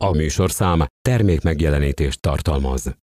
A 0.00 0.10
műsorszám 0.16 0.86
termék 1.02 1.42
megjelenítést 1.42 2.20
tartalmaz. 2.20 2.96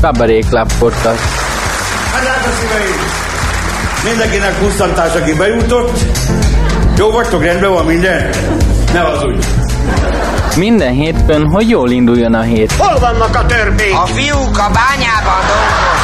Kabaré 0.00 0.38
Club 0.38 0.72
Podcast. 0.78 1.18
Hát 2.12 2.46
a 2.46 2.50
szíveim! 2.50 3.26
Mindenkinek 4.04 4.58
pusztantás, 4.58 5.14
aki 5.14 5.34
bejutott. 5.34 5.98
Jó 6.96 7.10
vagytok, 7.10 7.42
rendben 7.42 7.70
van 7.72 7.84
minden? 7.86 8.30
Ne 8.92 9.02
az 9.02 9.24
úgy. 9.24 9.44
Minden 10.58 10.92
hétfőn, 10.92 11.50
hogy 11.50 11.68
jól 11.68 11.90
induljon 11.90 12.34
a 12.34 12.40
hét. 12.40 12.72
Hol 12.72 12.98
vannak 12.98 13.36
a 13.36 13.46
törpék? 13.46 13.94
A 13.94 14.06
fiúk 14.06 14.58
a 14.58 14.70
bányában 14.72 15.40
dolgoznak. 15.46 15.98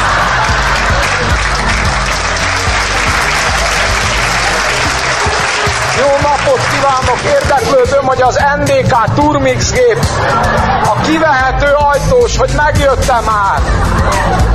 Jó 5.99 6.07
napot 6.21 6.59
kívánok! 6.71 7.19
Érdeklődöm, 7.41 8.05
hogy 8.05 8.21
az 8.21 8.39
NDK 8.59 9.13
Turmix 9.15 9.71
gép 9.71 9.99
a 10.83 11.01
kivehető 11.01 11.73
ajtós, 11.91 12.37
hogy 12.37 12.49
megjöttem 12.55 13.23
már. 13.23 13.59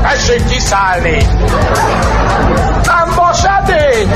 Tessék 0.03 0.47
kiszállni! 0.47 1.27
Nem 2.83 3.13
vas 3.17 3.43
edény! 3.45 4.09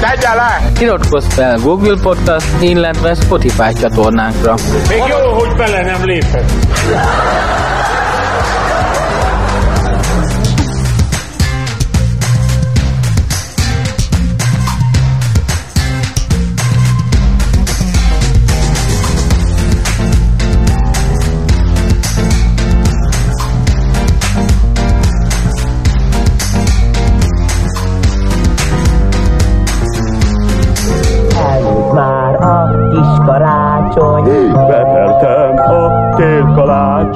Tegye 0.00 0.34
le! 0.34 0.80
Iratkozz 0.80 1.26
fel 1.34 1.58
Google 1.62 1.96
Podcast, 2.02 2.46
illetve 2.60 3.14
Spotify 3.14 3.72
csatornánkra. 3.80 4.54
Még 4.88 4.98
jó, 4.98 5.32
hogy 5.32 5.56
bele 5.56 5.82
nem 5.82 6.04
lépett. 6.04 6.50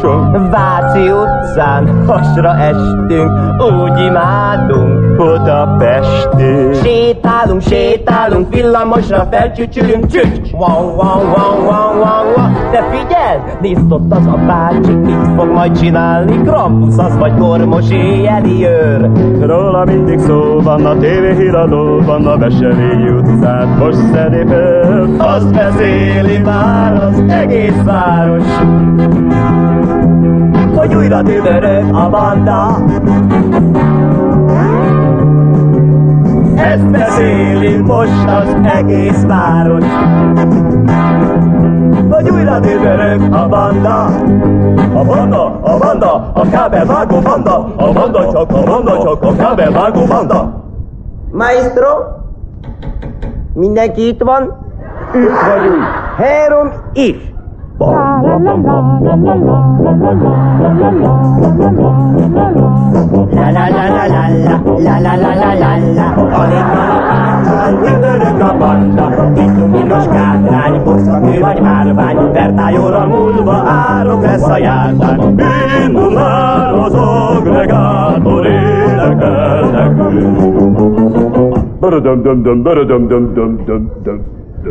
Vá-te 0.05 1.10
utcán 1.45 2.05
hasra 2.06 2.55
estünk, 2.56 3.31
úgy 3.59 4.00
imádunk. 4.00 5.17
Budapesti. 5.17 6.73
Sétálunk, 6.83 7.61
sétálunk, 7.61 8.55
villamosra 8.55 9.27
felcsücsülünk, 9.31 10.06
csücs, 10.06 10.50
wow, 10.53 10.84
wow, 10.84 10.97
wow, 10.97 11.65
wow, 11.65 11.95
wow, 11.95 12.25
wow. 12.37 12.70
De 12.70 12.83
figyeld, 12.91 13.61
nézd 13.61 13.92
ott 13.92 14.12
az 14.12 14.27
a 14.27 14.39
bácsi, 14.47 14.92
mit 14.92 15.27
fog 15.37 15.48
majd 15.53 15.78
csinálni, 15.78 16.42
Krampus 16.42 16.97
az 16.97 17.19
vagy 17.19 17.34
kormos 17.39 17.91
éjjeli 17.91 18.67
őr. 18.67 19.11
Róla 19.41 19.84
mindig 19.84 20.19
szó 20.19 20.61
van, 20.61 20.87
a 20.87 20.98
tévéhíradóban, 20.98 22.27
a 22.27 22.39
Veselényi 22.39 23.11
utcát 23.11 23.78
most 23.78 23.98
szedi 24.12 24.45
föl. 24.47 25.09
Azt 25.19 25.53
beszéli 25.55 26.39
már 26.39 27.03
az 27.05 27.22
egész 27.28 27.83
város, 27.84 28.45
hogy 30.77 30.95
újra 30.95 31.22
dübörög 31.34 31.94
a 31.94 32.08
banda. 32.08 32.77
Ezt 36.56 36.91
beszéli 36.91 37.76
most 37.76 38.26
az 38.26 38.56
egész 38.62 39.25
város, 39.26 39.84
hogy 42.10 42.31
újra 42.31 42.60
dübörög 42.60 43.32
a 43.32 43.48
banda. 43.48 44.04
A 44.94 45.04
banda, 45.04 45.60
a 45.62 45.78
banda, 45.78 46.31
a 46.34 46.48
kábelvágó 46.50 47.19
banda, 47.19 47.75
a 47.76 47.92
banda 47.92 48.32
csak, 48.32 48.50
a 48.53 48.62
banda 48.62 49.03
csak, 49.03 49.22
a 49.22 49.34
kábelvágó 49.36 50.04
banda. 50.04 50.62
Maestro, 51.32 51.88
mindenki 53.54 54.06
itt 54.09 54.22
van? 54.22 54.42
Itt 55.14 55.47
vagyunk. 55.47 55.82
Három 56.16 56.72
is. 56.92 57.34
La. 57.78 58.14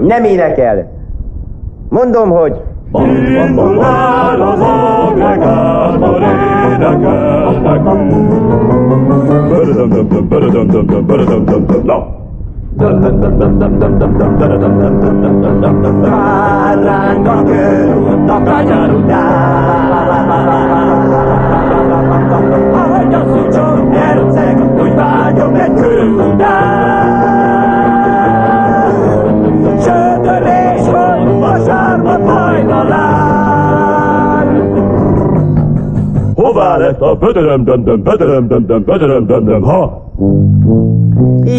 Nem 0.07 0.23
énekel. 0.23 0.87
Mondom, 1.89 2.29
hogy 2.29 2.61
Indul 2.93 3.75
már 3.75 4.39
az 4.39 4.59
agregátor, 4.59 6.21
énekel 6.71 7.51
nekünk. 7.63 8.13
Börödöm, 9.49 9.89
döm, 9.89 10.07
döm, 10.07 10.27
börödöm, 10.27 10.67
döm, 10.67 10.85
döm, 10.85 11.05
börödöm, 11.05 11.45
döm, 11.45 11.65
döm, 11.65 11.81
na. 11.85 12.21
már 16.01 16.83
ránk 16.83 17.27
a 17.27 17.43
körút 17.43 18.29
a 18.29 18.41
kanyar 18.43 18.93
után. 18.93 20.31
Ahogy 22.73 23.13
a 23.13 23.23
szúcsom 23.33 23.91
herceg, 23.91 24.81
úgy 24.81 24.95
vágyom 24.95 25.55
egy 25.55 25.73
körül 25.73 26.33
után. 26.33 26.93
Hajnalán. 32.25 34.13
Hová 36.35 36.77
lett 36.77 37.01
a 37.01 37.15
bödöröm, 37.15 37.63
döm, 37.63 37.83
döm, 37.83 38.03
bödöröm, 38.03 38.47
döm, 38.47 38.65
döm, 38.65 38.83
bödöröm, 38.83 39.25
döm, 39.25 39.45
döm, 39.45 39.61
ha? 39.61 40.11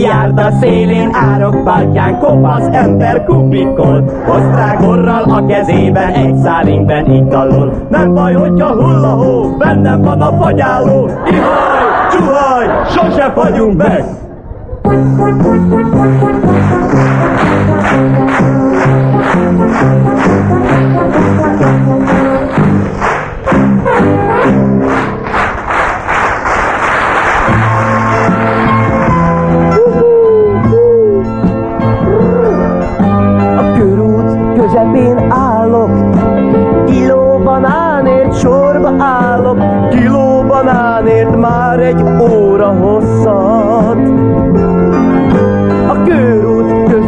Járda 0.02 0.50
szélén, 0.60 1.10
árok 1.12 1.64
partján, 1.64 2.18
kopasz 2.18 2.68
ember 2.72 3.24
kubikol, 3.24 4.04
osztrák 4.28 4.80
orral 4.88 5.22
a 5.22 5.46
kezében, 5.46 6.12
egy 6.12 6.36
szálinkben 6.36 7.12
italol. 7.12 7.72
Nem 7.90 8.14
baj, 8.14 8.32
hogyha 8.32 8.66
a 8.66 9.08
hó, 9.08 9.56
bennem 9.58 10.02
van 10.02 10.20
a 10.20 10.32
fagyáló, 10.42 11.08
ihaj, 11.26 12.08
csuhaj, 12.10 12.66
sose 12.88 13.32
fagyunk 13.34 13.76
meg! 13.76 14.04
A 20.06 20.13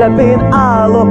közepén 0.06 0.52
állok, 0.52 1.08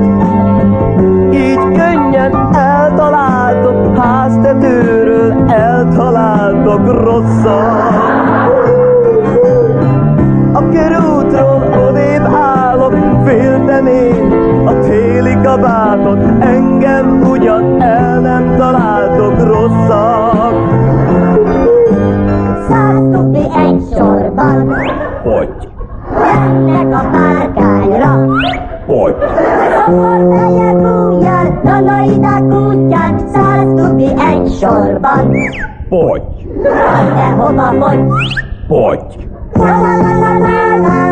így 1.33 1.59
könnyen 1.59 2.55
eltaláltok, 2.55 3.97
háztetőről 3.97 5.49
eltaláltok 5.49 7.03
rosszat. 7.03 7.93
A 10.53 10.69
körútról 10.69 11.87
odébb 11.87 12.23
állok, 12.33 12.93
féltem 13.25 13.85
én 13.85 14.31
a 14.65 14.79
téli 14.79 15.37
kabátot, 15.43 16.19
engem 16.39 17.21
ugyan 17.29 17.81
el 17.81 18.19
nem 18.19 18.55
találtok 18.57 19.43
rosszak. 19.43 20.53
Száz 22.67 23.03
egy 23.55 23.81
sorban, 23.95 24.75
Hogy? 25.23 25.64
Hogy? 29.05 29.15
Szoportája 29.85 30.73
kújjal, 30.75 31.59
nanaidák 31.63 32.43
útján, 32.43 33.19
száraz 33.33 34.57
sorban. 34.59 35.31
Poty, 35.89 36.47
De 37.15 37.25
hova 37.37 37.73
fogy? 37.79 37.99
poty. 38.67 39.29
La 39.53 39.63
la 39.63 39.97
la 39.97 40.11
la 40.17 40.37
la 40.37 40.77
la 40.77 41.04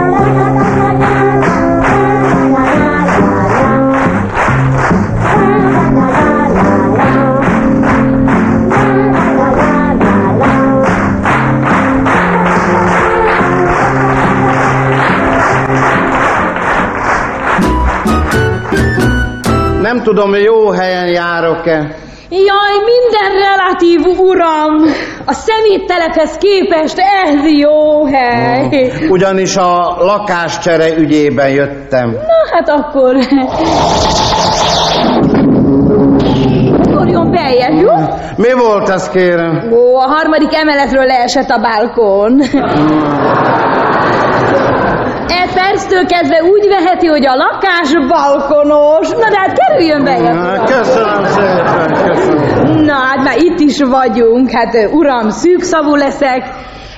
Nem 19.94 20.04
tudom, 20.04 20.36
jó 20.36 20.69
helyen 20.69 21.07
járok-e. 21.07 21.95
Jaj, 22.30 22.75
minden 22.86 23.42
relatív, 23.42 24.19
uram! 24.19 24.84
A 25.25 25.34
szeméttelephez 25.34 26.38
képest 26.38 26.98
ez 26.98 27.51
jó 27.51 28.06
hely. 28.06 28.92
Ugyanis 29.10 29.56
a 29.56 29.95
lakáscsere 30.00 30.98
ügyében 30.98 31.50
jöttem. 31.50 32.10
Na 32.10 32.51
hát 32.51 32.69
akkor... 32.69 33.16
Ugorjon 36.88 37.31
beljebb, 37.31 37.81
jó? 37.81 37.92
Mi 38.36 38.54
volt 38.54 38.90
ez, 38.90 39.10
kérem? 39.10 39.72
Ó, 39.74 39.98
a 39.98 40.07
harmadik 40.07 40.56
emeletről 40.56 41.06
leesett 41.06 41.50
a 41.50 41.60
balkon. 41.60 42.42
E 45.28 45.54
perctől 45.54 46.06
kezdve 46.06 46.42
úgy 46.42 46.68
veheti, 46.68 47.08
hogy 47.08 47.28
a 47.28 47.36
lakás 47.36 47.92
balkonos. 48.08 49.10
Na 49.10 49.30
de 49.30 49.38
hát 49.38 49.54
kerüljön 49.54 50.04
beljebb. 50.04 50.36
Na, 50.36 50.64
Köszönöm 50.64 51.25
szépen, 51.25 52.08
köszönöm. 52.08 52.84
Na, 52.84 52.94
hát 52.94 53.24
már 53.24 53.38
itt 53.38 53.60
is 53.60 53.81
vagyunk. 53.81 54.52
Hát, 54.52 54.90
uram, 54.92 55.30
szűkszavú 55.30 55.96
leszek. 55.96 56.44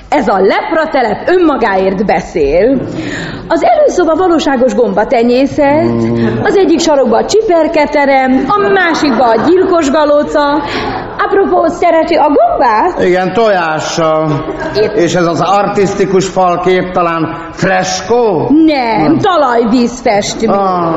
Ez 0.08 0.28
a 0.28 0.38
lepratelep 0.38 1.28
önmagáért 1.28 2.06
beszél. 2.06 2.80
Az 3.48 3.64
előszoba 3.64 4.14
valóságos 4.14 4.74
gombatenyészet, 4.74 5.90
az 6.42 6.56
egyik 6.56 6.80
sarokban 6.80 7.22
a 7.22 7.26
csiperketerem, 7.26 8.44
a 8.48 8.68
másikban 8.68 9.38
a 9.38 9.44
gyilkos 9.46 9.90
galóca. 9.90 10.62
Apropó, 11.18 11.66
szereti 11.66 12.14
a 12.14 12.26
gombát? 12.26 13.02
Igen, 13.02 13.32
tojással. 13.32 14.44
És 14.94 15.14
ez 15.14 15.26
az 15.26 15.40
artistikus 15.40 16.26
falkép 16.28 16.90
talán 16.92 17.50
freskó? 17.52 18.50
Nem, 18.66 19.18
talajvízfestmény. 19.18 20.50
Ah, 20.50 20.94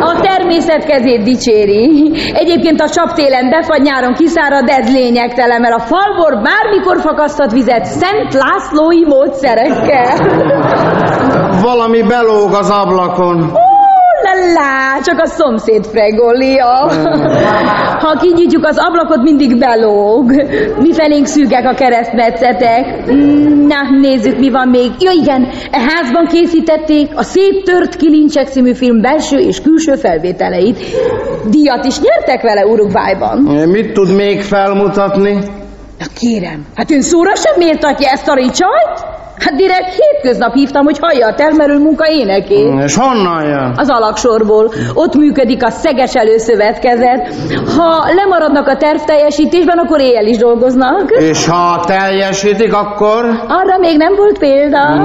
A 0.00 0.20
természet 0.20 0.84
kezét 0.84 1.22
dicséri. 1.22 2.12
Egyébként 2.34 2.80
a 2.80 2.88
csaptélen 2.88 3.50
befagy, 3.50 3.82
nyáron 3.82 4.14
kiszárad, 4.14 4.68
ez 4.68 4.92
lényegtelen, 4.92 5.60
mert 5.60 5.74
a 5.74 5.80
falbor 5.80 6.42
bármikor 6.42 7.00
fakasztat 7.00 7.39
vizet 7.48 7.84
Szent 7.84 8.34
Lászlói 8.34 9.04
módszerekkel. 9.04 10.16
valami 11.62 12.02
belóg 12.02 12.52
az 12.52 12.70
ablakon. 12.70 13.52
La, 14.54 15.02
csak 15.04 15.20
a 15.20 15.26
szomszéd 15.26 15.84
frególia. 15.86 16.90
Ha 18.00 18.18
kinyitjuk 18.20 18.64
az 18.64 18.76
ablakot, 18.78 19.22
mindig 19.22 19.58
belóg. 19.58 20.30
Mi 20.78 20.92
felénk 20.92 21.26
szűkek 21.26 21.64
a 21.64 21.74
keresztmetszetek. 21.74 23.06
Na, 23.68 23.98
nézzük, 24.00 24.38
mi 24.38 24.50
van 24.50 24.68
még. 24.68 24.90
Ja 24.98 25.10
igen, 25.10 25.48
e 25.70 25.78
házban 25.78 26.26
készítették 26.26 27.10
a 27.14 27.22
Szép 27.22 27.64
tört 27.64 27.96
kilincsek 27.96 28.48
című 28.48 28.74
film 28.74 29.00
belső 29.00 29.38
és 29.38 29.60
külső 29.60 29.94
felvételeit. 29.94 30.78
Díjat 31.50 31.84
is 31.84 32.00
nyertek 32.00 32.42
vele 32.42 32.66
Uruguayban. 32.66 33.38
Mit 33.68 33.92
tud 33.92 34.14
még 34.14 34.42
felmutatni? 34.42 35.38
Na 36.00 36.06
kérem, 36.14 36.66
hát 36.74 36.90
ön 36.90 37.02
szóra 37.02 37.34
sem 37.34 37.52
méltatja 37.56 38.10
ezt 38.10 38.28
a 38.28 38.34
ricsajt? 38.34 39.04
Hát 39.38 39.54
direkt 39.54 39.94
hétköznap 39.94 40.54
hívtam, 40.54 40.84
hogy 40.84 40.98
hallja 41.00 41.26
a 41.26 41.34
termelő 41.34 41.78
munka 41.78 42.10
énekét. 42.10 42.82
És 42.84 42.96
honnan 42.96 43.44
jön? 43.44 43.72
Az 43.76 43.88
alaksorból. 43.88 44.72
Ott 44.94 45.14
működik 45.14 45.64
a 45.64 45.70
szeges 45.70 46.14
előszövetkezet. 46.14 47.34
Ha 47.76 48.12
lemaradnak 48.14 48.68
a 48.68 48.76
tervteljesítésben, 48.76 49.78
akkor 49.78 50.00
éjjel 50.00 50.26
is 50.26 50.36
dolgoznak. 50.36 51.10
És 51.10 51.46
ha 51.46 51.84
teljesítik, 51.86 52.74
akkor 52.74 53.24
Arra 53.48 53.78
még 53.78 53.96
nem 53.96 54.14
volt 54.16 54.38
példa. 54.38 55.04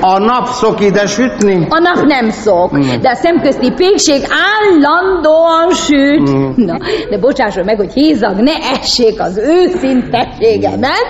A 0.00 0.18
nap 0.18 0.46
szok 0.46 0.80
ide 0.80 1.06
sütni? 1.06 1.66
A 1.68 1.78
nap 1.78 2.06
nem 2.06 2.30
szok, 2.30 2.78
de 2.78 3.10
a 3.10 3.14
szemközti 3.14 3.72
pékség 3.72 4.22
állandóan 4.52 5.70
süt. 5.74 6.56
Na, 6.56 6.76
de 7.10 7.18
bocsásson 7.18 7.64
meg, 7.64 7.76
hogy 7.76 7.92
hézag 7.92 8.36
ne 8.36 8.54
essék 8.80 9.20
az 9.20 9.38
őszintességemen. 9.38 11.02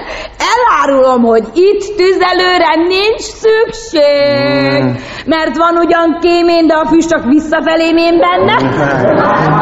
Elárulom, 0.52 1.22
hogy 1.22 1.44
itt 1.54 1.96
tüzelőre 1.96 2.74
nincs 2.88 3.20
szükség. 3.20 5.02
Mert 5.26 5.56
van 5.56 5.76
ugyan 5.76 6.18
kémén, 6.20 6.66
de 6.66 6.74
a 6.74 6.86
füst 6.86 7.08
csak 7.08 7.24
visszafelé 7.24 7.92
mén 7.92 8.18
benne. 8.18 8.56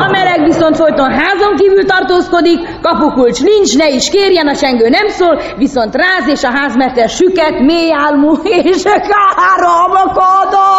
A 0.04 0.10
meleg 0.10 0.44
viszont 0.44 0.76
folyton 0.76 1.10
házon 1.10 1.56
kívül 1.56 1.84
tartózkodik, 1.84 2.58
kapukulcs 2.82 3.42
nincs, 3.42 3.76
ne 3.76 3.88
is 3.88 4.10
kérjen, 4.10 4.48
a 4.48 4.54
sengő 4.54 4.88
nem 4.88 5.08
szól, 5.08 5.40
viszont 5.56 5.94
ráz 5.94 6.28
és 6.28 6.42
a 6.44 6.50
házmeter 6.50 7.08
süket, 7.08 7.60
mély 7.60 7.92
álmú 7.92 8.32
és 8.72 8.82
káromkodom. 9.38 10.76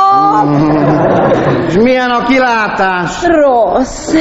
És 1.68 1.74
milyen 1.74 2.09
a 2.09 2.24
kilátás? 2.24 3.24
Rossz, 3.24 4.13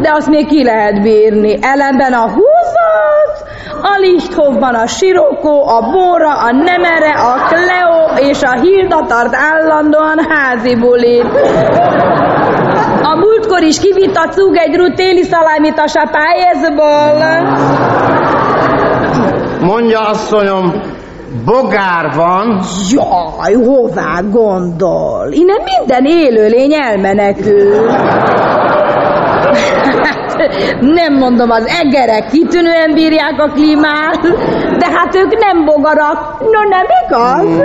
de 0.00 0.12
azt 0.12 0.28
még 0.28 0.46
ki 0.46 0.64
lehet 0.64 1.02
bírni. 1.02 1.58
Ellenben 1.60 2.12
a 2.12 2.22
húzat, 2.22 3.44
a 3.82 3.98
Lichthofban 3.98 4.74
a 4.74 4.86
Sirokó, 4.86 5.68
a 5.68 5.80
Bóra, 5.90 6.34
a 6.38 6.52
Nemere, 6.52 7.12
a 7.12 7.34
Cleo 7.48 8.28
és 8.30 8.42
a 8.42 8.60
Hilda 8.60 9.04
tart 9.06 9.34
állandóan 9.34 10.18
házi 10.28 10.76
bulit. 10.76 11.26
A 13.02 13.16
múltkor 13.16 13.62
is 13.62 13.78
kivitt 13.78 14.16
a 14.16 14.28
cúg 14.28 14.56
egy 14.56 14.92
téli 14.94 15.22
szalámit 15.22 15.78
a 15.78 15.86
sapályezból. 15.86 17.22
Mondja 19.60 20.00
asszonyom, 20.00 20.72
bogár 21.44 22.12
van, 22.14 22.60
Jaj, 22.90 23.52
hová 23.52 24.20
gondol? 24.30 25.28
Innen 25.30 25.60
minden 25.78 26.04
élőlény 26.04 26.72
elmenekül. 26.74 27.88
Hát, 30.02 30.50
nem 30.80 31.14
mondom, 31.18 31.50
az 31.50 31.64
egerek 31.80 32.26
kitűnően 32.26 32.94
bírják 32.94 33.34
a 33.38 33.48
klímát, 33.52 34.20
de 34.78 34.86
hát 34.94 35.14
ők 35.14 35.38
nem 35.38 35.64
bogarak. 35.64 36.40
No, 36.40 36.68
nem 36.68 36.86
igaz? 37.06 37.60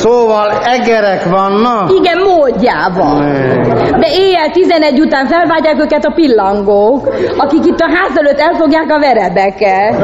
szóval 0.00 0.50
egerek 0.64 1.24
vannak. 1.24 1.92
Igen, 1.92 2.18
módjában. 2.18 3.18
De 3.98 4.06
éjjel 4.12 4.50
11 4.50 5.00
után 5.00 5.26
felvágyják 5.26 5.80
őket 5.80 6.04
a 6.04 6.12
pillangók, 6.14 7.14
akik 7.36 7.64
itt 7.64 7.80
a 7.80 7.88
ház 7.94 8.16
előtt 8.16 8.38
elfogják 8.38 8.90
a 8.90 8.98
verebeket. 8.98 9.98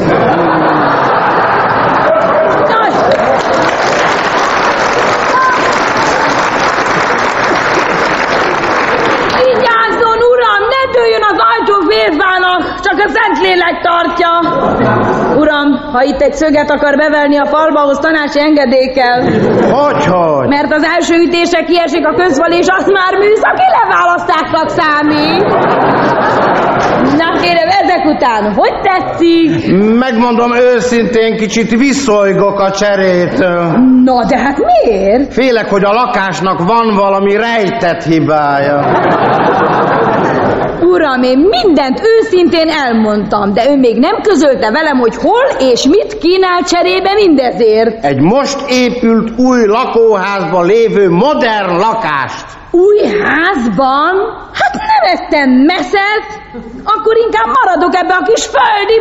Nos, 2.69 2.95
Vigyázzon, 9.45 10.19
uram, 10.33 10.63
ne 10.73 10.93
dőljön 10.93 11.23
az 11.23 11.39
félfának, 11.97 12.61
csak 12.87 12.99
a 13.07 13.09
Szentlélek 13.17 13.77
tartja. 13.89 14.33
Uram, 15.43 15.69
ha 15.93 16.03
itt 16.03 16.21
egy 16.21 16.33
szöget 16.33 16.71
akar 16.71 16.97
bevelni 16.97 17.37
a 17.39 17.47
falba, 17.47 17.81
ahhoz 17.81 17.99
tanácsi 17.99 18.41
engedély 18.41 18.91
kell. 18.99 19.21
Hogyhogy? 19.79 20.49
Mert 20.49 20.73
az 20.73 20.85
első 20.95 21.15
ütése 21.27 21.61
kiesik 21.65 22.07
a 22.07 22.15
közval, 22.15 22.51
és 22.51 22.67
azt 22.79 22.91
már 22.99 23.13
műszaki 23.25 23.69
leválasztásnak 23.79 24.69
számít. 24.79 25.45
Na 27.21 27.29
kérem, 27.41 27.69
ezek 27.83 28.05
után 28.15 28.55
hogy 28.55 28.75
tetszik? 28.83 29.51
Megmondom 29.99 30.55
őszintén, 30.55 31.37
kicsit 31.37 31.71
viszolygok 31.71 32.61
a 32.61 32.71
cserétől. 32.71 33.65
Na, 34.05 34.25
de 34.29 34.39
hát 34.39 34.59
miért? 34.59 35.33
Félek, 35.33 35.71
hogy 35.71 35.85
a 35.85 35.93
lakásnak 35.93 36.59
van 36.59 36.95
valami 36.95 37.37
rejtett 37.37 38.03
hibája. 38.03 38.79
Uram, 40.97 41.23
én 41.23 41.39
mindent 41.39 42.01
őszintén 42.01 42.69
elmondtam, 42.69 43.53
de 43.53 43.71
ő 43.71 43.77
még 43.77 43.99
nem 43.99 44.23
közölte 44.23 44.71
velem, 44.71 44.99
hogy 44.99 45.17
hol 45.17 45.45
és 45.59 45.85
mit 45.85 46.19
kínál 46.19 46.63
cserébe 46.63 47.15
mindezért. 47.15 48.05
Egy 48.05 48.21
most 48.21 48.59
épült 48.69 49.39
új 49.39 49.67
lakóházban 49.67 50.67
lévő 50.67 51.11
modern 51.11 51.77
lakást. 51.77 52.47
Új 52.71 52.99
házban? 53.23 54.15
Hát 54.53 54.75
nem 54.75 55.17
ettem 55.17 55.51
messzet, 55.51 56.27
akkor 56.85 57.17
inkább 57.25 57.57
maradok 57.63 57.95
ebbe 57.95 58.15
a 58.15 58.23
kis 58.25 58.45
földi 58.45 58.97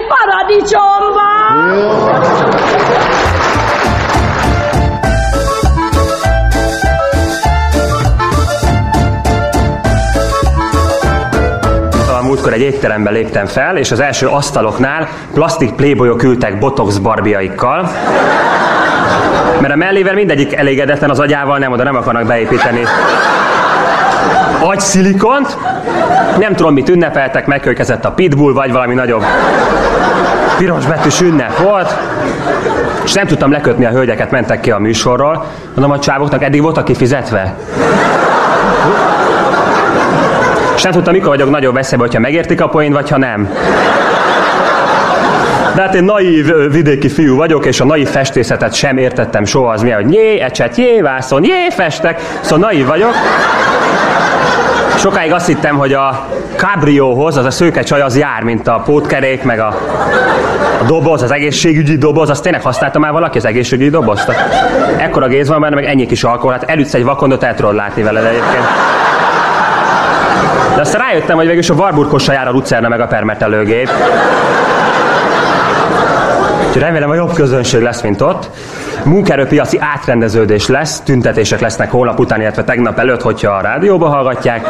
paradicsomban. 12.15 12.23
múltkor 12.23 12.53
egy 12.53 12.61
étterembe 12.61 13.11
léptem 13.11 13.45
fel, 13.45 13.77
és 13.77 13.91
az 13.91 13.99
első 13.99 14.27
asztaloknál 14.27 15.07
plastik 15.33 15.71
playboyok 15.71 16.23
ültek 16.23 16.59
botox 16.59 16.97
barbiaikkal, 16.97 17.91
mert 19.59 19.73
a 19.73 19.77
mellével 19.77 20.13
mindegyik 20.13 20.53
elégedetlen 20.53 21.09
az 21.09 21.19
agyával, 21.19 21.57
nem 21.57 21.71
oda 21.71 21.83
nem 21.83 21.95
akarnak 21.95 22.25
beépíteni 22.25 22.83
agyszilikont. 24.59 25.57
Nem 26.39 26.55
tudom, 26.55 26.73
mit 26.73 26.89
ünnepeltek, 26.89 27.45
megkölykezett 27.45 28.05
a 28.05 28.11
pitbull, 28.11 28.53
vagy 28.53 28.71
valami 28.71 28.93
nagyobb 28.93 29.23
piros 30.57 30.85
betűs 30.85 31.21
ünnep 31.21 31.57
volt. 31.57 31.95
És 33.03 33.13
nem 33.13 33.25
tudtam 33.25 33.51
lekötni 33.51 33.85
a 33.85 33.89
hölgyeket, 33.89 34.31
mentek 34.31 34.59
ki 34.59 34.71
a 34.71 34.77
műsorról. 34.77 35.45
Mondom, 35.73 35.91
a 35.91 35.99
csávoknak 35.99 36.43
eddig 36.43 36.61
voltak 36.61 36.85
kifizetve. 36.85 37.55
És 40.75 40.81
nem 40.81 40.91
tudtam, 40.91 41.13
mikor 41.13 41.27
vagyok 41.27 41.49
nagyobb 41.49 41.73
veszélybe, 41.73 42.03
hogyha 42.03 42.19
megértik 42.19 42.61
a 42.61 42.67
poén, 42.67 42.91
vagy 42.91 43.09
ha 43.09 43.17
nem. 43.17 43.49
De 45.75 45.81
hát 45.81 45.95
én 45.95 46.03
naív 46.03 46.71
vidéki 46.71 47.09
fiú 47.09 47.35
vagyok, 47.35 47.65
és 47.65 47.79
a 47.79 47.85
naív 47.85 48.07
festészetet 48.07 48.73
sem 48.73 48.97
értettem 48.97 49.45
soha 49.45 49.71
az 49.71 49.81
mi, 49.81 49.89
hogy 49.89 50.13
jé, 50.13 50.39
ecset, 50.39 50.75
jé, 50.75 51.01
vászon, 51.01 51.43
jé, 51.43 51.69
festek. 51.69 52.21
Szóval 52.41 52.69
naív 52.69 52.85
vagyok. 52.85 53.13
Sokáig 54.97 55.31
azt 55.31 55.47
hittem, 55.47 55.77
hogy 55.77 55.93
a 55.93 56.27
cabrióhoz, 56.55 57.37
az 57.37 57.45
a 57.45 57.51
szőke 57.51 57.81
csaj 57.81 58.01
az 58.01 58.17
jár, 58.17 58.43
mint 58.43 58.67
a 58.67 58.81
pótkerék, 58.85 59.43
meg 59.43 59.59
a, 59.59 59.67
a 60.81 60.83
doboz, 60.87 61.21
az 61.21 61.31
egészségügyi 61.31 61.97
doboz, 61.97 62.29
azt 62.29 62.43
tényleg 62.43 62.61
használta 62.61 62.99
már 62.99 63.11
valaki 63.11 63.37
az 63.37 63.45
egészségügyi 63.45 63.89
dobozt? 63.89 64.31
Ekkora 64.97 65.27
géz 65.27 65.47
van 65.47 65.61
benne, 65.61 65.75
meg 65.75 65.85
ennyi 65.85 66.05
kis 66.05 66.23
alkohol, 66.23 66.51
hát 66.51 66.69
elütsz 66.69 66.93
egy 66.93 67.03
vakondot, 67.03 67.43
el 67.43 67.55
tudod 67.55 67.75
látni 67.75 68.03
veled 68.03 68.25
egyébként. 68.25 68.63
De 70.75 70.81
aztán 70.81 71.01
rájöttem, 71.01 71.35
hogy 71.35 71.45
végülis 71.45 71.69
a 71.69 71.73
Warburg 71.73 72.21
jár 72.27 72.47
a 72.47 72.51
Lucerna 72.51 72.87
meg 72.87 72.99
a 72.99 73.07
permetelőgép. 73.07 73.89
Úgyhogy 76.67 76.81
remélem, 76.81 77.09
a 77.09 77.13
jobb 77.13 77.33
közönség 77.33 77.81
lesz, 77.81 78.01
mint 78.01 78.21
ott. 78.21 78.49
Munkaerőpiaci 79.03 79.79
átrendeződés 79.79 80.67
lesz, 80.67 80.99
tüntetések 80.99 81.59
lesznek 81.59 81.91
holnap 81.91 82.19
után, 82.19 82.41
illetve 82.41 82.63
tegnap 82.63 82.99
előtt, 82.99 83.21
hogyha 83.21 83.51
a 83.51 83.61
rádióba 83.61 84.07
hallgatják. 84.09 84.67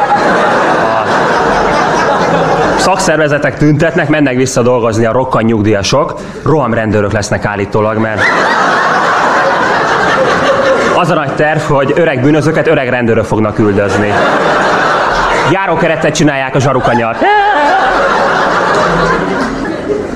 A 2.76 2.78
szakszervezetek 2.78 3.58
tüntetnek, 3.58 4.08
mennek 4.08 4.36
vissza 4.36 4.62
dolgozni 4.62 5.04
a 5.04 5.12
rokkan 5.12 5.42
nyugdíjasok. 5.42 6.20
Rohamrendőrök 6.44 7.12
lesznek 7.12 7.44
állítólag, 7.44 7.98
mert 7.98 8.20
az 10.96 11.10
a 11.10 11.14
nagy 11.14 11.34
terv, 11.34 11.60
hogy 11.60 11.92
öreg 11.96 12.20
bűnözőket 12.20 12.66
öreg 12.66 12.88
rendőrök 12.88 13.24
fognak 13.24 13.58
üldözni. 13.58 14.12
Járókeretet 15.50 16.14
csinálják 16.14 16.54
a 16.54 16.60
zsarukanyart. 16.60 17.18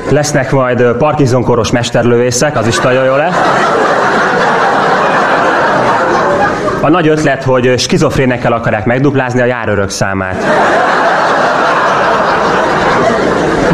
Lesznek 0.08 0.50
majd 0.50 0.82
Parkinson-koros 0.82 1.70
mesterlövészek, 1.70 2.56
az 2.56 2.66
is 2.66 2.78
nagyon 2.78 3.04
jó 3.04 3.14
lesz. 3.16 3.34
A 6.80 6.88
nagy 6.88 7.08
ötlet, 7.08 7.42
hogy 7.42 7.78
skizofrénekkel 7.78 8.52
akarják 8.52 8.84
megduplázni 8.84 9.40
a 9.40 9.44
járőrök 9.44 9.90
számát. 9.90 10.44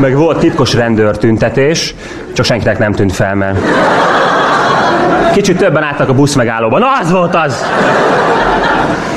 Meg 0.00 0.16
volt 0.16 0.38
titkos 0.38 0.74
rendőr 0.74 1.16
tüntetés, 1.16 1.94
csak 2.32 2.44
senkinek 2.44 2.78
nem 2.78 2.92
tűnt 2.92 3.12
fel, 3.12 3.34
mert 3.34 3.58
kicsit 5.32 5.58
többen 5.58 5.82
álltak 5.82 6.08
a 6.08 6.14
busz 6.14 6.34
megállóban. 6.34 6.80
Na, 6.80 6.86
az 7.00 7.10
volt 7.10 7.34
az! 7.34 7.64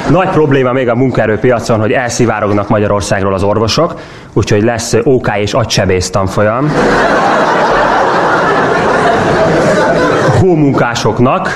Nagy 0.10 0.30
probléma 0.30 0.72
még 0.72 0.90
a 0.90 0.96
munkaerőpiacon, 0.96 1.80
hogy 1.80 1.92
elszivárognak 1.92 2.70
Magyarországról 2.70 3.34
az 3.34 3.44
orvosok, 3.44 4.00
úgyhogy 4.34 4.64
lesz 4.64 4.96
OK 5.04 5.28
és 5.38 5.54
agysebész 5.54 6.10
tanfolyam. 6.10 6.72
Hómunkásoknak. 10.40 11.50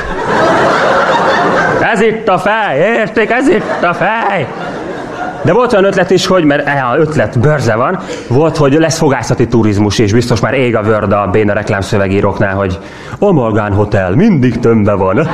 Ez 1.93 2.01
itt 2.01 2.27
a 2.27 2.37
fej, 2.37 2.77
érték, 2.77 3.29
ez 3.29 3.47
itt 3.47 3.83
a 3.83 3.93
fej! 3.93 4.47
De 5.43 5.53
volt 5.53 5.73
olyan 5.73 5.85
ötlet 5.85 6.09
is, 6.09 6.25
hogy, 6.25 6.43
mert 6.43 6.67
eh, 6.67 6.97
ötlet 6.97 7.39
bőrze 7.39 7.75
van, 7.75 7.99
volt, 8.27 8.57
hogy 8.57 8.73
lesz 8.73 8.97
fogászati 8.97 9.47
turizmus, 9.47 9.99
és 9.99 10.13
biztos 10.13 10.39
már 10.39 10.53
ég 10.53 10.75
a 10.75 10.81
vörd 10.81 11.11
a 11.11 11.27
béna 11.31 11.53
reklámszövegíróknál, 11.53 12.55
hogy 12.55 12.79
Amalgán 13.19 13.73
Hotel 13.73 14.11
mindig 14.11 14.59
tömbe 14.59 14.93
van. 14.93 15.15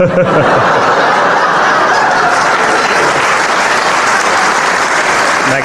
Meg 5.52 5.64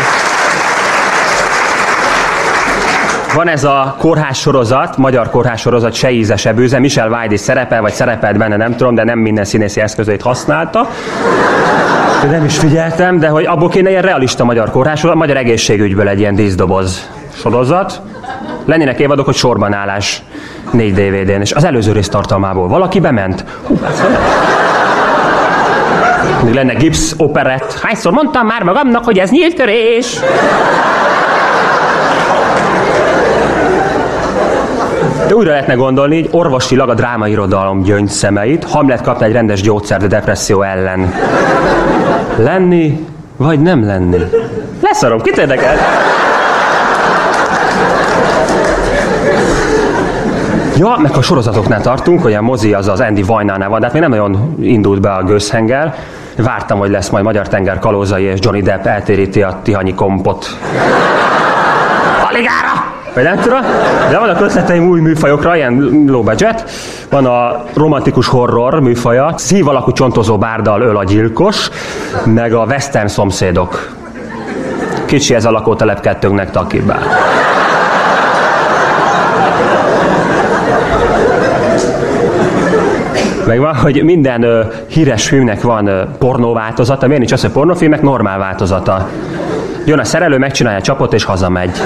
van 3.34 3.48
ez 3.48 3.64
a 3.64 3.94
kórház 3.98 4.36
sorozat, 4.36 4.96
magyar 4.96 5.30
kórház 5.30 5.60
sorozat, 5.60 5.92
se 5.92 6.10
íze, 6.10 6.36
se 6.36 6.52
bőze, 6.52 6.78
Michel 6.78 7.08
Vájdi 7.08 7.36
szerepel, 7.36 7.80
vagy 7.80 7.92
szerepelt 7.92 8.38
benne, 8.38 8.56
nem 8.56 8.76
tudom, 8.76 8.94
de 8.94 9.04
nem 9.04 9.18
minden 9.18 9.44
színészi 9.44 9.80
eszközét 9.80 10.22
használta. 10.22 10.88
De 12.22 12.30
nem 12.30 12.44
is 12.44 12.58
figyeltem, 12.58 13.18
de 13.18 13.28
hogy 13.28 13.44
abból 13.44 13.68
kéne 13.68 13.90
ilyen 13.90 14.02
realista 14.02 14.44
magyar 14.44 14.70
kórház, 14.70 14.98
sorozat, 14.98 15.20
magyar 15.20 15.36
egészségügyből 15.36 16.08
egy 16.08 16.18
ilyen 16.18 16.34
díszdoboz 16.34 17.10
sorozat. 17.34 18.00
Lennének 18.64 19.00
évadok, 19.00 19.24
hogy 19.24 19.34
sorban 19.34 19.72
állás 19.72 20.22
négy 20.70 20.94
DVD-n, 20.94 21.40
és 21.40 21.52
az 21.52 21.64
előző 21.64 21.92
rész 21.92 22.08
tartalmából 22.08 22.68
valaki 22.68 23.00
bement. 23.00 23.44
Hú, 23.66 23.78
még 26.44 26.54
lenne 26.54 26.72
gipsz 26.72 27.14
operett. 27.16 27.78
Hányszor 27.82 28.12
mondtam 28.12 28.46
már 28.46 28.62
magamnak, 28.62 29.04
hogy 29.04 29.18
ez 29.18 29.30
nyílt 29.30 29.54
törés? 29.56 30.20
De 35.28 35.34
újra 35.34 35.50
lehetne 35.50 35.74
gondolni, 35.74 36.20
hogy 36.20 36.28
orvosilag 36.32 36.88
a 36.88 36.94
drámairodalom 36.94 37.82
gyöngyszemeit, 37.82 38.64
Hamlet 38.64 39.00
kapna 39.00 39.26
egy 39.26 39.32
rendes 39.32 39.60
gyógyszert 39.60 40.02
a 40.02 40.06
depresszió 40.06 40.62
ellen. 40.62 41.14
Lenni, 42.36 43.06
vagy 43.36 43.60
nem 43.60 43.86
lenni? 43.86 44.18
Leszarom, 44.82 45.20
kit 45.20 45.36
érdekel? 45.36 45.76
Ja, 50.76 50.96
meg 51.02 51.16
a 51.16 51.22
sorozatoknál 51.22 51.80
tartunk, 51.80 52.22
hogy 52.22 52.32
a 52.32 52.42
mozi 52.42 52.74
az 52.74 52.88
az 52.88 53.00
Andy 53.00 53.22
Vajnánál 53.22 53.68
van, 53.68 53.78
de 53.78 53.84
hát 53.84 53.94
még 53.94 54.02
nem 54.02 54.10
nagyon 54.10 54.56
indult 54.60 55.00
be 55.00 55.12
a 55.12 55.22
gőzhengel. 55.22 55.94
Vártam, 56.36 56.78
hogy 56.78 56.90
lesz 56.90 57.08
majd 57.08 57.24
Magyar 57.24 57.48
Tenger 57.48 57.78
kalózai, 57.78 58.22
és 58.22 58.38
Johnny 58.42 58.62
Depp 58.62 58.84
eltéríti 58.84 59.42
a 59.42 59.58
Tihanyi 59.62 59.94
kompot. 59.94 60.58
Aligára! 62.28 62.93
Vagy 63.14 63.24
nem 63.24 63.38
tudom, 63.38 63.60
de 64.10 64.18
vannak 64.18 64.40
ötleteim 64.40 64.88
új 64.88 65.00
műfajokra, 65.00 65.56
ilyen 65.56 66.04
low 66.06 66.22
budget. 66.22 66.70
Van 67.10 67.26
a 67.26 67.64
romantikus 67.74 68.28
horror 68.28 68.80
műfaja, 68.80 69.34
szív 69.36 69.68
alakú 69.68 69.92
csontozó 69.92 70.38
bárdal 70.38 70.80
öl 70.80 70.96
a 70.96 71.04
gyilkos, 71.04 71.70
meg 72.24 72.52
a 72.52 72.64
western 72.64 73.06
szomszédok. 73.06 73.96
Kicsi 75.04 75.34
ez 75.34 75.44
a 75.44 75.50
lakótelep 75.50 76.00
kettőnknek 76.00 76.50
takibál. 76.50 77.02
Meg 83.46 83.60
van, 83.60 83.74
hogy 83.74 84.04
minden 84.04 84.42
ö, 84.42 84.62
híres 84.86 85.28
filmnek 85.28 85.62
van 85.62 85.86
ö, 85.86 86.02
pornó 86.18 86.52
változata, 86.52 87.06
miért 87.06 87.20
nincs 87.20 87.32
az, 87.32 87.40
hogy 87.40 87.50
pornófilmek 87.50 88.02
normál 88.02 88.38
változata. 88.38 89.08
Jön 89.84 89.98
a 89.98 90.04
szerelő, 90.04 90.38
megcsinálja 90.38 90.78
a 90.78 90.82
csapot 90.82 91.12
és 91.12 91.24
hazamegy. 91.24 91.80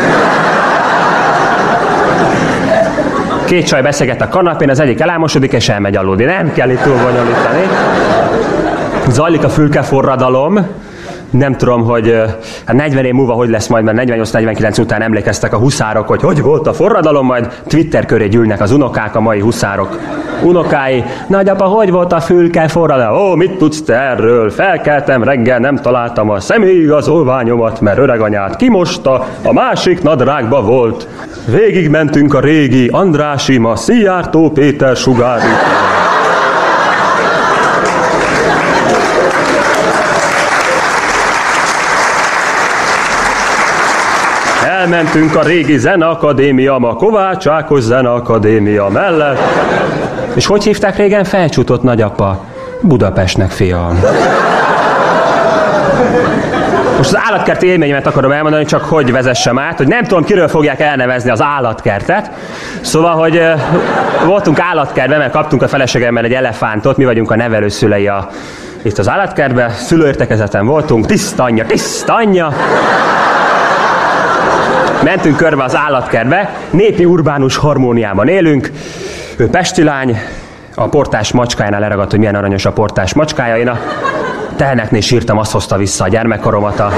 Két 3.49 3.67
csaj 3.67 3.83
beszélget 3.83 4.21
a 4.21 4.29
kanapén, 4.29 4.71
az 4.71 4.81
egyik 4.81 5.01
elámosodik 5.01 5.53
és 5.53 5.69
elmegy 5.69 5.97
aludni. 5.97 6.25
Nem 6.25 6.53
kell 6.53 6.71
itt 6.71 6.83
túl 6.83 6.97
bonyolítani. 6.97 7.63
Zajlik 9.09 9.45
a 9.45 9.49
fülkeforradalom, 9.49 10.67
nem 11.31 11.57
tudom, 11.57 11.85
hogy 11.85 12.23
hát 12.65 12.77
40 12.77 13.05
év 13.05 13.13
múlva 13.13 13.33
hogy 13.33 13.49
lesz 13.49 13.67
majd, 13.67 13.85
mert 13.85 13.99
48-49 14.11 14.81
után 14.81 15.03
emlékeztek 15.03 15.53
a 15.53 15.59
huszárok, 15.59 16.09
hogy 16.09 16.23
hogy 16.23 16.43
volt 16.43 16.67
a 16.67 16.73
forradalom, 16.73 17.27
majd 17.27 17.63
Twitter 17.67 18.07
köré 18.07 18.29
gyűlnek 18.29 18.61
az 18.61 18.73
unokák, 18.73 19.15
a 19.15 19.21
mai 19.21 19.41
huszárok 19.41 19.99
unokái. 20.43 21.05
Nagyapa, 21.27 21.65
hogy 21.65 21.91
volt 21.91 22.13
a 22.13 22.21
fülke 22.21 22.69
forradalom? 22.69 23.31
Ó, 23.31 23.35
mit 23.35 23.57
tudsz 23.57 23.83
te 23.83 23.95
erről? 23.95 24.51
Felkeltem 24.51 25.23
reggel, 25.23 25.59
nem 25.59 25.77
találtam 25.77 26.31
a 26.31 26.41
személyigazolványomat, 26.41 27.81
mert 27.81 27.99
öreganyát 27.99 28.57
kimosta, 28.57 29.27
a 29.43 29.53
másik 29.53 30.03
nadrágba 30.03 30.63
volt. 30.63 31.09
Végig 31.47 31.89
mentünk 31.89 32.35
a 32.35 32.41
régi 32.41 32.89
Andrási, 32.89 33.59
ma 33.59 33.77
Szijjártó 33.77 34.51
Péter 34.51 34.97
sugári. 34.97 35.49
Elmentünk 44.79 45.37
a 45.37 45.43
régi 45.43 45.79
Zeneakadémia, 45.79 46.79
ma 46.79 46.95
Kovács 46.95 47.47
Ákos 47.47 47.81
Zeneakadémia 47.81 48.89
mellett. 48.89 49.39
És 50.35 50.47
hogy 50.47 50.65
hívták 50.65 50.97
régen 50.97 51.25
felcsútott 51.25 51.83
nagyapa? 51.83 52.45
Budapestnek, 52.81 53.51
fiam. 53.51 54.01
Most 56.97 57.15
az 57.15 57.19
állatkerti 57.29 57.67
élményemet 57.67 58.07
akarom 58.07 58.33
elmondani, 58.33 58.65
csak 58.65 58.85
hogy 58.85 59.13
vezessem 59.13 59.59
át, 59.59 59.77
hogy 59.77 59.89
nem 59.89 60.03
tudom, 60.03 60.25
kiről 60.25 60.49
fogják 60.49 60.81
elnevezni 60.81 61.31
az 61.31 61.43
állatkertet. 61.43 62.31
Szóval, 62.81 63.15
hogy 63.15 63.43
voltunk 64.25 64.61
állatkertben, 64.61 65.19
mert 65.19 65.33
kaptunk 65.33 65.63
a 65.63 65.69
feleségemmel 65.69 66.25
egy 66.25 66.35
elefántot, 66.35 66.97
mi 66.97 67.05
vagyunk 67.05 67.31
a 67.31 67.37
nevelőszülei 67.37 68.09
a, 68.09 68.29
itt 68.83 68.99
az 68.99 69.09
állatkertben, 69.09 69.71
szülőértekezeten 69.71 70.67
voltunk, 70.67 71.07
tiszta 71.07 71.43
anyja, 71.43 71.67
tiszta 71.67 72.15
anyja. 72.15 72.53
Mentünk 75.03 75.37
körbe 75.37 75.65
az 75.65 75.77
állatkertbe, 75.77 76.51
népi 76.71 77.05
urbánus 77.05 77.57
harmóniában 77.57 78.29
élünk. 78.29 78.71
Ő 79.37 79.49
pesti 79.49 79.83
lány, 79.83 80.17
a 80.75 80.89
portás 80.89 81.33
macskájánál 81.33 81.81
leragadt, 81.81 82.11
hogy 82.11 82.19
milyen 82.19 82.35
aranyos 82.35 82.65
a 82.65 82.73
portás 82.73 83.15
macskája. 83.15 83.57
Én 83.57 83.69
a 83.69 83.79
teheneknél 84.57 85.01
sírtam, 85.01 85.39
azt 85.39 85.53
hozta 85.53 85.77
vissza 85.77 86.05
a 86.05 86.09
gyermekkoromat. 86.09 86.81
A, 86.81 86.91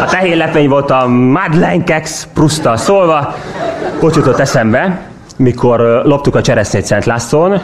a 0.00 0.04
tehén 0.04 0.68
volt 0.68 0.90
a 0.90 1.06
Madeleine 1.06 1.84
Kex 1.84 2.28
Prusztal 2.34 2.76
szólva. 2.76 3.34
Hogy 4.00 4.16
jutott 4.16 4.38
eszembe, 4.38 5.00
mikor 5.36 6.02
loptuk 6.04 6.34
a 6.34 6.40
cseresznyét 6.40 6.84
Szent 6.84 7.04
Lászlón, 7.04 7.60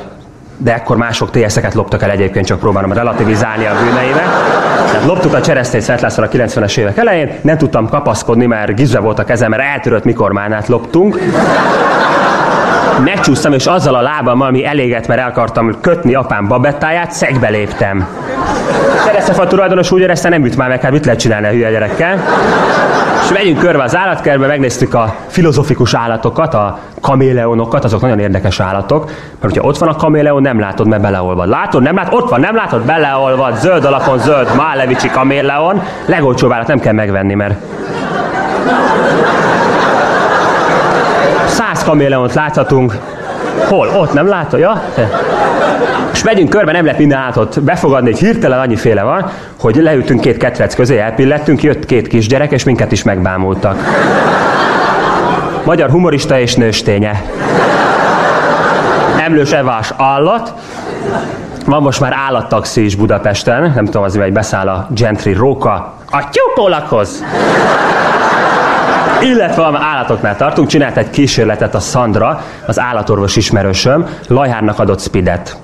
de 0.62 0.74
ekkor 0.74 0.96
mások 0.96 1.30
TS-eket 1.30 1.74
loptak 1.74 2.02
el 2.02 2.10
egyébként, 2.10 2.46
csak 2.46 2.58
próbálom 2.58 2.92
relativizálni 2.92 3.66
a 3.66 3.72
bűneimet. 3.84 4.24
Tehát 4.90 5.06
loptuk 5.06 5.34
a 5.34 5.40
cseresznyét 5.40 5.82
Szent 5.82 6.00
Lászlón 6.00 6.26
a 6.26 6.30
90-es 6.30 6.76
évek 6.76 6.96
elején, 6.96 7.30
nem 7.40 7.58
tudtam 7.58 7.88
kapaszkodni, 7.88 8.46
mert 8.46 8.74
gizve 8.74 8.98
volt 8.98 9.18
a 9.18 9.24
kezem, 9.24 9.50
mert 9.50 9.62
eltörött 9.62 10.04
mikor 10.04 10.32
mánát 10.32 10.68
loptunk. 10.68 11.18
Megcsúsztam, 13.04 13.52
és 13.52 13.66
azzal 13.66 13.94
a 13.94 14.00
lábammal, 14.00 14.48
ami 14.48 14.66
eléget, 14.66 15.06
mert 15.06 15.20
el 15.20 15.28
akartam 15.28 15.80
kötni 15.80 16.14
apám 16.14 16.48
babettáját, 16.48 17.12
szegbe 17.12 17.48
léptem. 17.48 18.06
Keresztefa 19.06 19.46
tulajdonos 19.46 19.90
úgy 19.90 20.00
érezte, 20.00 20.28
nem 20.28 20.44
üt 20.44 20.56
már 20.56 20.68
meg, 20.68 20.80
hát 20.80 20.92
mit 20.92 21.04
lehet 21.04 21.20
csinálni 21.20 21.46
a 21.46 21.50
hülye 21.50 21.70
gyerekkel. 21.70 22.24
Megyünk 23.32 23.58
körbe 23.58 23.82
az 23.82 23.96
állatkertbe, 23.96 24.46
megnéztük 24.46 24.94
a 24.94 25.14
filozofikus 25.26 25.94
állatokat, 25.94 26.54
a 26.54 26.78
kaméleonokat, 27.00 27.84
azok 27.84 28.00
nagyon 28.00 28.18
érdekes 28.18 28.60
állatok, 28.60 29.04
mert 29.04 29.40
hogyha 29.40 29.62
ott 29.62 29.78
van 29.78 29.88
a 29.88 29.96
kaméleon, 29.96 30.42
nem 30.42 30.60
látod, 30.60 30.86
mert 30.86 31.02
beleolvad. 31.02 31.48
Látod, 31.48 31.82
nem 31.82 31.94
látod, 31.94 32.22
ott 32.22 32.30
van, 32.30 32.40
nem 32.40 32.54
látod, 32.54 32.82
beleolvad, 32.82 33.56
zöld 33.56 33.84
alapon 33.84 34.18
zöld, 34.18 34.48
Málevicsi 34.56 35.10
kaméleon, 35.10 35.82
legolcsóbb 36.06 36.52
állat 36.52 36.66
nem 36.66 36.80
kell 36.80 36.92
megvenni, 36.92 37.34
mert 37.34 37.54
száz 41.46 41.84
kaméleont 41.84 42.34
láthatunk. 42.34 42.94
Hol? 43.68 43.88
Ott 43.88 44.12
nem 44.12 44.28
látod? 44.28 44.60
Ja? 44.60 44.82
És 46.12 46.22
megyünk 46.22 46.48
körbe, 46.48 46.72
nem 46.72 46.84
lehet 46.84 46.98
minden 46.98 47.18
állatot 47.18 47.62
befogadni, 47.62 48.10
hogy 48.10 48.18
hirtelen 48.18 48.58
annyiféle 48.58 49.02
van, 49.02 49.30
hogy 49.60 49.76
leültünk 49.76 50.20
két 50.20 50.36
ketrec 50.36 50.74
közé, 50.74 50.98
elpillettünk, 50.98 51.62
jött 51.62 51.86
két 51.86 52.06
kisgyerek, 52.06 52.52
és 52.52 52.64
minket 52.64 52.92
is 52.92 53.02
megbámultak. 53.02 53.76
Magyar 55.64 55.90
humorista 55.90 56.38
és 56.38 56.54
nősténye. 56.54 57.22
Emlős 59.24 59.52
Evás 59.52 59.92
állat. 59.96 60.52
Van 61.66 61.82
most 61.82 62.00
már 62.00 62.12
állattaxi 62.26 62.84
is 62.84 62.94
Budapesten, 62.94 63.72
nem 63.74 63.84
tudom, 63.84 64.02
az 64.02 64.16
hogy 64.16 64.32
beszáll 64.32 64.68
a 64.68 64.86
Gentry 64.90 65.32
Róka 65.32 65.94
a 66.10 66.28
tyúkólakhoz. 66.28 67.24
Illetve 69.22 69.62
a 69.62 69.78
állatoknál 69.78 70.36
tartunk, 70.36 70.68
csinált 70.68 70.96
egy 70.96 71.10
kísérletet 71.10 71.74
a 71.74 71.78
Sandra, 71.78 72.44
az 72.66 72.80
állatorvos 72.80 73.36
ismerősöm, 73.36 74.06
Lajhárnak 74.26 74.78
adott 74.78 75.00
spidet. 75.00 75.56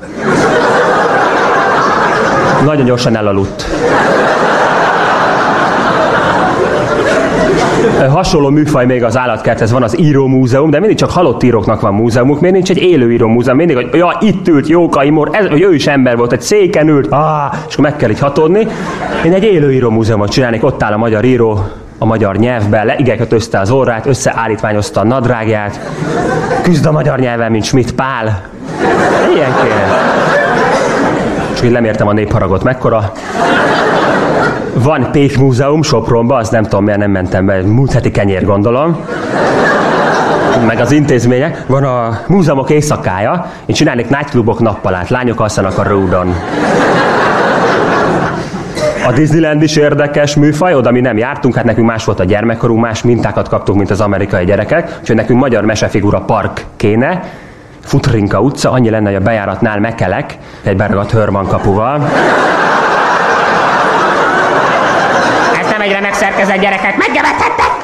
Nagyon 2.65 2.85
gyorsan 2.85 3.17
elaludt. 3.17 3.67
Hasonló 8.11 8.49
műfaj 8.49 8.87
még 8.87 9.05
az 9.05 9.17
állatkerthez 9.17 9.73
van 9.73 9.83
az 9.83 9.99
író 9.99 10.27
múzeum, 10.27 10.71
de 10.71 10.79
mindig 10.79 10.97
csak 10.97 11.11
halott 11.11 11.43
íróknak 11.43 11.81
van 11.81 11.95
múzeumuk. 11.95 12.41
Miért 12.41 12.55
nincs 12.55 12.71
egy 12.71 12.83
élő 12.83 13.13
író 13.13 13.29
múzeum? 13.29 13.57
Mindig, 13.57 13.77
hogy 13.77 13.89
ja, 13.93 14.17
itt 14.21 14.49
ült 14.49 14.69
Jóka 14.69 15.05
Imor, 15.05 15.29
ez, 15.33 15.47
hogy 15.47 15.61
ő 15.61 15.75
is 15.75 15.87
ember 15.87 16.17
volt, 16.17 16.33
egy 16.33 16.41
széken 16.41 16.89
ült, 16.89 17.07
ah, 17.11 17.53
és 17.69 17.73
akkor 17.73 17.85
meg 17.85 17.97
kell 17.97 18.11
így 18.11 18.19
hatódni. 18.19 18.67
Én 19.25 19.33
egy 19.33 19.45
élő 19.45 19.73
író 19.73 19.91
múzeumot 19.91 20.31
csinálnék, 20.31 20.65
ott 20.65 20.83
áll 20.83 20.93
a 20.93 20.97
magyar 20.97 21.25
író, 21.25 21.65
a 21.99 22.05
magyar 22.05 22.37
nyelvben, 22.37 22.87
leigekötözte 22.87 23.61
az 23.61 23.71
orrát, 23.71 24.07
összeállítványozta 24.07 25.01
a 25.01 25.05
nadrágját, 25.05 25.81
küzd 26.63 26.87
a 26.87 26.93
magyar 26.93 27.19
nyelven, 27.19 27.51
mint 27.51 27.65
Schmidt 27.65 27.93
Pál. 27.93 28.43
Ilyen 29.35 29.55
kéne. 29.63 29.87
És 31.55 31.63
így 31.63 31.71
nem 31.71 31.85
értem 31.85 32.09
a 32.09 32.13
népharagot 32.13 32.63
mekkora. 32.63 33.13
Van 34.75 35.09
Pék 35.13 35.39
Múzeum 35.39 35.83
Sopronban, 35.83 36.39
az 36.39 36.49
nem 36.49 36.63
tudom 36.63 36.85
miért 36.85 36.99
nem 36.99 37.11
mentem 37.11 37.47
be, 37.47 37.63
múlt 37.63 37.93
heti 37.93 38.11
kenyér 38.11 38.45
gondolom. 38.45 39.05
Meg 40.67 40.81
az 40.81 40.93
intézmények. 40.93 41.63
Van 41.67 41.85
a 41.85 42.21
múzeumok 42.27 42.71
éjszakája, 42.71 43.51
én 43.67 43.75
csinálnék 43.75 44.09
nightclubok 44.09 44.61
nappalát, 44.61 45.09
lányok 45.09 45.41
alszanak 45.41 45.79
a 45.79 45.83
ródon. 45.83 46.35
A 49.07 49.13
Disneyland 49.13 49.63
is 49.63 49.77
érdekes 49.77 50.35
műfaj, 50.35 50.75
oda 50.75 50.91
mi 50.91 51.01
nem 51.01 51.17
jártunk, 51.17 51.55
hát 51.55 51.65
nekünk 51.65 51.87
más 51.87 52.05
volt 52.05 52.21
a 52.21 52.25
gyermekkorunk, 52.25 52.81
más 52.81 53.03
mintákat 53.03 53.49
kaptunk, 53.49 53.79
mint 53.79 53.91
az 53.91 54.01
amerikai 54.01 54.45
gyerekek, 54.45 54.97
úgyhogy 55.01 55.17
nekünk 55.17 55.41
magyar 55.41 55.65
mesefigura 55.65 56.21
park 56.21 56.65
kéne, 56.77 57.23
Futrinka 57.85 58.41
utca, 58.41 58.71
annyi 58.71 58.91
lenne, 58.91 59.07
hogy 59.07 59.15
a 59.15 59.21
bejáratnál 59.21 59.79
mekelek, 59.79 60.37
egy 60.63 60.77
beragadt 60.77 61.11
hörman 61.11 61.47
kapuval. 61.47 62.11
Ez 65.61 65.71
nem 65.71 65.81
egy 65.81 65.93
remek 65.93 66.15
szerkezet, 66.15 66.61
gyerekek, 66.61 66.97
meggevethettek! 66.97 67.75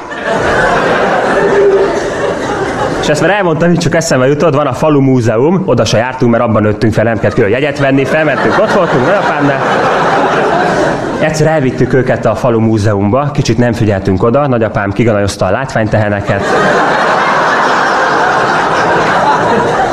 És 3.01 3.09
ezt 3.09 3.21
már 3.21 3.29
elmondtam, 3.29 3.69
hogy 3.69 3.77
csak 3.77 3.95
eszembe 3.95 4.27
jutott, 4.27 4.55
van 4.55 4.67
a 4.67 4.73
falu 4.73 5.01
múzeum, 5.01 5.63
oda 5.65 5.85
se 5.85 5.97
jártunk, 5.97 6.31
mert 6.31 6.43
abban 6.43 6.61
nőttünk 6.61 6.93
fel, 6.93 7.03
nem 7.03 7.19
kellett 7.19 7.35
külön 7.35 7.49
jegyet 7.49 7.79
venni, 7.79 8.05
felmentünk, 8.05 8.59
ott 8.59 8.73
voltunk, 8.73 9.05
nagyapámnál. 9.05 9.61
Egyszer 11.23 11.47
elvittük 11.47 11.93
őket 11.93 12.25
a 12.25 12.35
falu 12.35 12.59
múzeumba, 12.59 13.31
kicsit 13.33 13.57
nem 13.57 13.73
figyeltünk 13.73 14.23
oda, 14.23 14.47
nagyapám 14.47 14.91
kiganajozta 14.91 15.45
a 15.45 15.51
látványteheneket. 15.51 16.41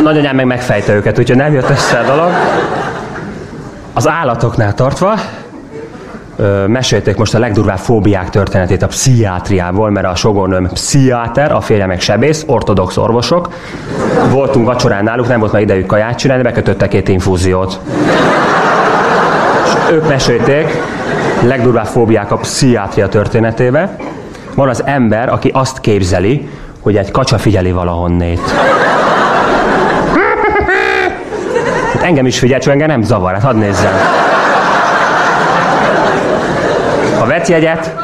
Nagyanyám 0.02 0.36
meg 0.36 0.46
megfejte 0.46 0.94
őket, 0.94 1.18
úgyhogy 1.18 1.36
nem 1.36 1.52
jött 1.52 1.70
össze 1.70 1.98
a 1.98 2.04
dolog. 2.04 2.30
Az 3.92 4.08
állatoknál 4.08 4.74
tartva, 4.74 5.14
ö, 6.36 6.66
mesélték 6.66 7.16
most 7.16 7.34
a 7.34 7.38
legdurvább 7.38 7.78
fóbiák 7.78 8.30
történetét 8.30 8.82
a 8.82 8.86
pszichiátriából, 8.86 9.90
mert 9.90 10.06
a 10.06 10.14
sogornőm 10.14 10.68
pszichiáter, 10.72 11.52
a 11.52 11.60
férje 11.60 11.86
meg 11.86 12.00
sebész, 12.00 12.44
ortodox 12.46 12.96
orvosok. 12.96 13.48
Voltunk 14.30 14.66
vacsorán 14.66 15.04
náluk, 15.04 15.28
nem 15.28 15.40
volt 15.40 15.52
már 15.52 15.62
idejük 15.62 15.86
kaját 15.86 16.18
csinálni, 16.18 16.42
bekötöttek 16.42 16.88
két 16.88 17.08
infúziót. 17.08 17.80
És 19.64 19.92
ők 19.92 20.08
mesélték 20.08 20.82
legdurvább 21.42 21.87
fóbiák 21.87 22.33
a 22.33 22.37
pszichiátria 22.37 23.09
történetébe. 23.09 23.96
Van 24.55 24.68
az 24.68 24.83
ember, 24.85 25.29
aki 25.29 25.50
azt 25.55 25.81
képzeli, 25.81 26.48
hogy 26.81 26.96
egy 26.96 27.11
kacsa 27.11 27.38
figyeli 27.38 27.72
valahonnét. 27.72 28.40
Hát 31.92 32.03
engem 32.03 32.26
is 32.26 32.38
figyel, 32.38 32.61
csak 32.61 32.72
engem 32.72 32.88
nem 32.88 33.03
zavar, 33.03 33.33
hát 33.33 33.42
hadd 33.42 33.57
nézzem. 33.57 33.92
A 37.20 37.26
vetjegyet. 37.26 37.94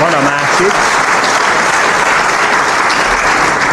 Van 0.00 0.12
a 0.12 0.22
másik. 0.22 0.72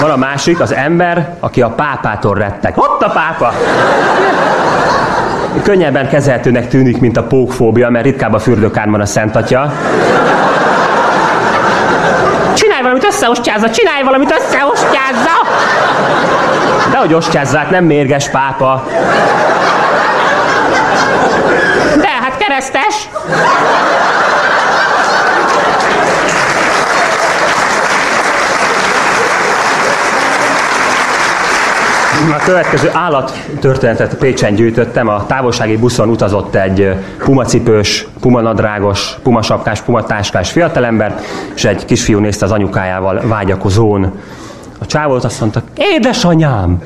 Van 0.05 0.13
a 0.13 0.17
másik, 0.17 0.59
az 0.59 0.73
ember, 0.73 1.35
aki 1.39 1.61
a 1.61 1.69
pápától 1.69 2.35
rettek. 2.35 2.77
Ott 2.77 3.01
a 3.01 3.09
pápa! 3.09 3.53
Könnyebben 5.63 6.09
kezelhetőnek 6.09 6.67
tűnik, 6.67 6.99
mint 6.99 7.17
a 7.17 7.23
pókfóbia, 7.23 7.89
mert 7.89 8.05
ritkább 8.05 8.33
a 8.33 8.39
fürdőkárban 8.39 9.01
a 9.01 9.05
Szent 9.05 9.35
Atya. 9.35 9.73
Csinálj 12.53 12.81
valamit, 12.81 13.05
összeostjázza, 13.05 13.69
csinálj 13.69 14.03
valamit, 14.03 14.31
összeostjázza! 14.31 15.35
De 16.91 16.97
hogy 16.97 17.13
ostjázzák, 17.13 17.69
nem 17.69 17.83
mérges 17.83 18.29
pápa. 18.29 18.83
De 21.95 22.07
hát 22.07 22.37
keresztes! 22.37 23.09
A 32.15 32.43
következő 32.45 32.89
állattörténetet 32.93 34.15
Pécsen 34.15 34.55
gyűjtöttem. 34.55 35.07
A 35.07 35.25
távolsági 35.25 35.77
buszon 35.77 36.09
utazott 36.09 36.55
egy 36.55 36.93
pumacipős, 37.17 38.07
pumanadrágos, 38.19 39.15
pumasapkás, 39.23 39.81
pumatáskás 39.81 40.51
fiatalember, 40.51 41.19
és 41.55 41.65
egy 41.65 41.85
kisfiú 41.85 42.19
nézte 42.19 42.45
az 42.45 42.51
anyukájával 42.51 43.21
vágyakozón 43.23 44.13
A 44.79 44.85
csávót 44.85 45.23
azt 45.23 45.39
mondta, 45.39 45.61
édesanyám, 45.75 46.81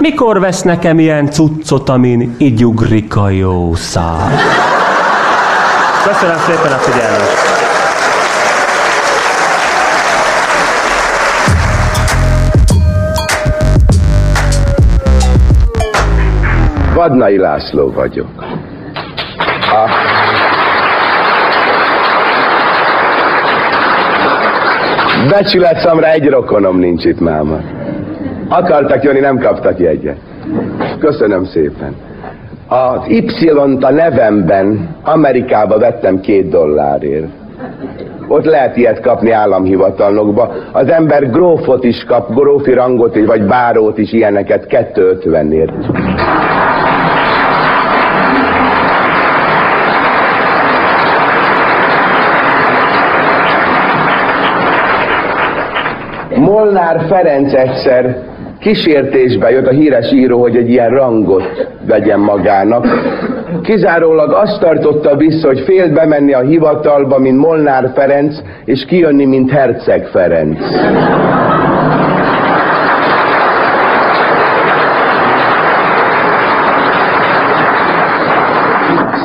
mikor 0.00 0.40
vesz 0.40 0.62
nekem 0.62 0.98
ilyen 0.98 1.30
cuccot, 1.30 1.88
amin 1.88 2.34
így 2.38 2.64
ugrik 2.64 3.16
a 3.16 3.28
jó 3.28 3.74
szál? 3.74 4.30
Köszönöm 6.06 6.36
szépen 6.46 6.72
a 6.72 6.76
figyelmet! 6.76 7.49
Vadnai 17.00 17.38
László 17.38 17.90
vagyok. 17.90 18.28
A... 19.60 19.88
Becsületszamra 25.28 26.06
egy 26.06 26.28
rokonom 26.28 26.78
nincs 26.78 27.04
itt 27.04 27.20
máma. 27.20 27.58
Akartak 28.48 29.02
jönni, 29.02 29.20
nem 29.20 29.38
kaptak 29.38 29.78
jegyet. 29.78 30.16
Köszönöm 30.98 31.44
szépen. 31.44 31.94
Az 32.68 33.08
Y-t 33.08 33.50
a 33.80 33.90
nevemben 33.90 34.96
Amerikába 35.02 35.78
vettem 35.78 36.20
két 36.20 36.48
dollárért. 36.48 37.28
Ott 38.28 38.44
lehet 38.44 38.76
ilyet 38.76 39.00
kapni 39.00 39.30
államhivatalnokba. 39.30 40.52
Az 40.72 40.88
ember 40.88 41.30
grófot 41.30 41.84
is 41.84 42.04
kap, 42.04 42.34
grófi 42.34 42.72
rangot, 42.72 43.26
vagy 43.26 43.46
bárót 43.46 43.98
is 43.98 44.12
ilyeneket 44.12 44.66
250-ért. 44.68 45.72
Molnár 56.70 57.06
Ferenc 57.08 57.52
egyszer 57.52 58.16
kísértésbe 58.60 59.50
jött 59.50 59.66
a 59.66 59.70
híres 59.70 60.12
író, 60.12 60.40
hogy 60.40 60.56
egy 60.56 60.70
ilyen 60.70 60.90
rangot 60.90 61.68
vegyen 61.86 62.20
magának. 62.20 62.86
Kizárólag 63.62 64.32
azt 64.32 64.60
tartotta 64.60 65.16
vissza, 65.16 65.46
hogy 65.46 65.60
fél 65.60 65.92
bemenni 65.92 66.32
a 66.32 66.40
hivatalba, 66.40 67.18
mint 67.18 67.38
Molnár 67.38 67.90
Ferenc, 67.94 68.38
és 68.64 68.84
kijönni, 68.84 69.24
mint 69.24 69.50
Herceg 69.50 70.06
Ferenc. 70.06 70.58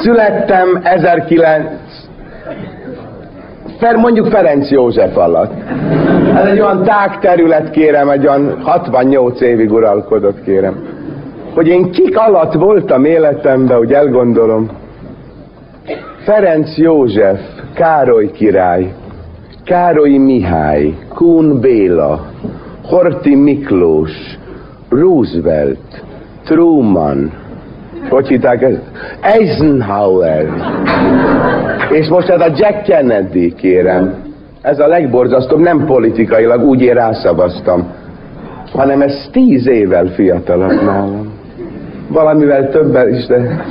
Születtem 0.02 0.80
1900 0.84 1.85
Fer, 3.86 3.96
mondjuk 3.96 4.28
Ferenc 4.28 4.70
József 4.70 5.18
alatt. 5.18 5.52
Ez 6.36 6.46
egy 6.46 6.60
olyan 6.60 6.84
tág 6.84 7.20
terület, 7.20 7.70
kérem, 7.70 8.10
egy 8.10 8.28
olyan 8.28 8.62
68 8.62 9.42
évig 9.42 9.72
uralkodott, 9.72 10.44
kérem. 10.44 10.84
Hogy 11.54 11.68
én 11.68 11.92
kik 11.92 12.18
alatt 12.18 12.54
voltam 12.54 13.06
életemben, 13.06 13.78
hogy 13.78 13.94
elgondolom. 13.94 14.70
Ferenc 16.24 16.78
József, 16.78 17.40
Károly 17.74 18.32
király, 18.32 18.94
Károly 19.64 20.18
Mihály, 20.18 20.94
Kun 21.14 21.60
Béla, 21.60 22.26
Horti 22.84 23.36
Miklós, 23.36 24.12
Roosevelt, 24.90 26.04
Truman, 26.44 27.32
hogy 28.10 28.28
hitták 28.28 28.62
ezt? 28.62 28.82
Eisenhower. 29.22 30.46
És 31.92 32.08
most 32.08 32.30
ez 32.30 32.40
a 32.40 32.52
Jack 32.56 32.84
Kennedy, 32.84 33.54
kérem. 33.54 34.14
Ez 34.62 34.80
a 34.80 34.88
legborzasztóbb, 34.88 35.60
nem 35.60 35.86
politikailag, 35.86 36.64
úgy 36.64 36.82
én 36.82 36.94
rászavaztam, 36.94 37.94
hanem 38.74 39.02
ez 39.02 39.30
tíz 39.32 39.68
évvel 39.68 40.06
fiatalabb 40.06 40.84
nálam. 40.84 41.34
Valamivel 42.08 42.70
többel 42.70 43.08
is, 43.08 43.26
de... 43.26 43.66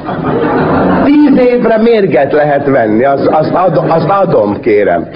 Tíz 1.04 1.46
évre 1.46 1.78
mérget 1.78 2.32
lehet 2.32 2.66
venni, 2.66 3.04
azt, 3.04 3.26
azt, 3.26 3.54
adom, 3.54 3.90
azt 3.90 4.08
adom, 4.08 4.60
kérem. 4.60 5.08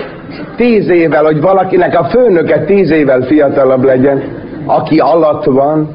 Tíz 0.56 0.88
évvel, 0.88 1.24
hogy 1.24 1.40
valakinek 1.40 1.98
a 1.98 2.04
főnöke 2.04 2.64
tíz 2.64 2.90
évvel 2.90 3.20
fiatalabb 3.20 3.84
legyen, 3.84 4.22
aki 4.66 4.98
alatt 4.98 5.44
van, 5.44 5.88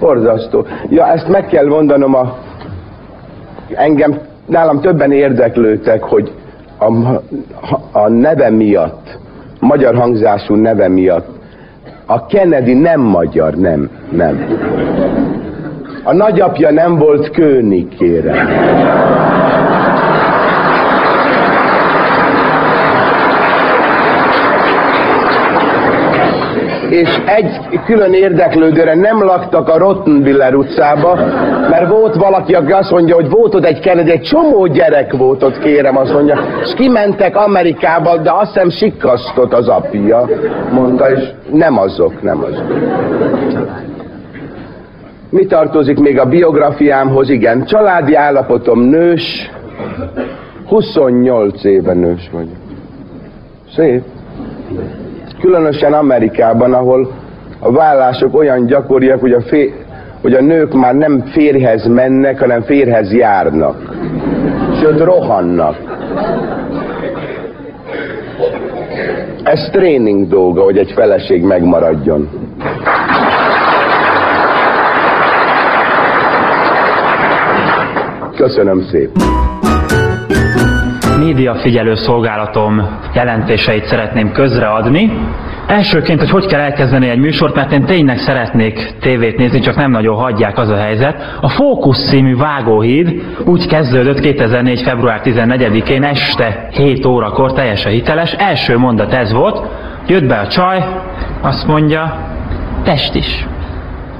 borzasztó. 0.00 0.66
Ja, 0.88 1.06
ezt 1.06 1.28
meg 1.28 1.46
kell 1.46 1.66
mondanom 1.66 2.14
a 2.14 2.36
engem 3.74 4.18
nálam 4.46 4.80
többen 4.80 5.12
érdeklődtek, 5.12 6.02
hogy 6.02 6.32
a, 6.78 7.20
a 7.92 8.08
neve 8.08 8.50
miatt, 8.50 9.18
magyar 9.60 9.94
hangzású 9.94 10.54
neve 10.54 10.88
miatt, 10.88 11.38
a 12.06 12.26
Kennedy 12.26 12.74
nem 12.74 13.00
magyar, 13.00 13.54
nem, 13.54 13.90
nem. 14.10 14.46
A 16.04 16.12
nagyapja 16.12 16.70
nem 16.70 16.96
volt 16.96 17.30
König, 17.30 17.88
kérem. 17.88 18.48
És 26.90 27.08
egy 27.26 27.80
külön 27.84 28.12
érdeklődőre 28.12 28.94
nem 28.94 29.22
laktak 29.24 29.68
a 29.68 29.78
Rottenbiller 29.78 30.54
utcába, 30.54 31.14
mert 31.70 31.88
volt 31.88 32.14
valaki, 32.14 32.54
aki 32.54 32.72
azt 32.72 32.90
mondja, 32.90 33.14
hogy 33.14 33.28
volt 33.30 33.54
ott 33.54 33.64
egy 33.64 33.80
Kennedy, 33.80 34.10
egy 34.10 34.22
csomó 34.22 34.66
gyerek 34.66 35.12
volt 35.12 35.42
ott, 35.42 35.58
kérem, 35.58 35.96
azt 35.96 36.12
mondja, 36.12 36.38
és 36.62 36.74
kimentek 36.74 37.36
Amerikába, 37.36 38.16
de 38.16 38.32
azt 38.32 38.52
hiszem 38.52 38.70
sikkasztott 38.70 39.52
az 39.52 39.68
apja, 39.68 40.28
mondta, 40.72 41.10
és 41.10 41.28
nem 41.52 41.78
azok, 41.78 42.22
nem 42.22 42.44
azok. 42.44 42.66
Mi 45.30 45.46
tartozik 45.46 45.98
még 45.98 46.18
a 46.18 46.24
biografiámhoz? 46.24 47.30
Igen, 47.30 47.64
családi 47.64 48.14
állapotom 48.14 48.80
nős, 48.80 49.50
28 50.66 51.64
éve 51.64 51.92
nős 51.92 52.28
vagyok. 52.32 52.56
Szép. 53.74 54.02
Különösen 55.40 55.92
Amerikában, 55.92 56.74
ahol 56.74 57.12
a 57.58 57.72
vállások 57.72 58.34
olyan 58.36 58.66
gyakoriak, 58.66 59.20
hogy 59.20 59.32
a, 59.32 59.40
fé, 59.40 59.74
hogy 60.22 60.34
a 60.34 60.40
nők 60.40 60.72
már 60.72 60.94
nem 60.94 61.24
férhez 61.32 61.86
mennek, 61.86 62.38
hanem 62.38 62.62
férhez 62.62 63.12
járnak. 63.12 63.94
Sőt, 64.80 65.00
rohannak. 65.00 65.76
Ez 69.42 69.68
tréning 69.72 70.28
dolga, 70.28 70.62
hogy 70.62 70.78
egy 70.78 70.92
feleség 70.92 71.42
megmaradjon. 71.42 72.28
Köszönöm 78.36 78.82
szépen. 78.90 79.47
Média 81.28 81.54
figyelő 81.54 81.94
szolgálatom 81.94 82.98
jelentéseit 83.14 83.84
szeretném 83.84 84.32
közreadni. 84.32 85.18
Elsőként, 85.66 86.18
hogy 86.18 86.30
hogy 86.30 86.46
kell 86.46 86.60
elkezdeni 86.60 87.08
egy 87.08 87.18
műsort, 87.18 87.54
mert 87.54 87.72
én 87.72 87.84
tényleg 87.84 88.18
szeretnék 88.18 88.94
tévét 89.00 89.36
nézni, 89.36 89.60
csak 89.60 89.76
nem 89.76 89.90
nagyon 89.90 90.16
hagyják 90.16 90.58
az 90.58 90.68
a 90.68 90.76
helyzet. 90.76 91.36
A 91.40 91.48
Fókusz 91.48 92.08
című 92.08 92.36
vágóhíd 92.36 93.22
úgy 93.44 93.66
kezdődött 93.66 94.20
2004. 94.20 94.82
február 94.82 95.20
14-én 95.24 96.02
este 96.02 96.68
7 96.70 97.06
órakor, 97.06 97.52
teljesen 97.52 97.92
hiteles. 97.92 98.32
Első 98.32 98.78
mondat 98.78 99.12
ez 99.12 99.32
volt, 99.32 99.66
jött 100.06 100.26
be 100.26 100.36
a 100.36 100.46
csaj, 100.46 100.84
azt 101.40 101.66
mondja, 101.66 102.18
testis, 102.84 103.46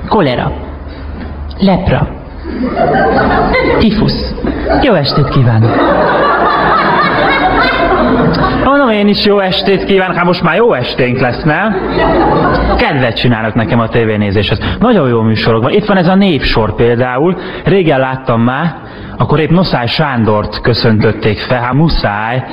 kolera, 0.09 0.53
lepra, 1.59 2.09
tifusz. 3.79 4.35
Jó 4.83 4.95
estét 4.95 5.29
kívánok! 5.29 5.71
Mondom, 8.65 8.89
én 8.91 9.09
is 9.09 9.25
jó 9.25 9.39
estét 9.39 9.85
kívánok, 9.85 10.17
hát 10.17 10.25
most 10.25 10.43
már 10.43 10.57
jó 10.57 10.73
esténk 10.73 11.21
lesz, 11.21 11.43
nem? 11.43 11.77
Kedvet 12.77 13.17
csinálok 13.17 13.55
nekem 13.55 13.81
a 13.81 13.89
tévénézéshez. 13.89 14.59
Nagyon 14.79 15.09
jó 15.09 15.21
műsorok 15.21 15.63
van. 15.63 15.73
Itt 15.73 15.87
van 15.87 15.97
ez 15.97 16.09
a 16.09 16.15
népsor 16.15 16.75
például. 16.75 17.37
Régen 17.65 17.99
láttam 17.99 18.43
már, 18.43 18.77
akkor 19.19 19.41
épp 19.41 19.51
Noszály 19.51 19.87
Sándort 19.87 20.61
köszöntötték 20.61 21.39
fel, 21.39 21.61
hát 21.61 21.73
muszáj. 21.73 22.45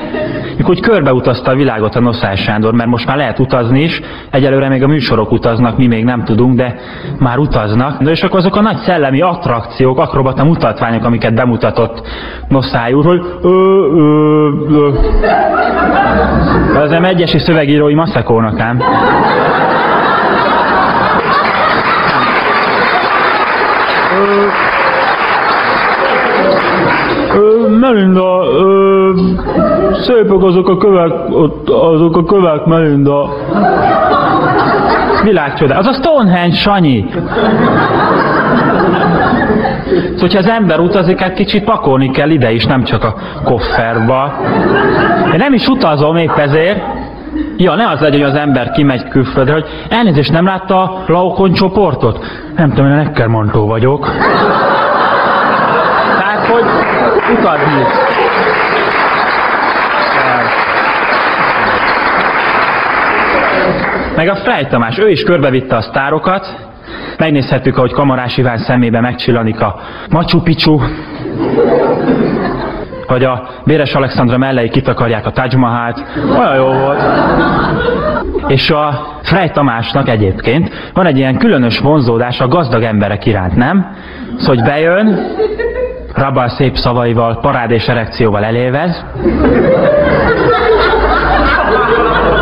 Mikor 0.58 0.70
úgy 0.76 0.80
körbeutazta 0.80 1.52
a 1.52 1.56
világot 1.56 1.96
a 1.96 2.00
Noszály 2.00 2.36
Sándor, 2.36 2.74
mert 2.74 2.90
most 2.90 3.08
már 3.08 3.18
lehet 3.18 3.40
utazni 3.40 3.82
is, 3.82 4.02
egyelőre 4.32 4.70
még 4.70 4.84
a 4.84 4.88
műsorok 4.88 5.32
utaznak, 5.32 5.78
mi 5.78 5.88
még 5.88 6.04
nem 6.04 6.24
tudunk, 6.24 6.56
de 6.56 6.76
már 7.20 7.38
utaznak. 7.38 8.04
De 8.04 8.10
és 8.12 8.24
akkor 8.24 8.40
azok 8.40 8.56
a 8.56 8.62
nagy 8.62 8.78
szellemi 8.78 9.22
attrakciók, 9.22 10.00
akrobata 10.00 10.44
mutatványok, 10.44 11.06
amiket 11.06 11.34
bemutatott 11.34 12.08
Noszály 12.48 12.94
úr, 12.94 13.06
hogy 13.06 13.22
ö, 13.42 13.50
ö, 13.96 14.50
ö. 14.70 14.90
Az 16.80 16.90
nem 16.90 17.04
egyesi 17.04 17.40
szövegírói 17.40 17.94
maszekónak 17.94 18.60
ám. 18.60 18.82
Ö, 24.14 24.48
Ö, 27.36 27.68
Melinda, 27.96 28.44
ö, 28.58 29.12
szépek 30.02 30.44
azok 30.44 30.70
a 30.70 30.78
kövek, 30.78 31.12
ott, 31.30 31.70
azok 31.70 32.18
a 32.18 32.24
kövek, 32.24 32.66
Melinda. 32.66 33.30
Világcsoda. 35.24 35.78
Az 35.78 35.88
a 35.88 35.94
Stonehenge, 35.94 36.56
Sanyi. 36.56 37.06
Szóval, 39.90 40.18
hogyha 40.20 40.40
az 40.40 40.48
ember 40.48 40.80
utazik, 40.80 41.20
hát 41.20 41.34
kicsit 41.34 41.64
pakolni 41.64 42.12
kell 42.12 42.30
ide 42.30 42.52
is, 42.52 42.66
nem 42.66 42.84
csak 42.84 43.04
a 43.04 43.16
kofferba. 43.44 44.34
Én 45.32 45.38
nem 45.38 45.54
is 45.54 45.68
utazom 45.68 46.16
épp 46.16 46.38
ezért. 46.38 46.82
Ja, 47.58 47.76
ne 47.76 47.90
az 47.90 48.00
legyen, 48.00 48.20
hogy 48.22 48.30
az 48.30 48.36
ember 48.36 48.72
kimegy 48.72 49.08
külföldre, 49.08 49.54
hogy 49.54 49.66
elnézést 49.90 50.32
nem 50.32 50.46
látta 50.46 50.82
a 50.82 51.04
Laokon 51.08 51.52
csoportot? 51.52 52.26
Nem 52.56 52.70
tudom, 52.70 52.86
én 52.86 52.96
Neckermantó 52.96 53.68
vagyok. 53.68 54.12
Tehát, 56.18 56.46
hogy 56.46 56.64
utazni. 57.32 57.84
Meg 64.16 64.30
a 64.30 64.36
Frey 64.36 64.66
Tamás, 64.66 64.98
ő 64.98 65.10
is 65.10 65.24
körbevitte 65.24 65.76
a 65.76 65.82
sztárokat, 65.82 66.56
megnézhettük, 67.18 67.78
ahogy 67.78 67.92
Kamarás 67.92 68.38
Iván 68.38 68.58
szemébe 68.58 69.02
megcsillanik 69.02 69.62
a 69.62 69.80
Machu 70.10 70.42
Picchu, 70.42 70.80
vagy 73.08 73.24
a 73.24 73.48
Béres 73.66 73.94
Alexandra 73.94 74.38
mellei 74.38 74.70
kitakarják 74.70 75.26
a 75.26 75.32
Taj 75.32 75.50
Mahalt. 75.58 76.04
Olyan 76.38 76.56
jó 76.56 76.66
volt. 76.66 77.04
És 78.48 78.70
a 78.70 79.08
Frey 79.22 79.50
Tamásnak 79.50 80.10
egyébként 80.10 80.92
van 80.94 81.06
egy 81.06 81.18
ilyen 81.18 81.38
különös 81.38 81.80
vonzódás 81.80 82.42
a 82.42 82.48
gazdag 82.48 82.84
emberek 82.84 83.26
iránt, 83.26 83.56
nem? 83.56 83.96
Szóval, 84.38 84.56
hogy 84.56 84.64
bejön, 84.64 85.20
Rabal 86.16 86.50
szép 86.50 86.76
szavaival, 86.76 87.40
parád 87.40 87.72
és 87.72 87.88
erekcióval 87.88 88.44
elévez, 88.44 89.06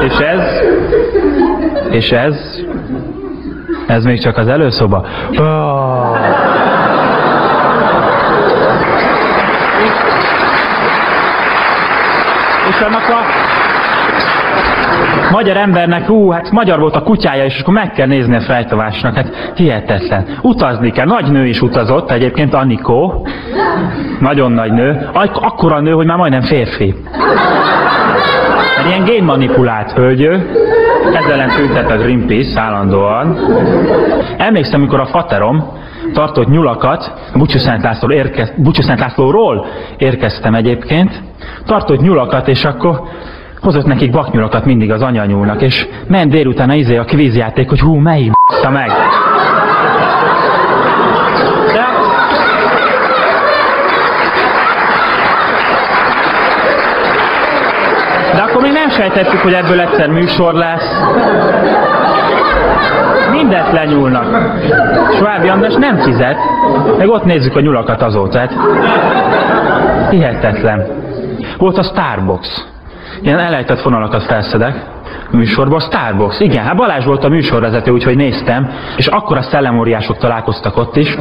és 0.04 0.18
ez, 0.18 0.42
és 1.90 2.12
ez, 2.12 2.36
ez 3.88 4.04
még 4.04 4.22
csak 4.22 4.38
az 4.38 4.48
előszoba. 4.48 5.06
És 12.70 12.80
annak 12.80 13.10
a 13.10 13.33
magyar 15.34 15.58
embernek, 15.58 16.06
hú, 16.06 16.30
hát 16.30 16.52
magyar 16.52 16.80
volt 16.80 16.96
a 16.96 17.04
kutyája, 17.04 17.46
és 17.46 17.60
akkor 17.60 17.74
meg 17.74 17.92
kell 17.92 18.08
nézni 18.08 18.36
a 18.36 18.42
fejtavásnak, 18.42 19.16
hát 19.16 19.54
hihetetlen. 19.56 20.26
Utazni 20.42 20.92
kell, 20.92 21.06
nagy 21.06 21.32
nő 21.32 21.46
is 21.46 21.62
utazott, 21.62 22.12
egyébként 22.12 22.54
Anikó, 22.54 23.28
nagyon 24.20 24.52
nagy 24.52 24.72
nő, 24.72 25.10
Ak- 25.14 25.38
akkora 25.38 25.80
nő, 25.80 25.92
hogy 25.92 26.06
már 26.06 26.18
majdnem 26.18 26.42
férfi. 26.42 26.96
Egy 28.80 28.88
ilyen 28.88 29.04
génmanipulált 29.04 29.92
hölgyő, 29.92 30.50
ezzel 31.14 31.32
ellen 31.32 31.50
tüntet 31.50 31.92
a 31.92 31.98
Greenpeace 31.98 32.62
állandóan. 32.62 33.38
Emlékszem, 34.38 34.80
amikor 34.80 35.00
a 35.00 35.06
faterom 35.06 35.72
tartott 36.14 36.50
nyulakat, 36.50 37.14
Bucsú 37.36 37.58
Szent, 37.58 37.84
László 37.84 38.12
érkez, 38.12 38.54
Bucsú 38.58 38.82
Szent 38.82 39.00
Lászlóról 39.00 39.66
érkeztem 39.98 40.54
egyébként, 40.56 41.22
tartott 41.66 42.02
nyulakat, 42.02 42.48
és 42.48 42.66
akkor 42.66 43.02
hozott 43.64 43.86
nekik 43.86 44.14
vaknyulakat 44.14 44.66
mindig 44.66 44.92
az 44.92 45.02
anyanyúlnak, 45.02 45.62
és 45.62 45.88
ment 46.08 46.32
délután 46.32 46.70
a 46.70 46.74
izé 46.74 46.98
a 46.98 47.06
kvízjáték, 47.06 47.70
hogy 47.70 47.80
hú, 47.80 47.96
melyik 47.96 48.32
b***ta 48.32 48.70
meg. 48.70 48.88
De... 51.74 51.86
De 58.36 58.42
akkor 58.42 58.62
még 58.62 58.72
sejtettük, 58.90 59.40
hogy 59.40 59.54
ebből 59.54 59.80
egyszer 59.80 60.10
műsor 60.10 60.54
lesz. 60.54 61.02
Mindent 63.32 63.72
lenyúlnak. 63.72 64.26
Svábi 65.14 65.48
András 65.48 65.74
nem 65.76 65.98
fizet, 65.98 66.38
meg 66.98 67.10
ott 67.10 67.24
nézzük 67.24 67.56
a 67.56 67.60
nyulakat 67.60 68.02
azóta. 68.02 68.50
Hihetetlen. 70.10 70.88
Volt 71.58 71.78
a 71.78 71.84
Starbucks. 71.84 72.73
Ilyen 73.24 73.40
elejtett 73.40 73.82
vonalakat 73.82 74.24
felszedek 74.24 74.86
a 75.32 75.36
műsorban. 75.36 75.78
A 75.78 75.80
Starbucks. 75.80 76.40
Igen, 76.40 76.64
hát 76.64 76.76
Balázs 76.76 77.06
volt 77.06 77.24
a 77.24 77.30
műsorvezető, 77.30 77.92
úgyhogy 77.92 78.16
néztem, 78.16 78.70
és 78.98 79.08
akkor 79.08 79.38
a 79.38 79.42
szellemóriások 79.42 80.18
találkoztak 80.18 80.78
ott 80.78 80.96
is. 80.96 81.18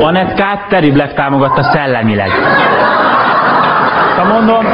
Anetkát 0.00 0.68
Terry 0.68 0.90
Black 0.90 1.14
támogatta 1.14 1.62
szellemileg. 1.62 2.30
Ha 4.16 4.24
mondom, 4.24 4.64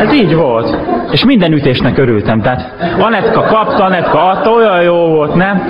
ez 0.00 0.12
így 0.12 0.34
volt. 0.34 0.76
És 1.10 1.24
minden 1.24 1.52
ütésnek 1.52 1.98
örültem. 1.98 2.40
Tehát 2.40 2.74
Anetka 2.98 3.42
kapta, 3.42 3.84
Anetka 3.84 4.28
adta, 4.30 4.50
olyan 4.50 4.82
jó 4.82 4.94
volt, 4.94 5.34
nem? 5.34 5.62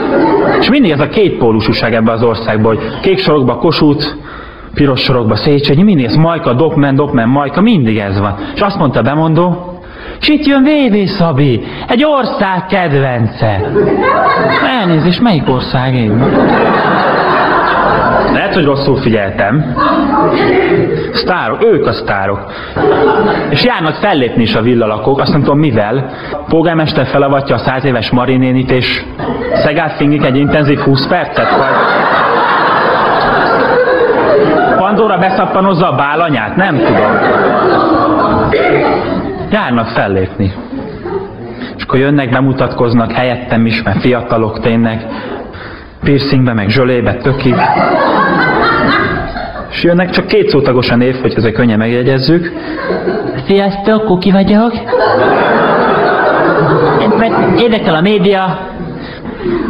És 0.58 0.70
mindig 0.70 0.90
ez 0.90 1.00
a 1.00 1.08
két 1.08 1.38
pólusúság 1.38 1.94
ebbe 1.94 2.12
az 2.12 2.22
országban, 2.22 2.76
hogy 2.76 3.00
kék 3.00 3.18
sorokba 3.18 3.56
Kossuth, 3.56 4.06
piros 4.74 5.00
sorokba 5.00 5.36
Széchenyi, 5.36 5.82
mindig 5.82 6.04
ez 6.04 6.16
Majka, 6.16 6.52
Dokmen, 6.52 6.94
Dokmen, 6.94 7.28
Majka, 7.28 7.60
mindig 7.60 7.98
ez 7.98 8.20
van. 8.20 8.34
És 8.54 8.60
azt 8.60 8.78
mondta 8.78 8.98
a 8.98 9.02
bemondó, 9.02 9.74
és 10.20 10.28
itt 10.28 10.46
jön 10.46 10.62
VV 10.62 11.06
Szabi, 11.06 11.62
egy 11.88 12.04
ország 12.04 12.66
kedvence. 12.66 13.70
Elnézést, 14.80 15.20
melyik 15.20 15.48
ország 15.48 15.94
én? 15.94 16.22
Lehet, 18.32 18.54
hogy 18.54 18.64
rosszul 18.64 18.96
figyeltem. 18.96 19.74
Sztárok, 21.12 21.64
ők 21.64 21.86
a 21.86 21.92
sztárok. 21.92 22.52
És 23.50 23.64
járnak 23.64 23.94
fellépni 23.94 24.42
is 24.42 24.54
a 24.54 24.62
villalakók, 24.62 25.20
azt 25.20 25.32
nem 25.32 25.42
tudom 25.42 25.58
mivel. 25.58 26.10
Polgármester 26.48 27.06
felavatja 27.06 27.54
a 27.54 27.58
száz 27.58 27.84
éves 27.84 28.10
Marinénit, 28.10 28.70
és 28.70 29.04
Szegát 29.54 29.96
fingik 29.96 30.24
egy 30.24 30.36
intenzív 30.36 30.78
20 30.78 31.06
percet, 31.06 31.50
vagy... 31.50 32.03
Pandora 34.94 35.18
beszappanozza 35.18 35.88
a 35.88 35.94
bálanyát? 35.94 36.56
Nem 36.56 36.76
tudom. 36.76 37.18
Járnak 39.50 39.86
fellépni. 39.86 40.52
És 41.76 41.82
akkor 41.82 41.98
jönnek, 41.98 42.30
bemutatkoznak 42.30 43.12
helyettem 43.12 43.66
is, 43.66 43.82
mert 43.82 44.00
fiatalok 44.00 44.60
tényleg, 44.60 45.06
piercingbe, 46.02 46.52
meg 46.52 46.68
zsölébe, 46.68 47.14
tökig. 47.14 47.54
És 49.70 49.82
jönnek 49.82 50.10
csak 50.10 50.26
két 50.26 50.48
szótagosan 50.48 51.00
év, 51.00 51.20
hogy 51.20 51.32
ezek 51.36 51.52
könnyen 51.52 51.78
megjegyezzük. 51.78 52.52
Sziasztok, 53.46 54.04
Kuki 54.04 54.30
vagyok. 54.30 54.72
Mert 57.18 57.60
érdekel 57.60 57.94
a 57.94 58.00
média. 58.00 58.58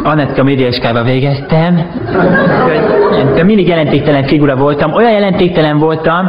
Anetka 0.03 0.43
médiaiskába 0.43 1.03
végeztem. 1.03 1.85
De 3.35 3.43
mindig 3.43 3.67
jelentéktelen 3.67 4.23
figura 4.23 4.55
voltam. 4.55 4.93
Olyan 4.93 5.11
jelentéktelen 5.11 5.77
voltam, 5.77 6.25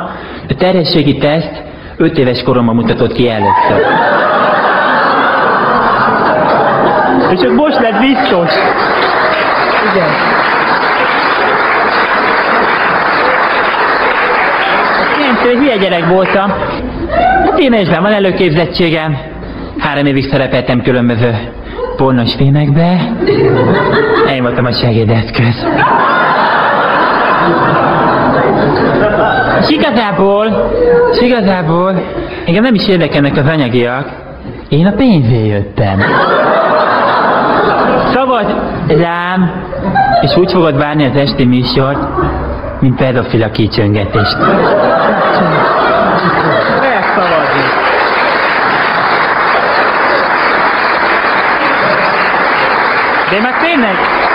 a 0.48 0.54
terhességi 0.59 1.18
teszt 1.18 1.62
5 1.96 2.18
éves 2.18 2.42
koromban 2.42 2.74
mutatott 2.74 3.12
ki 3.12 3.28
először. 3.28 3.87
És 7.32 7.40
csak 7.40 7.52
most 7.54 7.80
lett 7.80 8.00
biztos. 8.00 8.52
Igen. 9.92 10.09
Nem 15.18 15.37
tudom, 15.42 15.59
hülye 15.59 15.76
gyerek 15.76 16.06
voltam. 16.09 16.52
A 17.46 17.56
filmesben 17.56 18.02
van 18.02 18.12
előképzettségem. 18.12 19.16
Három 19.78 20.06
évig 20.06 20.28
szerepeltem 20.30 20.82
különböző 20.82 21.35
pornos 21.96 22.35
filmekbe. 22.35 23.12
Én 24.35 24.42
voltam 24.42 24.64
a 24.64 24.72
segédeszköz. 24.72 25.66
És 29.61 29.68
igazából, 29.68 30.70
és 31.12 31.20
igazából, 31.20 32.02
engem 32.46 32.62
nem 32.62 32.74
is 32.74 32.88
érdekelnek 32.88 33.37
az 33.37 33.46
anyagiak. 33.46 34.09
Én 34.68 34.87
a 34.87 34.92
pénzé 34.92 35.46
jöttem. 35.46 36.02
Szabad 38.12 38.54
rám, 38.88 39.50
és 40.20 40.37
úgy 40.37 40.52
fogod 40.52 40.76
várni 40.78 41.04
az 41.04 41.16
esti 41.16 41.44
műsort, 41.44 41.98
mint 42.80 42.96
pedofila 42.96 43.50
kicsöngetést. 43.50 44.37
Lehet 46.80 47.04
szavazni. 47.14 47.62
De 53.30 53.37
én 53.37 53.42
már 53.42 53.56
tényleg 53.66 53.94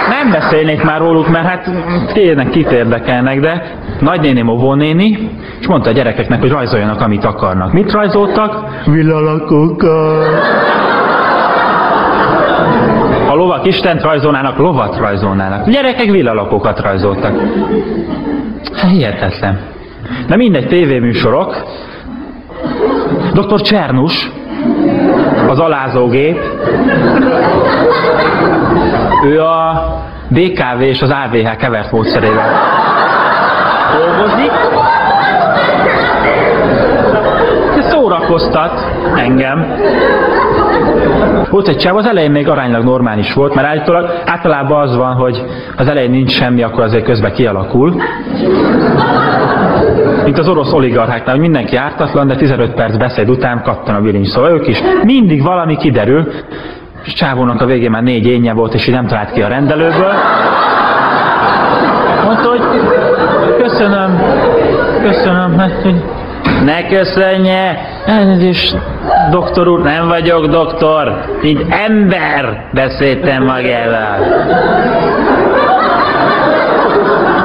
nem 0.10 0.32
beszélnék 0.32 0.84
már 0.84 1.00
róluk, 1.00 1.30
mert 1.30 1.48
hát 1.48 1.70
tényleg 2.14 2.50
kit 2.50 2.72
érdekelnek, 2.72 3.40
de 3.40 3.76
nagynéném 4.00 4.48
óvónéni, 4.48 5.30
és 5.60 5.68
mondta 5.68 5.90
a 5.90 5.94
gyerekeknek, 5.94 6.40
hogy 6.40 6.50
rajzoljanak, 6.50 7.02
amit 7.02 7.26
akarnak. 7.26 7.74
Mit 7.74 7.92
rajzoltak? 7.92 8.66
Villalakókat. 8.86 9.90
Ha 13.28 13.36
lovak 13.36 13.66
Istent 13.66 14.02
rajzolnának, 14.02 14.58
lovat 14.58 14.98
rajzolnának. 14.98 15.68
A 15.68 15.70
gyerekek 15.70 16.10
villalakókat 16.10 16.80
rajzoltak. 16.80 17.34
Hihetetlen. 18.90 19.60
De 20.28 20.36
mindegy, 20.36 20.68
tévéműsorok. 20.68 21.64
Dr. 23.34 23.62
Csernus, 23.62 24.32
az 25.48 25.60
alázógép. 25.60 26.40
Ő 29.24 29.42
a 29.42 29.84
DKV 30.28 30.82
és 30.82 31.02
az 31.02 31.10
AVH 31.10 31.56
kevert 31.56 31.92
módszerével 31.92 32.50
dolgozik. 33.98 34.52
Ez 37.78 37.90
szórakoztat 37.90 38.86
engem. 39.16 39.74
Volt 41.50 41.68
egy 41.68 41.78
csáv, 41.78 41.96
az 41.96 42.06
elején 42.06 42.32
még 42.32 42.48
aránylag 42.48 42.84
normális 42.84 43.34
volt, 43.34 43.54
mert 43.54 43.68
állítólag 43.68 44.10
általában 44.26 44.82
az 44.82 44.96
van, 44.96 45.14
hogy 45.14 45.44
az 45.78 45.88
elején 45.88 46.12
nincs 46.12 46.32
semmi, 46.32 46.64
akkor 46.64 46.84
azért 46.84 47.04
közben 47.04 47.34
kialakul. 47.34 47.96
Mint 50.24 50.38
az 50.38 50.48
orosz 50.48 50.74
oligarcháknál, 50.74 51.34
hogy 51.36 51.44
mindenki 51.44 51.76
ártatlan, 51.76 52.28
de 52.28 52.36
15 52.36 52.74
perc 52.74 52.98
beszéd 52.98 53.30
után 53.30 53.62
kattan 53.64 53.96
a 53.96 54.02
bilincs. 54.02 54.28
Szóval 54.28 54.52
ők 54.52 54.68
is 54.68 54.82
mindig 55.04 55.44
valami 55.44 55.78
kiderül, 55.78 56.28
és 57.04 57.14
csávónak 57.14 57.62
a 57.62 57.66
végén 57.66 57.92
már 57.92 58.04
négy 58.04 58.26
énje 58.26 58.54
volt, 58.54 58.74
és 58.74 58.88
így 58.88 58.94
nem 58.94 59.08
talált 59.08 59.32
ki 59.32 59.42
a 59.42 59.48
rendelőből. 59.48 60.14
Mondta, 62.26 62.50
hogy 62.50 62.62
köszönöm, 63.58 64.22
köszönöm, 65.02 65.58
hát, 65.58 65.82
hogy 65.82 66.04
ne 66.66 66.88
köszönje, 66.88 67.80
elnézést, 68.06 68.78
doktor 69.30 69.68
úr, 69.68 69.82
nem 69.82 70.08
vagyok 70.08 70.46
doktor, 70.46 71.26
így 71.44 71.66
ember 71.70 72.70
beszéltem 72.74 73.44
magával. 73.44 74.18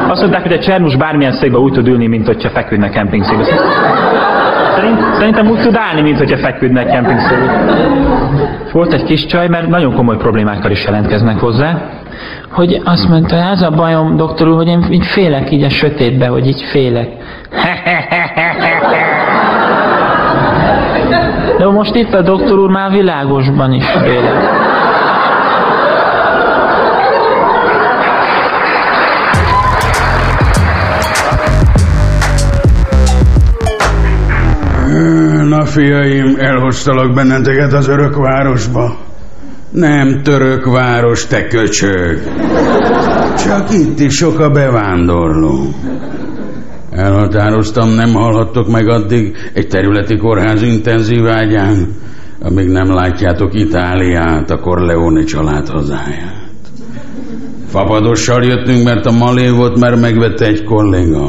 Azt 0.09 0.21
mondták, 0.21 0.43
hogy 0.43 0.53
a 0.53 0.59
Csernus 0.59 0.97
bármilyen 0.97 1.33
székbe 1.33 1.59
úgy 1.59 1.73
tud 1.73 1.89
ülni, 1.89 2.07
mint 2.07 2.27
hogyha 2.27 2.51
feküdne 2.51 2.89
kempingszékbe. 2.89 3.45
Szerint, 4.77 4.99
szerintem 5.19 5.51
úgy 5.51 5.61
tud 5.61 5.77
állni, 5.77 6.01
mint 6.01 6.19
hogyha 6.19 6.37
feküdne 6.37 6.85
kempingszékbe. 6.85 7.67
Volt 8.73 8.93
egy 8.93 9.05
kis 9.05 9.27
csaj, 9.27 9.49
mert 9.49 9.69
nagyon 9.69 9.95
komoly 9.95 10.17
problémákkal 10.17 10.71
is 10.71 10.85
jelentkeznek 10.85 11.39
hozzá, 11.39 11.83
hogy 12.51 12.81
azt 12.85 13.09
mondta, 13.09 13.51
az 13.51 13.63
a 13.63 13.71
bajom, 13.71 14.17
doktor 14.17 14.49
úr, 14.49 14.57
hogy 14.57 14.69
én 14.69 14.85
így 14.91 15.07
félek 15.07 15.51
így 15.51 15.63
a 15.63 15.69
sötétbe, 15.69 16.27
hogy 16.27 16.47
így 16.47 16.63
félek. 16.63 17.09
De 21.59 21.67
most 21.67 21.95
itt 21.95 22.15
a 22.15 22.23
doktor 22.23 22.59
úr 22.59 22.71
már 22.71 22.91
világosban 22.91 23.73
is 23.73 23.85
félek. 23.85 24.66
Na 35.49 35.65
fiaim, 35.65 36.37
elhoztalak 36.39 37.15
benneteket 37.15 37.73
az 37.73 37.89
örök 37.89 38.17
városba. 38.17 38.97
Nem 39.71 40.23
török 40.23 40.65
város, 40.65 41.27
te 41.27 41.47
köcsög. 41.47 42.21
Csak 43.45 43.73
itt 43.73 44.01
is 44.01 44.15
sok 44.15 44.41
a 44.41 44.51
bevándorló. 44.51 45.75
Elhatároztam, 46.91 47.89
nem 47.89 48.15
hallhattok 48.15 48.69
meg 48.69 48.89
addig 48.89 49.37
egy 49.53 49.69
területi 49.69 50.17
kórház 50.17 50.63
intenzív 50.63 51.27
ágyán, 51.27 51.89
amíg 52.41 52.69
nem 52.69 52.95
látjátok 52.95 53.55
Itáliát, 53.55 54.51
a 54.51 54.59
Corleone 54.59 55.25
család 55.25 55.69
hazáját. 55.69 56.51
Fapadossal 57.69 58.45
jöttünk, 58.45 58.85
mert 58.85 59.07
a 59.07 59.11
malévot 59.11 59.79
már 59.79 59.95
megvette 59.95 60.45
egy 60.47 60.65
kolléga. 60.65 61.29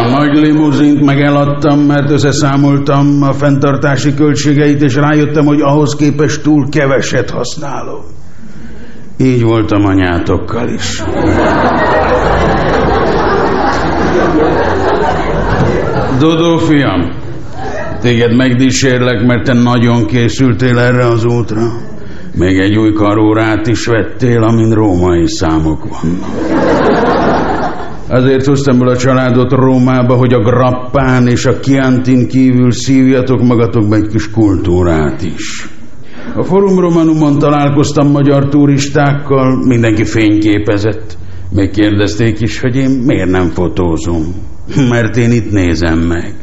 A 0.00 0.08
nagy 0.08 0.36
limuzint 0.36 1.04
meg 1.04 1.20
eladtam, 1.20 1.80
mert 1.80 2.10
összeszámoltam 2.10 3.22
a 3.22 3.32
fenntartási 3.32 4.14
költségeit, 4.14 4.82
és 4.82 4.94
rájöttem, 4.94 5.44
hogy 5.44 5.60
ahhoz 5.60 5.94
képest 5.96 6.42
túl 6.42 6.68
keveset 6.68 7.30
használom. 7.30 8.00
Így 9.18 9.42
voltam 9.42 9.84
anyátokkal 9.84 10.68
is. 10.68 11.02
Dodó 16.18 16.56
fiam, 16.56 17.10
téged 18.00 18.36
megdísérlek, 18.36 19.26
mert 19.26 19.44
te 19.44 19.52
nagyon 19.52 20.06
készültél 20.06 20.78
erre 20.78 21.06
az 21.06 21.24
útra. 21.24 21.62
Még 22.34 22.58
egy 22.58 22.76
új 22.78 22.92
karórát 22.92 23.66
is 23.66 23.86
vettél, 23.86 24.42
amin 24.42 24.72
római 24.72 25.28
számok 25.28 25.88
vannak. 25.88 27.19
Azért 28.10 28.46
hoztam 28.46 28.78
be 28.78 28.90
a 28.90 28.96
családot 28.96 29.52
Rómába, 29.52 30.14
hogy 30.14 30.32
a 30.32 30.40
grappán 30.42 31.26
és 31.26 31.46
a 31.46 31.60
kiantin 31.60 32.28
kívül 32.28 32.70
szívjatok 32.70 33.42
magatokba 33.42 33.94
egy 33.96 34.06
kis 34.06 34.30
kultúrát 34.30 35.22
is. 35.22 35.68
A 36.36 36.42
Forum 36.42 36.78
Romanumon 36.78 37.38
találkoztam 37.38 38.10
magyar 38.10 38.48
turistákkal, 38.48 39.66
mindenki 39.66 40.04
fényképezett. 40.04 41.18
Még 41.50 41.70
kérdezték 41.70 42.40
is, 42.40 42.60
hogy 42.60 42.76
én 42.76 42.90
miért 42.90 43.30
nem 43.30 43.48
fotózom. 43.48 44.34
Mert 44.90 45.16
én 45.16 45.30
itt 45.30 45.50
nézem 45.50 45.98
meg. 45.98 46.34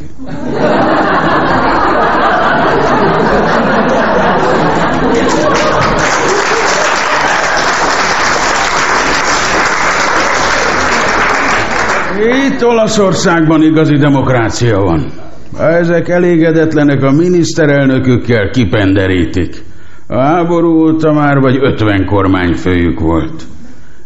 Itt 12.57 12.65
Olaszországban 12.65 13.61
igazi 13.61 13.95
demokrácia 13.95 14.79
van. 14.79 15.11
Ha 15.57 15.67
ezek 15.67 16.09
elégedetlenek 16.09 17.03
a 17.03 17.11
miniszterelnökükkel, 17.11 18.49
kipenderítik. 18.49 19.63
A 20.07 20.19
háború 20.19 20.87
óta 20.87 21.13
már 21.13 21.39
vagy 21.39 21.57
ötven 21.61 22.05
kormányfőjük 22.05 22.99
volt. 22.99 23.43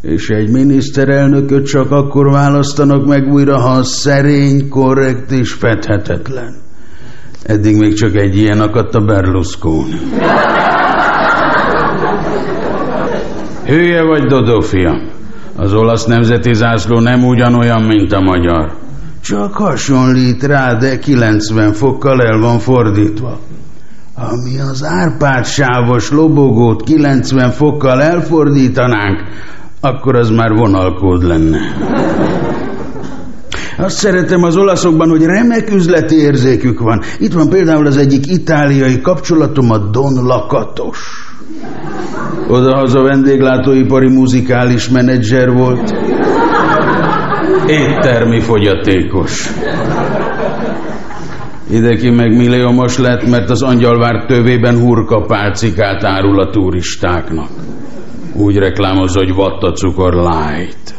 És 0.01 0.29
egy 0.29 0.49
miniszterelnököt 0.49 1.65
csak 1.65 1.91
akkor 1.91 2.31
választanak 2.31 3.05
meg 3.05 3.27
újra, 3.27 3.57
ha 3.57 3.83
szerény, 3.83 4.69
korrekt 4.69 5.31
és 5.31 5.53
fedhetetlen. 5.53 6.55
Eddig 7.43 7.77
még 7.77 7.93
csak 7.93 8.15
egy 8.15 8.37
ilyen 8.37 8.59
akadt 8.59 8.95
a 8.95 8.99
Berlusconi. 8.99 9.99
Hülye 13.65 14.03
vagy, 14.03 14.23
Dodó 14.23 14.59
fiam? 14.59 15.19
Az 15.61 15.73
olasz 15.73 16.05
nemzeti 16.05 16.53
zászló 16.53 16.99
nem 16.99 17.23
ugyanolyan, 17.23 17.81
mint 17.81 18.11
a 18.11 18.19
magyar. 18.19 18.71
Csak 19.23 19.53
hasonlít 19.53 20.43
rá, 20.43 20.73
de 20.73 20.99
90 20.99 21.73
fokkal 21.73 22.21
el 22.21 22.39
van 22.39 22.59
fordítva. 22.59 23.39
Ami 24.15 24.59
az 24.59 24.83
Árpád 24.83 25.45
sávos 25.45 26.11
lobogót 26.11 26.83
90 26.83 27.51
fokkal 27.51 28.01
elfordítanánk, 28.01 29.19
akkor 29.79 30.15
az 30.15 30.29
már 30.29 30.51
vonalkód 30.51 31.23
lenne. 31.23 31.59
Azt 33.77 33.97
szeretem 33.97 34.43
az 34.43 34.57
olaszokban, 34.57 35.09
hogy 35.09 35.23
remek 35.23 35.73
üzleti 35.73 36.15
érzékük 36.15 36.79
van. 36.79 37.01
Itt 37.19 37.33
van 37.33 37.49
például 37.49 37.85
az 37.85 37.97
egyik 37.97 38.27
itáliai 38.27 39.01
kapcsolatom, 39.01 39.71
a 39.71 39.77
Don 39.77 40.25
Lakatos. 40.25 41.30
Odahaza 42.47 43.01
vendéglátóipari 43.01 44.09
muzikális 44.09 44.89
menedzser 44.89 45.51
volt. 45.51 45.93
Éttermi 47.67 48.39
fogyatékos. 48.39 49.49
Ideki 51.69 52.09
meg 52.09 52.35
milliómos 52.35 52.97
lett, 52.97 53.29
mert 53.29 53.49
az 53.49 53.61
angyalvár 53.61 54.25
tövében 54.25 54.79
hurka 54.79 55.21
pálcikát 55.21 56.03
árul 56.03 56.39
a 56.39 56.49
turistáknak. 56.49 57.49
Úgy 58.33 58.57
reklámozza, 58.57 59.19
hogy 59.19 59.33
vatta 59.33 59.71
cukor 59.71 60.13
light. 60.13 60.93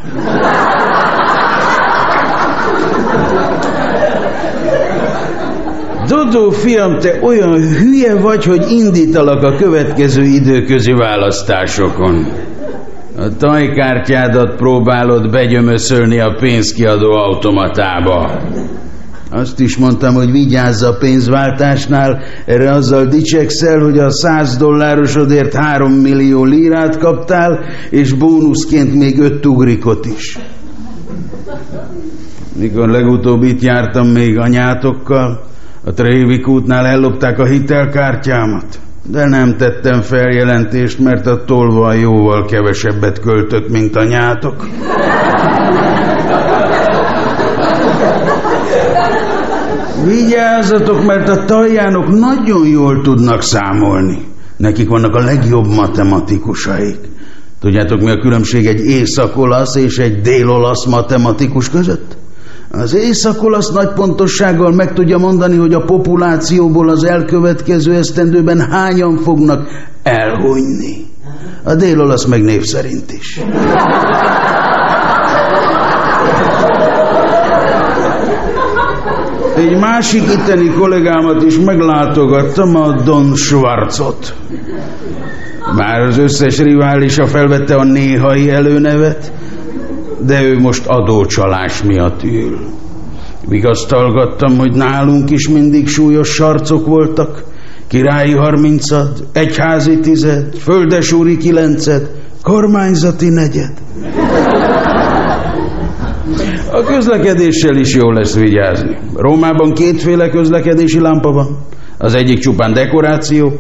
Dodó, 6.25 6.51
fiam, 6.51 6.99
te 6.99 7.19
olyan 7.23 7.61
hülye 7.61 8.15
vagy, 8.21 8.45
hogy 8.45 8.71
indítalak 8.71 9.43
a 9.43 9.57
következő 9.57 10.23
időközi 10.23 10.93
választásokon. 10.93 12.27
A 13.17 13.37
tajkártyádat 13.37 14.57
próbálod 14.57 15.31
begyömöszölni 15.31 16.21
a 16.21 16.37
pénzkiadó 16.41 17.13
automatába. 17.13 18.41
Azt 19.31 19.61
is 19.61 19.77
mondtam, 19.77 20.15
hogy 20.15 20.31
vigyázz 20.31 20.83
a 20.83 20.97
pénzváltásnál, 20.97 22.23
erre 22.47 22.73
azzal 22.73 23.07
dicsekszel, 23.07 23.79
hogy 23.79 23.99
a 23.99 24.11
100 24.11 24.57
dollárosodért 24.57 25.55
3 25.55 25.93
millió 25.93 26.45
lírát 26.45 26.99
kaptál, 26.99 27.61
és 27.91 28.13
bónuszként 28.13 28.95
még 28.95 29.19
5 29.19 29.47
ugrikot 29.47 30.07
is. 30.07 30.39
Mikor 32.59 32.89
legutóbb 32.89 33.43
itt 33.43 33.61
jártam 33.61 34.09
még 34.09 34.39
anyátokkal, 34.39 35.51
a 35.85 35.93
Trévik 35.93 36.49
útnál 36.49 36.87
ellopták 36.87 37.39
a 37.39 37.45
hitelkártyámat. 37.45 38.81
De 39.07 39.27
nem 39.27 39.57
tettem 39.57 40.01
feljelentést, 40.01 40.99
mert 40.99 41.27
a 41.27 41.45
tolvaj 41.45 41.99
jóval 41.99 42.45
kevesebbet 42.45 43.21
költött, 43.21 43.69
mint 43.69 43.97
a 43.97 44.05
nyátok. 44.05 44.67
Vigyázzatok, 50.05 51.05
mert 51.05 51.29
a 51.29 51.45
taljánok 51.45 52.09
nagyon 52.09 52.67
jól 52.67 53.01
tudnak 53.01 53.43
számolni. 53.43 54.19
Nekik 54.57 54.89
vannak 54.89 55.15
a 55.15 55.25
legjobb 55.25 55.67
matematikusaik. 55.67 56.99
Tudjátok, 57.61 58.01
mi 58.01 58.11
a 58.11 58.19
különbség 58.19 58.67
egy 58.67 58.81
észak-olasz 58.81 59.75
és 59.75 59.99
egy 59.99 60.21
dél-olasz 60.21 60.85
matematikus 60.85 61.71
között? 61.71 62.17
Az 62.75 62.95
észak-olasz 62.95 63.71
nagy 63.71 63.93
pontossággal 63.93 64.73
meg 64.73 64.93
tudja 64.93 65.19
mondani, 65.19 65.57
hogy 65.57 65.75
a 65.75 65.85
populációból 65.85 66.89
az 66.89 67.05
elkövetkező 67.05 67.95
esztendőben 67.95 68.71
hányan 68.71 69.17
fognak 69.17 69.69
elhunyni. 70.03 71.07
A 71.63 71.75
dél-olasz 71.75 72.25
meg 72.25 72.43
név 72.43 72.63
szerint 72.63 73.13
is. 73.13 73.41
Egy 79.57 79.79
másik 79.79 80.23
itteni 80.23 80.69
kollégámat 80.69 81.43
is 81.43 81.59
meglátogattam, 81.59 82.77
a 82.77 83.03
Don 83.05 83.35
Schwarzot. 83.35 84.35
Már 85.77 86.01
az 86.01 86.19
összes 86.19 86.59
riválisa 86.59 87.27
felvette 87.27 87.75
a 87.75 87.85
néhai 87.85 88.51
előnevet, 88.51 89.33
de 90.27 90.43
ő 90.43 90.59
most 90.59 90.87
adócsalás 90.87 91.83
miatt 91.83 92.23
ül. 92.23 92.59
Vigasztalgattam, 93.49 94.59
hogy 94.59 94.73
nálunk 94.73 95.31
is 95.31 95.49
mindig 95.49 95.89
súlyos 95.89 96.29
sarcok 96.29 96.87
voltak. 96.87 97.45
Királyi 97.89 98.33
harmincad, 98.33 99.27
egyházi 99.33 99.99
tized, 100.01 100.57
földesúri 100.57 101.37
kilenced, 101.37 102.11
kormányzati 102.43 103.29
negyed. 103.29 103.73
A 106.73 106.83
közlekedéssel 106.83 107.77
is 107.77 107.95
jó 107.95 108.11
lesz 108.11 108.37
vigyázni. 108.37 108.99
Rómában 109.15 109.73
kétféle 109.73 110.29
közlekedési 110.29 111.01
lámpa 111.01 111.33
van. 111.33 111.59
Az 111.99 112.15
egyik 112.15 112.39
csupán 112.39 112.73
dekoráció, 112.73 113.53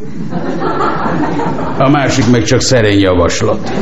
a 1.79 1.91
másik 1.91 2.31
meg 2.31 2.43
csak 2.43 2.61
szerény 2.61 2.99
javaslat. 2.99 3.73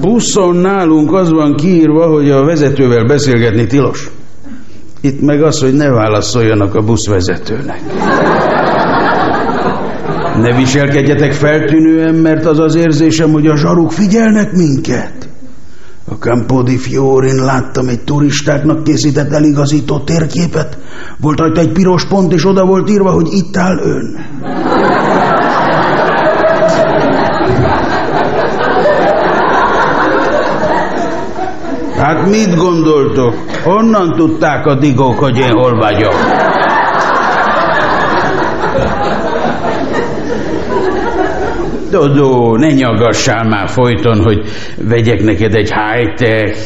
Buszon 0.00 0.56
nálunk 0.56 1.12
az 1.12 1.30
van 1.30 1.54
kiírva, 1.54 2.06
hogy 2.06 2.30
a 2.30 2.44
vezetővel 2.44 3.04
beszélgetni 3.04 3.66
tilos. 3.66 4.10
Itt 5.00 5.20
meg 5.20 5.42
az, 5.42 5.60
hogy 5.60 5.74
ne 5.74 5.90
válaszoljanak 5.90 6.74
a 6.74 6.82
buszvezetőnek. 6.82 7.80
Ne 10.40 10.56
viselkedjetek 10.56 11.32
feltűnően, 11.32 12.14
mert 12.14 12.46
az 12.46 12.58
az 12.58 12.74
érzésem, 12.74 13.30
hogy 13.30 13.46
a 13.46 13.56
zsaruk 13.56 13.92
figyelnek 13.92 14.52
minket. 14.52 15.28
A 16.10 16.14
Campo 16.14 16.62
di 16.62 16.76
Fiorin 16.76 17.44
láttam 17.44 17.88
egy 17.88 18.00
turistáknak 18.00 18.84
készített 18.84 19.32
eligazító 19.32 19.98
térképet. 19.98 20.78
Volt 21.20 21.38
rajta 21.38 21.60
egy 21.60 21.72
piros 21.72 22.04
pont, 22.04 22.32
és 22.32 22.46
oda 22.46 22.64
volt 22.64 22.90
írva, 22.90 23.10
hogy 23.10 23.28
itt 23.30 23.56
áll 23.56 23.78
ön. 23.78 24.16
Hát 32.08 32.28
mit 32.30 32.56
gondoltok? 32.56 33.34
Honnan 33.64 34.12
tudták 34.16 34.66
a 34.66 34.74
digók, 34.74 35.18
hogy 35.18 35.38
én 35.38 35.50
hol 35.50 35.78
vagyok? 35.78 36.14
Dodó, 41.90 42.56
ne 42.56 42.72
nyaggassál 42.72 43.44
már 43.48 43.68
folyton, 43.68 44.22
hogy 44.22 44.40
vegyek 44.88 45.22
neked 45.22 45.54
egy 45.54 45.72
high-tech, 45.72 46.58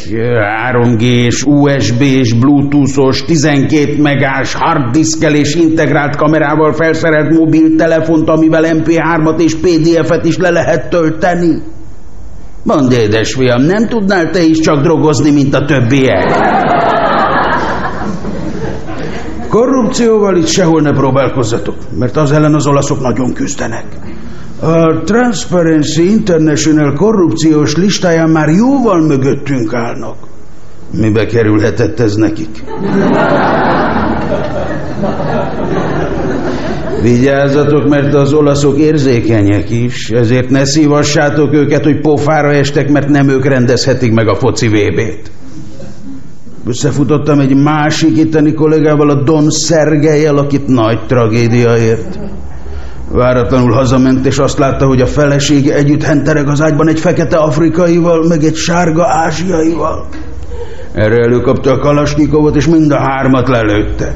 3G-s, 0.72 1.44
USB-s, 1.44 2.32
Bluetooth-os, 2.32 3.24
12 3.24 4.02
megás 4.02 4.54
harddiszkelés 4.54 5.54
integrált 5.54 6.16
kamerával 6.16 6.72
felszerelt 6.72 7.38
mobiltelefont, 7.38 8.28
amivel 8.28 8.64
MP3-at 8.64 9.40
és 9.40 9.54
PDF-et 9.54 10.24
is 10.24 10.36
le 10.36 10.50
lehet 10.50 10.90
tölteni. 10.90 11.71
Mondd, 12.64 12.92
édesfiam, 12.92 13.62
nem 13.62 13.88
tudnál 13.88 14.30
te 14.30 14.42
is 14.42 14.58
csak 14.58 14.82
drogozni, 14.82 15.30
mint 15.30 15.54
a 15.54 15.64
többiek? 15.64 16.24
Korrupcióval 19.48 20.36
itt 20.36 20.46
sehol 20.46 20.80
ne 20.80 20.92
próbálkozzatok, 20.92 21.74
mert 21.98 22.16
az 22.16 22.32
ellen 22.32 22.54
az 22.54 22.66
olaszok 22.66 23.00
nagyon 23.00 23.32
küzdenek. 23.32 23.84
A 24.60 25.02
Transparency 25.04 26.10
International 26.10 26.92
korrupciós 26.92 27.76
listáján 27.76 28.30
már 28.30 28.48
jóval 28.48 29.00
mögöttünk 29.00 29.74
állnak. 29.74 30.16
Mibe 30.90 31.26
kerülhetett 31.26 32.00
ez 32.00 32.14
nekik? 32.14 32.64
Vigyázzatok, 37.02 37.88
mert 37.88 38.14
az 38.14 38.32
olaszok 38.32 38.78
érzékenyek 38.78 39.70
is, 39.70 40.10
ezért 40.10 40.50
ne 40.50 40.64
szívassátok 40.64 41.52
őket, 41.54 41.84
hogy 41.84 42.00
pofára 42.00 42.52
estek, 42.52 42.88
mert 42.88 43.08
nem 43.08 43.28
ők 43.28 43.44
rendezhetik 43.44 44.12
meg 44.12 44.28
a 44.28 44.34
foci 44.34 44.68
VB-t. 44.68 45.30
Összefutottam 46.66 47.40
egy 47.40 47.54
másik 47.54 48.16
itteni 48.16 48.52
kollégával, 48.52 49.10
a 49.10 49.22
Don 49.22 49.50
Szergelyel, 49.50 50.36
akit 50.36 50.66
nagy 50.66 51.06
tragédia 51.06 51.76
ért. 51.76 52.18
Váratlanul 53.12 53.72
hazament, 53.72 54.26
és 54.26 54.38
azt 54.38 54.58
látta, 54.58 54.86
hogy 54.86 55.00
a 55.00 55.06
felesége 55.06 55.74
együtt 55.74 56.02
hentereg 56.02 56.48
az 56.48 56.60
ágyban 56.60 56.88
egy 56.88 57.00
fekete 57.00 57.36
afrikaival, 57.36 58.26
meg 58.28 58.44
egy 58.44 58.56
sárga 58.56 59.06
ázsiaival. 59.06 60.06
Erre 60.92 61.22
előkapta 61.24 61.70
a 61.70 61.78
kalasnyikovot, 61.78 62.56
és 62.56 62.66
mind 62.66 62.90
a 62.90 62.98
hármat 62.98 63.48
lelőtte. 63.48 64.14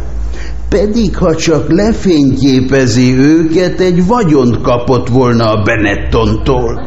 Pedig, 0.77 1.17
ha 1.17 1.35
csak 1.35 1.71
lefényképezi 1.71 3.19
őket, 3.19 3.81
egy 3.81 4.07
vagyont 4.07 4.61
kapott 4.61 5.09
volna 5.09 5.51
a 5.51 5.63
Benettontól. 5.63 6.81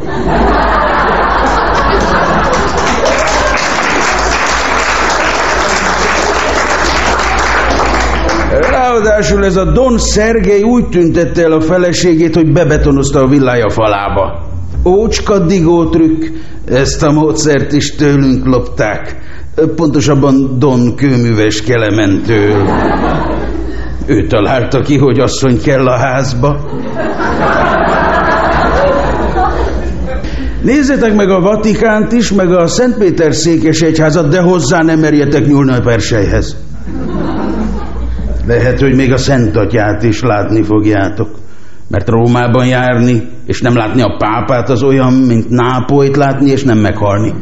Ráadásul 8.69 9.45
ez 9.45 9.55
a 9.55 9.71
Don 9.71 9.97
Szergej 9.97 10.61
úgy 10.61 10.89
tüntette 10.89 11.43
el 11.43 11.51
a 11.51 11.61
feleségét, 11.61 12.35
hogy 12.35 12.51
bebetonozta 12.51 13.19
a 13.19 13.27
villája 13.27 13.69
falába. 13.69 14.47
Ócska 14.85 15.39
digó 15.39 15.89
trükk, 15.89 16.23
ezt 16.65 17.03
a 17.03 17.11
módszert 17.11 17.71
is 17.71 17.95
tőlünk 17.95 18.45
lopták. 18.45 19.15
Pontosabban 19.75 20.59
Don 20.59 20.95
kőműves 20.95 21.61
kelementől. 21.61 22.67
Ő 24.09 24.27
találta 24.27 24.81
ki, 24.81 24.97
hogy 24.97 25.19
asszony 25.19 25.61
kell 25.61 25.87
a 25.87 25.97
házba. 25.97 26.69
Nézzétek 30.61 31.15
meg 31.15 31.29
a 31.29 31.39
Vatikánt 31.39 32.11
is, 32.11 32.31
meg 32.31 32.51
a 32.51 32.67
Szentpéter 32.67 33.33
székes 33.33 33.81
egyházat, 33.81 34.29
de 34.29 34.41
hozzá 34.41 34.81
nem 34.81 34.99
merjetek 34.99 35.45
nyúlni 35.45 35.71
a 35.71 35.79
persejhez. 35.79 36.57
Lehet, 38.47 38.79
hogy 38.79 38.95
még 38.95 39.13
a 39.13 39.17
Szent 39.17 39.57
is 40.01 40.21
látni 40.21 40.63
fogjátok. 40.63 41.29
Mert 41.87 42.09
Rómában 42.09 42.65
járni, 42.65 43.29
és 43.45 43.61
nem 43.61 43.75
látni 43.75 44.01
a 44.01 44.15
pápát, 44.17 44.69
az 44.69 44.83
olyan, 44.83 45.13
mint 45.13 45.49
Nápolyt 45.49 46.15
látni, 46.15 46.49
és 46.49 46.63
nem 46.63 46.77
meghalni. 46.77 47.33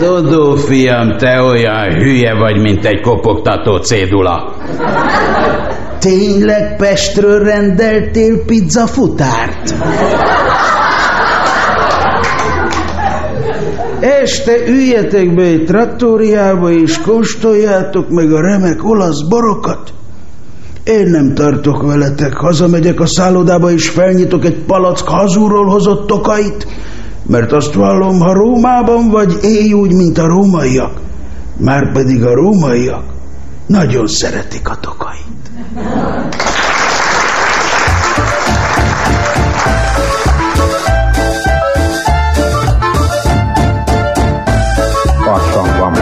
Dodó, 0.00 0.54
fiam, 0.54 1.16
te 1.16 1.42
olyan 1.42 1.92
hülye 1.92 2.34
vagy, 2.34 2.60
mint 2.60 2.84
egy 2.84 3.00
kopogtató 3.00 3.76
cédula. 3.76 4.54
Tényleg 5.98 6.76
Pestről 6.76 7.44
rendeltél 7.44 8.44
pizzafutárt? 8.44 9.74
Este 14.00 14.52
üljetek 14.68 15.34
be 15.34 15.42
egy 15.42 15.64
trattóriába, 15.64 16.70
és 16.70 17.00
kóstoljátok 17.00 18.08
meg 18.08 18.32
a 18.32 18.40
remek 18.40 18.84
olasz 18.84 19.20
borokat. 19.20 19.92
Én 20.84 21.06
nem 21.06 21.34
tartok 21.34 21.82
veletek, 21.82 22.32
hazamegyek 22.32 23.00
a 23.00 23.06
szállodába, 23.06 23.70
és 23.70 23.88
felnyitok 23.88 24.44
egy 24.44 24.58
palack 24.66 25.08
hazúról 25.08 25.66
hozott 25.66 26.06
tokait, 26.06 26.66
mert 27.26 27.52
azt 27.52 27.74
vallom, 27.74 28.18
ha 28.18 28.32
Rómában 28.32 29.08
vagy, 29.10 29.38
élj 29.42 29.72
úgy, 29.72 29.92
mint 29.92 30.18
a 30.18 30.26
rómaiak. 30.26 31.00
Márpedig 31.56 32.24
a 32.24 32.34
rómaiak 32.34 33.04
nagyon 33.66 34.06
szeretik 34.06 34.68
a 34.68 34.76
tokait. 34.80 35.24
farsang 45.24 45.78
van. 45.78 45.92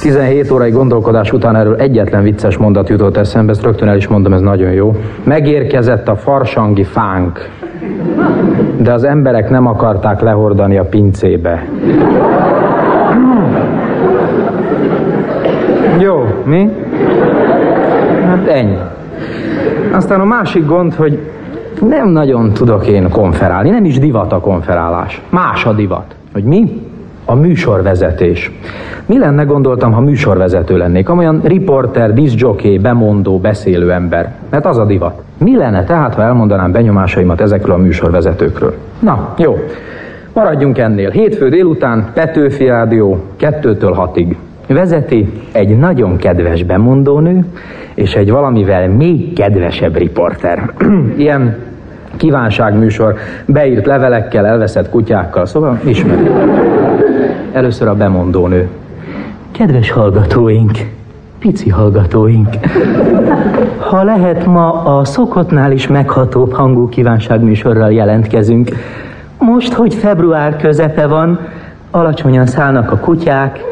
17 0.00 0.50
órai 0.50 0.70
gondolkodás 0.70 1.32
után 1.32 1.56
erről 1.56 1.76
egyetlen 1.76 2.22
vicces 2.22 2.56
mondat 2.56 2.88
jutott 2.88 3.16
eszembe, 3.16 3.52
ezt 3.52 3.62
rögtön 3.62 3.88
el 3.88 3.96
is 3.96 4.08
mondom, 4.08 4.32
ez 4.32 4.40
nagyon 4.40 4.72
jó. 4.72 4.96
Megérkezett 5.24 6.08
a 6.08 6.16
farsangi 6.16 6.84
fánk. 6.84 7.38
De 8.82 8.92
az 8.92 9.04
emberek 9.04 9.50
nem 9.50 9.66
akarták 9.66 10.20
lehordani 10.20 10.78
a 10.78 10.84
pincébe. 10.84 11.64
Jó, 15.98 16.24
mi? 16.44 16.70
Hát 18.26 18.46
ennyi. 18.46 18.78
Aztán 19.92 20.20
a 20.20 20.24
másik 20.24 20.66
gond, 20.66 20.94
hogy 20.94 21.18
nem 21.88 22.08
nagyon 22.08 22.52
tudok 22.52 22.86
én 22.86 23.10
konferálni, 23.10 23.70
nem 23.70 23.84
is 23.84 23.98
divat 23.98 24.32
a 24.32 24.40
konferálás. 24.40 25.22
Más 25.30 25.64
a 25.64 25.72
divat. 25.72 26.14
Hogy 26.32 26.44
mi? 26.44 26.87
A 27.30 27.34
műsorvezetés. 27.34 28.52
Mi 29.06 29.18
lenne, 29.18 29.44
gondoltam, 29.44 29.92
ha 29.92 30.00
műsorvezető 30.00 30.76
lennék? 30.76 31.08
Amolyan 31.08 31.40
riporter, 31.44 32.14
diszjoké, 32.14 32.78
bemondó, 32.78 33.38
beszélő 33.38 33.92
ember. 33.92 34.32
Mert 34.50 34.66
az 34.66 34.78
a 34.78 34.84
divat. 34.84 35.22
Mi 35.38 35.56
lenne 35.56 35.84
tehát, 35.84 36.14
ha 36.14 36.22
elmondanám 36.22 36.72
benyomásaimat 36.72 37.40
ezekről 37.40 37.74
a 37.74 37.78
műsorvezetőkről? 37.78 38.74
Na, 39.00 39.34
jó. 39.38 39.58
Maradjunk 40.32 40.78
ennél. 40.78 41.10
Hétfő 41.10 41.48
délután 41.48 42.10
Petőfi 42.14 42.66
Rádió, 42.66 43.20
kettőtől 43.36 43.92
hatig. 43.92 44.36
Vezeti 44.66 45.32
egy 45.52 45.78
nagyon 45.78 46.16
kedves 46.16 46.62
bemondónő, 46.62 47.44
és 47.94 48.14
egy 48.14 48.30
valamivel 48.30 48.88
még 48.88 49.32
kedvesebb 49.32 49.96
riporter. 49.96 50.72
Ilyen 51.16 51.56
kívánságműsor, 52.16 53.14
beírt 53.46 53.86
levelekkel, 53.86 54.46
elveszett 54.46 54.90
kutyákkal, 54.90 55.46
szóval 55.46 55.80
ismeri. 55.84 56.30
Először 57.58 57.88
a 57.88 57.94
bemondónő. 57.94 58.68
Kedves 59.50 59.90
hallgatóink, 59.90 60.70
pici 61.38 61.68
hallgatóink, 61.68 62.48
ha 63.78 64.02
lehet 64.02 64.46
ma 64.46 64.72
a 64.72 65.04
szokottnál 65.04 65.72
is 65.72 65.86
meghatóbb 65.86 66.52
hangú 66.52 66.88
kívánságműsorral 66.88 67.92
jelentkezünk. 67.92 68.70
Most, 69.38 69.72
hogy 69.72 69.94
február 69.94 70.56
közepe 70.56 71.06
van, 71.06 71.40
alacsonyan 71.90 72.46
szállnak 72.46 72.92
a 72.92 72.96
kutyák, 72.96 73.64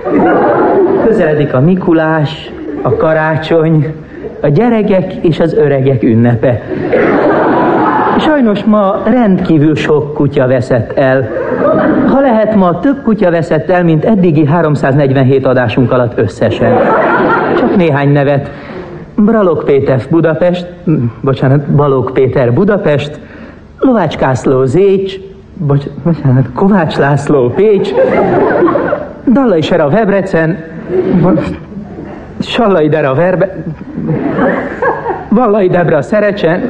közeledik 1.06 1.54
a 1.54 1.60
Mikulás, 1.60 2.50
a 2.82 2.96
karácsony, 2.96 3.94
a 4.40 4.48
gyerekek 4.48 5.12
és 5.14 5.40
az 5.40 5.54
öregek 5.54 6.02
ünnepe. 6.02 6.62
Sajnos 8.18 8.64
ma 8.64 9.02
rendkívül 9.04 9.74
sok 9.74 10.14
kutya 10.14 10.46
veszett 10.46 10.92
el. 10.92 11.28
Ha 12.06 12.20
lehet, 12.20 12.54
ma 12.54 12.80
több 12.80 13.02
kutya 13.02 13.30
veszett 13.30 13.70
el, 13.70 13.84
mint 13.84 14.04
eddigi 14.04 14.46
347 14.46 15.46
adásunk 15.46 15.92
alatt 15.92 16.18
összesen. 16.18 16.78
Csak 17.58 17.76
néhány 17.76 18.08
nevet. 18.08 18.50
Bralok 19.16 19.64
Péter 19.64 20.00
Budapest, 20.10 20.66
bocsánat, 21.20 21.66
Balog 21.66 22.12
Péter 22.12 22.52
Budapest, 22.52 23.18
Lovács 23.78 24.16
Kászló 24.16 24.64
Zécs, 24.64 25.14
bocs, 25.54 25.84
bocsánat, 26.04 26.46
Kovács 26.54 26.96
László 26.96 27.48
Pécs, 27.48 27.90
Dallai 29.32 29.60
Sera 29.60 29.88
Vebrecen, 29.88 30.58
Sallai 32.40 32.88
Dera 32.88 33.14
Verbe, 33.14 33.56
Vallai 35.28 35.68
Debra 35.68 36.02
Szerecsen, 36.02 36.60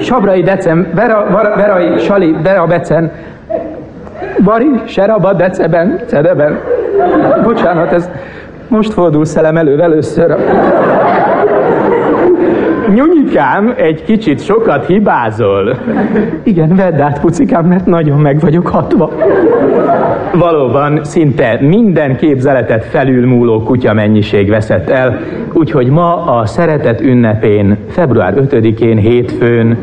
Sabrai 0.00 0.42
Decem, 0.42 0.86
Vera, 0.94 1.24
Vera, 1.24 1.56
Verai 1.56 1.98
Sali, 1.98 2.36
Vera 2.42 2.66
Becen, 2.66 3.10
Vari, 4.44 4.82
Seraba, 4.86 5.32
Deceben, 5.32 6.00
Cedeben. 6.06 6.60
Bocsánat, 7.42 7.92
ez 7.92 8.10
most 8.68 8.92
fordul 8.92 9.24
szelem 9.24 9.56
elő 9.56 9.80
először. 9.80 10.36
Nyunyikám, 12.94 13.74
egy 13.76 14.04
kicsit 14.04 14.44
sokat 14.44 14.86
hibázol. 14.86 15.76
Igen, 16.42 16.74
vedd 16.74 17.00
át, 17.00 17.20
pucikám, 17.20 17.66
mert 17.66 17.86
nagyon 17.86 18.20
meg 18.20 18.40
vagyok 18.40 18.66
hatva. 18.66 19.12
Valóban 20.34 21.04
szinte 21.04 21.58
minden 21.60 22.16
képzeletet 22.16 22.84
felülmúló 22.84 23.62
kutya 23.62 23.92
mennyiség 23.92 24.48
veszett 24.48 24.88
el, 24.88 25.20
úgyhogy 25.52 25.90
ma 25.90 26.24
a 26.24 26.46
szeretet 26.46 27.00
ünnepén, 27.00 27.76
február 27.88 28.34
5-én, 28.36 28.96
hétfőn, 28.96 29.76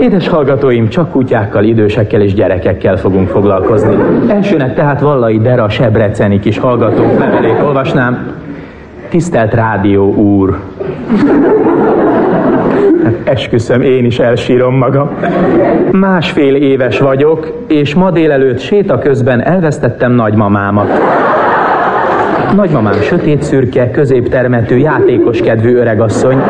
Édes 0.00 0.28
hallgatóim, 0.28 0.88
csak 0.88 1.10
kutyákkal, 1.10 1.64
idősekkel 1.64 2.20
és 2.20 2.34
gyerekekkel 2.34 2.96
fogunk 2.96 3.28
foglalkozni. 3.28 3.96
Elsőnek 4.28 4.74
tehát 4.74 5.00
Vallai 5.00 5.38
Dera 5.38 5.68
Sebreceni 5.68 6.40
kis 6.40 6.58
hallgatók 6.58 7.18
levelét 7.18 7.60
olvasnám. 7.62 8.43
Tisztelt 9.14 9.54
Rádió 9.54 10.14
úr! 10.14 10.58
Hát 13.04 13.14
esküszöm, 13.24 13.82
én 13.82 14.04
is 14.04 14.18
elsírom 14.18 14.76
magam. 14.76 15.10
Másfél 15.90 16.54
éves 16.54 16.98
vagyok, 16.98 17.64
és 17.68 17.94
ma 17.94 18.10
délelőtt 18.10 18.58
séta 18.58 18.98
közben 18.98 19.42
elvesztettem 19.42 20.12
nagymamámat. 20.12 20.88
Nagymamám 22.54 22.92
sötét 22.92 23.42
szürke, 23.42 23.90
középtermetű, 23.90 24.76
játékos 24.76 25.40
kedvű 25.40 25.74
öregasszony. 25.74 26.42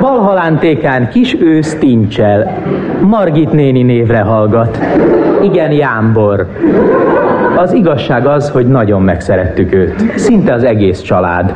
Bal 0.00 0.18
halántékán 0.18 1.08
kis 1.08 1.36
ősz 1.40 1.74
tincsel. 1.78 2.58
Margit 3.00 3.52
néni 3.52 3.82
névre 3.82 4.20
hallgat. 4.20 4.78
Igen, 5.42 5.72
Jámbor. 5.72 6.46
Az 7.62 7.72
igazság 7.72 8.26
az, 8.26 8.50
hogy 8.50 8.66
nagyon 8.66 9.02
megszerettük 9.02 9.72
őt. 9.72 10.18
Szinte 10.18 10.52
az 10.52 10.64
egész 10.64 11.00
család. 11.00 11.54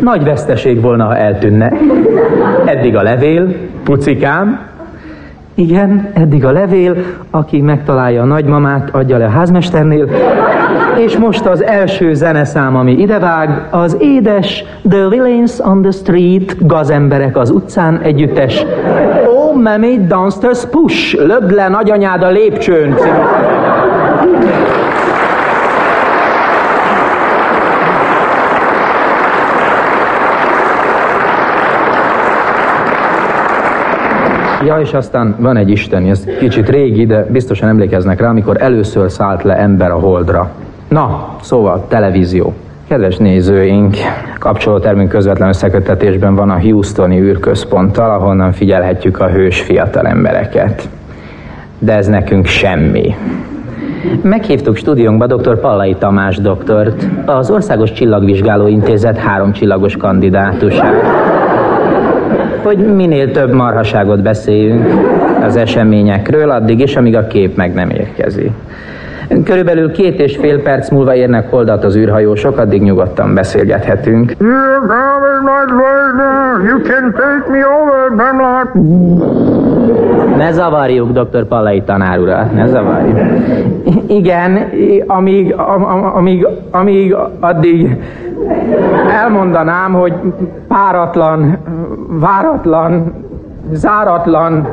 Nagy 0.00 0.24
veszteség 0.24 0.80
volna, 0.80 1.04
ha 1.04 1.16
eltűnne. 1.16 1.72
Eddig 2.64 2.96
a 2.96 3.02
levél, 3.02 3.54
pucikám, 3.84 4.60
igen, 5.54 6.10
eddig 6.14 6.44
a 6.44 6.50
levél, 6.50 6.96
aki 7.30 7.60
megtalálja 7.60 8.22
a 8.22 8.24
nagymamát, 8.24 8.88
adja 8.92 9.16
le 9.16 9.24
a 9.24 9.28
házmesternél. 9.28 10.08
És 10.96 11.18
most 11.18 11.46
az 11.46 11.64
első 11.64 12.14
zeneszám, 12.14 12.76
ami 12.76 12.92
idevág, 12.92 13.66
az 13.70 13.96
édes 14.00 14.64
The 14.88 15.08
Villains 15.08 15.58
on 15.58 15.82
the 15.82 15.90
Street, 15.90 16.66
gazemberek 16.66 17.36
az 17.36 17.50
utcán 17.50 18.00
együttes. 18.02 18.64
Oh, 19.26 19.62
mami, 19.62 20.06
downstairs 20.06 20.66
push, 20.70 21.26
löbd 21.26 21.52
le 21.52 21.68
nagyanyád 21.68 22.22
a 22.22 22.30
lépcsőn. 22.30 22.94
című 22.94 23.55
Ja, 34.66 34.80
és 34.80 34.92
aztán 34.92 35.34
van 35.38 35.56
egy 35.56 35.70
isteni, 35.70 36.10
ez 36.10 36.24
kicsit 36.38 36.68
régi, 36.68 37.06
de 37.06 37.26
biztosan 37.30 37.68
emlékeznek 37.68 38.20
rá, 38.20 38.28
amikor 38.28 38.62
először 38.62 39.10
szállt 39.10 39.42
le 39.42 39.56
ember 39.56 39.90
a 39.90 39.98
holdra. 39.98 40.50
Na, 40.88 41.36
szóval 41.40 41.84
televízió. 41.88 42.54
Kedves 42.88 43.16
nézőink, 43.16 43.96
kapcsolótermünk 44.38 45.08
közvetlen 45.08 45.48
összekötetésben 45.48 46.34
van 46.34 46.50
a 46.50 46.60
Houstoni 46.60 47.20
űrközponttal, 47.20 48.10
ahonnan 48.10 48.52
figyelhetjük 48.52 49.20
a 49.20 49.28
hős 49.28 49.60
fiatal 49.60 50.06
embereket. 50.06 50.88
De 51.78 51.96
ez 51.96 52.06
nekünk 52.06 52.46
semmi. 52.46 53.14
Meghívtuk 54.22 54.76
stúdiónkba 54.76 55.26
dr. 55.26 55.60
Pallai 55.60 55.94
Tamás 55.94 56.36
doktort, 56.36 57.06
az 57.24 57.50
Országos 57.50 57.92
Csillagvizsgáló 57.92 58.66
Intézet 58.66 59.16
három 59.16 59.52
csillagos 59.52 59.96
kandidátusát 59.96 61.35
hogy 62.66 62.94
minél 62.94 63.30
több 63.30 63.52
marhaságot 63.52 64.22
beszéljünk 64.22 64.86
az 65.42 65.56
eseményekről, 65.56 66.50
addig 66.50 66.80
is, 66.80 66.96
amíg 66.96 67.16
a 67.16 67.26
kép 67.26 67.56
meg 67.56 67.74
nem 67.74 67.90
érkezik. 67.90 68.50
Körülbelül 69.44 69.92
két 69.92 70.20
és 70.20 70.36
fél 70.36 70.62
perc 70.62 70.90
múlva 70.90 71.14
érnek 71.14 71.50
holdat 71.50 71.84
az 71.84 71.96
űrhajósok, 71.96 72.58
addig 72.58 72.82
nyugodtan 72.82 73.34
beszélgethetünk. 73.34 74.32
You 76.66 76.80
can 76.82 77.12
take 77.12 77.50
me 77.50 77.66
over. 77.66 79.55
Ne 80.36 80.52
zavarjuk 80.52 81.10
dr. 81.12 81.44
Pallai 81.46 81.82
tanár 81.82 82.18
urat, 82.18 82.52
ne 82.52 82.66
zavarjuk. 82.66 83.18
Igen, 84.06 84.70
amíg, 85.06 85.54
am, 85.56 85.84
am- 85.84 86.12
amíg, 86.14 86.46
amíg 86.70 87.16
addig 87.40 87.96
elmondanám, 89.22 89.92
hogy 89.92 90.14
páratlan, 90.68 91.58
váratlan, 92.08 93.12
záratlan. 93.72 94.66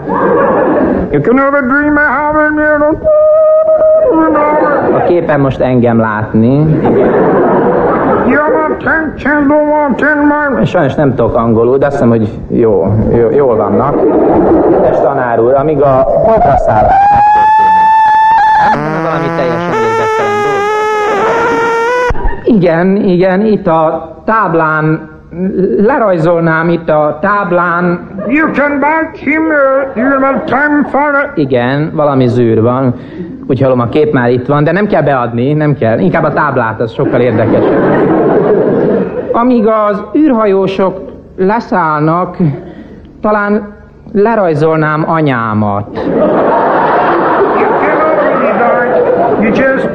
A 4.94 5.04
képen 5.08 5.40
most 5.40 5.60
engem 5.60 6.00
látni. 6.00 6.66
You're 6.82 7.63
Sajnos 10.66 10.96
nem 10.96 11.16
tudok 11.16 11.36
angolul, 11.36 11.78
de 11.78 11.86
azt 11.86 11.96
hiszem, 11.96 12.10
hogy 12.10 12.40
jó, 12.48 12.94
jó 13.12 13.30
jól 13.30 13.56
vannak. 13.56 13.96
És 14.92 14.98
tanár 14.98 15.40
úr, 15.40 15.54
amíg 15.54 15.82
a 15.82 16.04
holdra 16.06 16.58
szállás 16.58 17.02
megtörténik. 17.14 17.92
valami 19.04 19.28
teljesen 19.38 19.74
érdektelen. 19.74 20.32
Igen, 22.44 22.96
igen, 22.96 23.46
itt 23.46 23.68
a 23.68 24.12
táblán 24.26 25.13
lerajzolnám 25.78 26.70
itt 26.70 26.90
a 26.90 27.18
táblán... 27.22 28.08
You 28.28 28.52
can 28.52 28.80
back 28.80 29.16
him, 29.16 29.42
uh, 29.42 29.98
you 29.98 30.20
have 30.20 30.44
time 30.46 30.84
for... 30.90 31.32
Igen, 31.36 31.92
valami 31.94 32.28
zűr 32.28 32.62
van. 32.62 32.94
Úgy 33.48 33.62
hallom, 33.62 33.80
a 33.80 33.90
kép 33.90 34.14
már 34.14 34.30
itt 34.30 34.46
van, 34.46 34.64
de 34.64 34.72
nem 34.72 34.88
kell 34.88 35.02
beadni, 35.02 35.54
nem 35.54 35.76
kell. 35.76 36.00
Inkább 36.00 36.24
a 36.24 36.34
táblát, 36.34 36.80
az 36.80 36.92
sokkal 36.92 37.20
érdekesebb. 37.20 37.84
Amíg 39.32 39.68
az 39.68 40.04
űrhajósok 40.16 41.00
leszállnak, 41.38 42.38
talán 43.22 43.74
lerajzolnám 44.14 45.04
anyámat. 45.08 45.98
You 47.60 47.72
just 47.82 47.93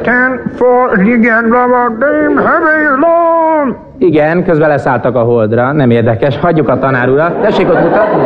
stand 0.01 0.51
for 0.55 0.97
the 0.97 1.29
end 1.29 1.53
of 1.53 1.71
a 1.71 1.89
game 1.99 2.41
heavy 2.41 2.83
long. 2.99 3.75
Igen, 3.97 4.43
közben 4.43 4.69
leszálltak 4.69 5.15
a 5.15 5.19
holdra, 5.19 5.71
nem 5.71 5.91
érdekes. 5.91 6.37
Hagyjuk 6.37 6.69
a 6.69 6.79
tanár 6.79 7.09
urat. 7.09 7.41
Tessék 7.41 7.69
ott 7.69 7.83
mutatni. 7.83 8.23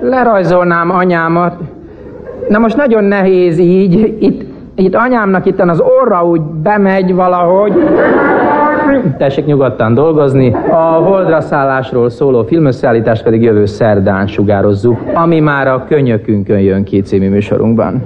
Lerajzolnám 0.00 0.90
anyámat. 0.90 1.54
Na 2.48 2.58
most 2.58 2.76
nagyon 2.76 3.04
nehéz 3.04 3.58
így. 3.58 4.16
Itt, 4.20 4.42
itt 4.74 4.94
anyámnak 4.94 5.46
itt 5.46 5.60
az 5.60 5.82
orra 6.00 6.24
úgy 6.24 6.40
bemegy 6.40 7.14
valahogy. 7.14 7.72
Tessék 9.18 9.44
nyugodtan 9.44 9.94
dolgozni. 9.94 10.56
A 10.70 10.74
holdra 10.76 11.40
szállásról 11.40 12.10
szóló 12.10 12.42
filmösszeállítást 12.42 13.22
pedig 13.22 13.42
jövő 13.42 13.66
szerdán 13.66 14.26
sugározzuk, 14.26 15.00
ami 15.14 15.40
már 15.40 15.66
a 15.66 15.84
Könyökünkön 15.88 16.58
jön 16.58 16.84
ki 16.84 17.00
című 17.00 17.28
műsorunkban. 17.28 18.02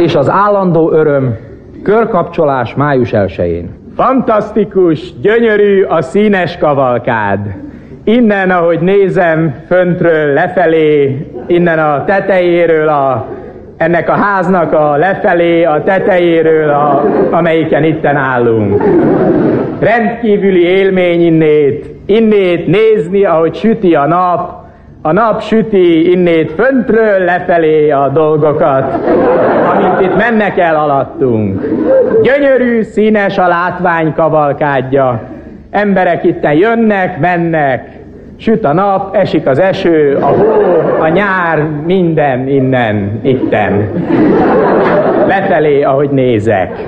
És 0.00 0.14
az 0.14 0.30
állandó 0.30 0.92
öröm 0.92 1.36
körkapcsolás 1.82 2.74
május 2.74 3.10
1-én. 3.12 3.70
Fantasztikus, 3.96 5.20
gyönyörű 5.20 5.82
a 5.82 6.02
színes 6.02 6.58
kavalkád. 6.58 7.38
Innen, 8.04 8.50
ahogy 8.50 8.80
nézem, 8.80 9.54
föntről 9.66 10.32
lefelé, 10.32 11.26
innen 11.46 11.78
a 11.78 12.04
tetejéről, 12.04 12.88
a, 12.88 13.26
ennek 13.76 14.08
a 14.08 14.12
háznak 14.12 14.72
a 14.72 14.96
lefelé, 14.96 15.64
a 15.64 15.82
tetejéről, 15.82 16.70
a, 16.70 17.04
amelyiken 17.30 17.84
itten 17.84 18.16
állunk. 18.16 18.82
Rendkívüli 19.80 20.62
élmény 20.62 21.20
innét, 21.20 21.86
innét 22.06 22.66
nézni, 22.66 23.24
ahogy 23.24 23.54
süti 23.54 23.94
a 23.94 24.06
nap, 24.06 24.59
a 25.02 25.12
nap 25.12 25.42
süti 25.42 26.10
innét 26.10 26.52
föntről 26.52 27.24
lefelé 27.24 27.90
a 27.90 28.08
dolgokat, 28.08 28.94
amint 29.74 30.00
itt 30.00 30.16
mennek 30.16 30.58
el 30.58 30.76
alattunk. 30.76 31.62
Gyönyörű, 32.22 32.82
színes 32.82 33.38
a 33.38 33.48
látvány 33.48 34.12
kavalkádja. 34.14 35.20
Emberek 35.70 36.24
itten 36.24 36.52
jönnek, 36.52 37.20
mennek, 37.20 37.88
süt 38.36 38.64
a 38.64 38.72
nap, 38.72 39.14
esik 39.14 39.46
az 39.46 39.58
eső, 39.58 40.18
a 40.20 40.26
hó, 40.26 40.46
a 41.00 41.08
nyár, 41.08 41.66
minden 41.86 42.48
innen, 42.48 43.20
itten. 43.22 43.90
Lefelé, 45.26 45.82
ahogy 45.82 46.10
nézek. 46.10 46.86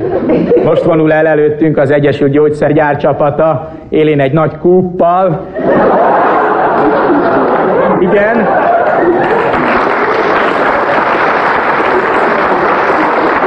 Most 0.64 0.82
vonul 0.82 1.12
el 1.12 1.26
előttünk 1.26 1.78
az 1.78 1.90
Egyesült 1.90 2.30
Gyógyszergyár 2.30 2.96
csapata, 2.96 3.72
élén 3.88 4.20
egy 4.20 4.32
nagy 4.32 4.58
kúppal, 4.58 5.46
igen. 8.02 8.36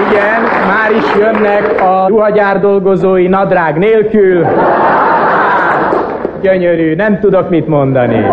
Igen, 0.10 0.42
már 0.68 0.92
is 0.92 1.16
jönnek 1.20 1.82
a 1.82 2.08
ruhagyár 2.08 2.60
dolgozói 2.60 3.28
nadrág 3.28 3.78
nélkül. 3.78 4.46
Gyönyörű, 6.42 6.96
nem 6.96 7.20
tudok 7.20 7.50
mit 7.50 7.68
mondani. 7.68 8.26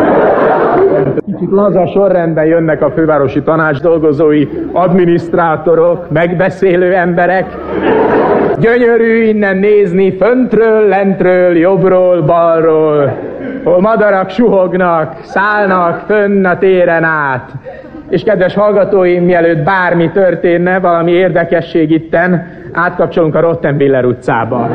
Kicsit 1.27 1.51
laza 1.51 1.87
sorrendben 1.87 2.45
jönnek 2.45 2.83
a 2.83 2.91
fővárosi 2.91 3.43
tanács 3.43 3.81
dolgozói, 3.81 4.49
adminisztrátorok, 4.73 6.11
megbeszélő 6.11 6.95
emberek. 6.95 7.47
Gyönyörű 8.59 9.23
innen 9.23 9.57
nézni, 9.57 10.17
föntről, 10.17 10.89
lentről, 10.89 11.57
jobbról, 11.57 12.23
balról 12.23 13.13
hol 13.65 13.81
madarak 13.81 14.31
suhognak, 14.31 15.17
szállnak 15.23 16.05
fönn 16.07 16.45
a 16.45 16.59
téren 16.59 17.05
át. 17.05 17.51
És 18.09 18.23
kedves 18.23 18.55
hallgatóim, 18.55 19.25
mielőtt 19.25 19.65
bármi 19.65 20.11
történne, 20.11 20.79
valami 20.79 21.11
érdekesség 21.11 21.91
itten, 21.91 22.47
átkapcsolunk 22.73 23.35
a 23.35 23.41
Rottenbiller 23.41 24.05
utcába. 24.05 24.71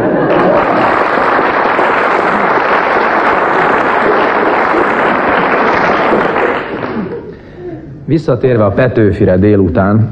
Visszatérve 8.05 8.65
a 8.65 8.71
Petőfire 8.71 9.37
délután, 9.37 10.09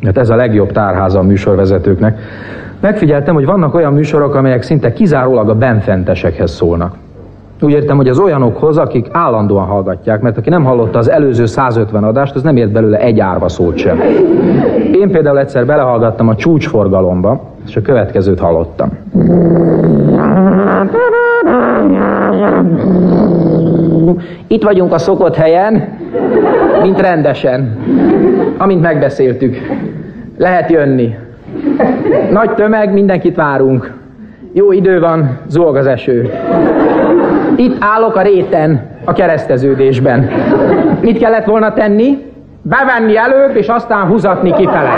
mert 0.00 0.18
ez 0.18 0.30
a 0.30 0.36
legjobb 0.36 0.72
tárháza 0.72 1.18
a 1.18 1.22
műsorvezetőknek, 1.22 2.18
megfigyeltem, 2.80 3.34
hogy 3.34 3.44
vannak 3.44 3.74
olyan 3.74 3.92
műsorok, 3.92 4.34
amelyek 4.34 4.62
szinte 4.62 4.92
kizárólag 4.92 5.48
a 5.48 5.54
benfentesekhez 5.54 6.50
szólnak. 6.50 6.94
Úgy 7.60 7.72
értem, 7.72 7.96
hogy 7.96 8.08
az 8.08 8.18
olyanokhoz, 8.18 8.78
akik 8.78 9.06
állandóan 9.12 9.66
hallgatják, 9.66 10.20
mert 10.20 10.36
aki 10.36 10.48
nem 10.48 10.64
hallotta 10.64 10.98
az 10.98 11.10
előző 11.10 11.46
150 11.46 12.04
adást, 12.04 12.34
az 12.34 12.42
nem 12.42 12.56
ért 12.56 12.72
belőle 12.72 12.98
egy 12.98 13.20
árva 13.20 13.48
szót 13.48 13.76
sem. 13.76 14.00
Én 14.92 15.10
például 15.10 15.38
egyszer 15.38 15.66
belehallgattam 15.66 16.28
a 16.28 16.34
csúcsforgalomba, 16.34 17.40
és 17.66 17.76
a 17.76 17.82
következőt 17.82 18.38
hallottam. 18.38 18.90
Itt 24.46 24.62
vagyunk 24.62 24.92
a 24.92 24.98
szokott 24.98 25.34
helyen, 25.34 25.88
mint 26.82 27.00
rendesen. 27.00 27.76
Amint 28.58 28.80
megbeszéltük. 28.80 29.56
Lehet 30.36 30.70
jönni. 30.70 31.14
Nagy 32.30 32.54
tömeg, 32.54 32.92
mindenkit 32.92 33.36
várunk. 33.36 33.96
Jó 34.52 34.72
idő 34.72 35.00
van, 35.00 35.38
zúg 35.46 35.76
az 35.76 35.86
eső. 35.86 36.30
Itt 37.56 37.76
állok 37.80 38.16
a 38.16 38.22
réten, 38.22 38.80
a 39.04 39.12
kereszteződésben. 39.12 40.30
Mit 41.00 41.18
kellett 41.18 41.44
volna 41.44 41.72
tenni? 41.72 42.26
Bevenni 42.62 43.16
előbb, 43.16 43.56
és 43.56 43.68
aztán 43.68 44.06
húzatni 44.06 44.52
kifele. 44.52 44.90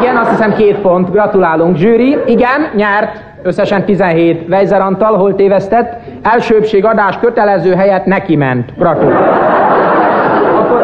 Igen, 0.00 0.16
azt 0.16 0.30
hiszem 0.30 0.54
két 0.54 0.76
pont. 0.76 1.10
Gratulálunk, 1.10 1.76
zsűri. 1.76 2.16
Igen, 2.26 2.68
nyert. 2.74 3.24
Összesen 3.42 3.84
17. 3.84 4.48
Weiser 4.48 4.80
Antal, 4.80 5.16
hol 5.16 5.34
tévesztett? 5.34 5.92
Elsőbség 6.22 6.84
adás 6.84 7.18
kötelező 7.18 7.74
helyett 7.74 8.04
neki 8.04 8.36
ment. 8.36 8.72
Gratulálunk. 8.78 9.44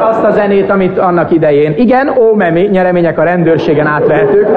Azt 0.08 0.24
a 0.24 0.30
zenét, 0.30 0.70
amit 0.70 0.98
annak 0.98 1.30
idején. 1.30 1.74
Igen, 1.76 2.08
ó, 2.08 2.34
memi, 2.34 2.60
nyeremények 2.60 3.18
a 3.18 3.22
rendőrségen 3.22 3.86
átvehetők. 3.86 4.48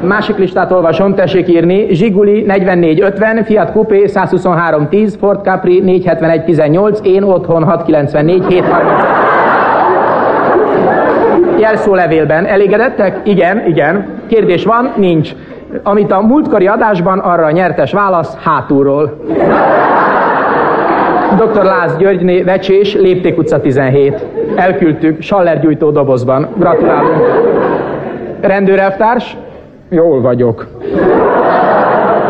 Másik 0.00 0.36
listát 0.36 0.72
olvasom, 0.72 1.14
tessék 1.14 1.48
írni. 1.48 1.86
Zsiguli 1.94 2.42
4450, 2.42 3.44
Fiat 3.44 3.72
Coupé 3.72 4.06
12310, 4.06 5.16
Ford 5.20 5.44
Capri 5.44 5.80
47118, 5.80 7.00
én 7.02 7.22
otthon 7.22 7.64
694 7.64 8.44
730. 8.48 9.02
Jelszólevélben 11.58 12.46
elégedettek? 12.46 13.20
Igen, 13.24 13.66
igen. 13.66 14.06
Kérdés 14.28 14.64
van? 14.64 14.92
Nincs. 14.96 15.30
Amit 15.82 16.12
a 16.12 16.20
múltkori 16.20 16.66
adásban, 16.66 17.18
arra 17.18 17.44
a 17.44 17.50
nyertes 17.50 17.92
válasz 17.92 18.36
hátulról. 18.44 19.20
Dr. 21.36 21.64
Lász 21.64 21.96
Györgyné, 21.96 22.42
Vecsés, 22.42 22.94
Lépték 22.94 23.38
utca 23.38 23.60
17. 23.60 24.26
Elküldtük, 24.56 25.22
sallergyújtó 25.22 25.90
dobozban. 25.90 26.48
Gratulálunk. 26.56 27.16
Rendőrelvtárs? 28.40 29.36
Jól 29.88 30.20
vagyok. 30.20 30.66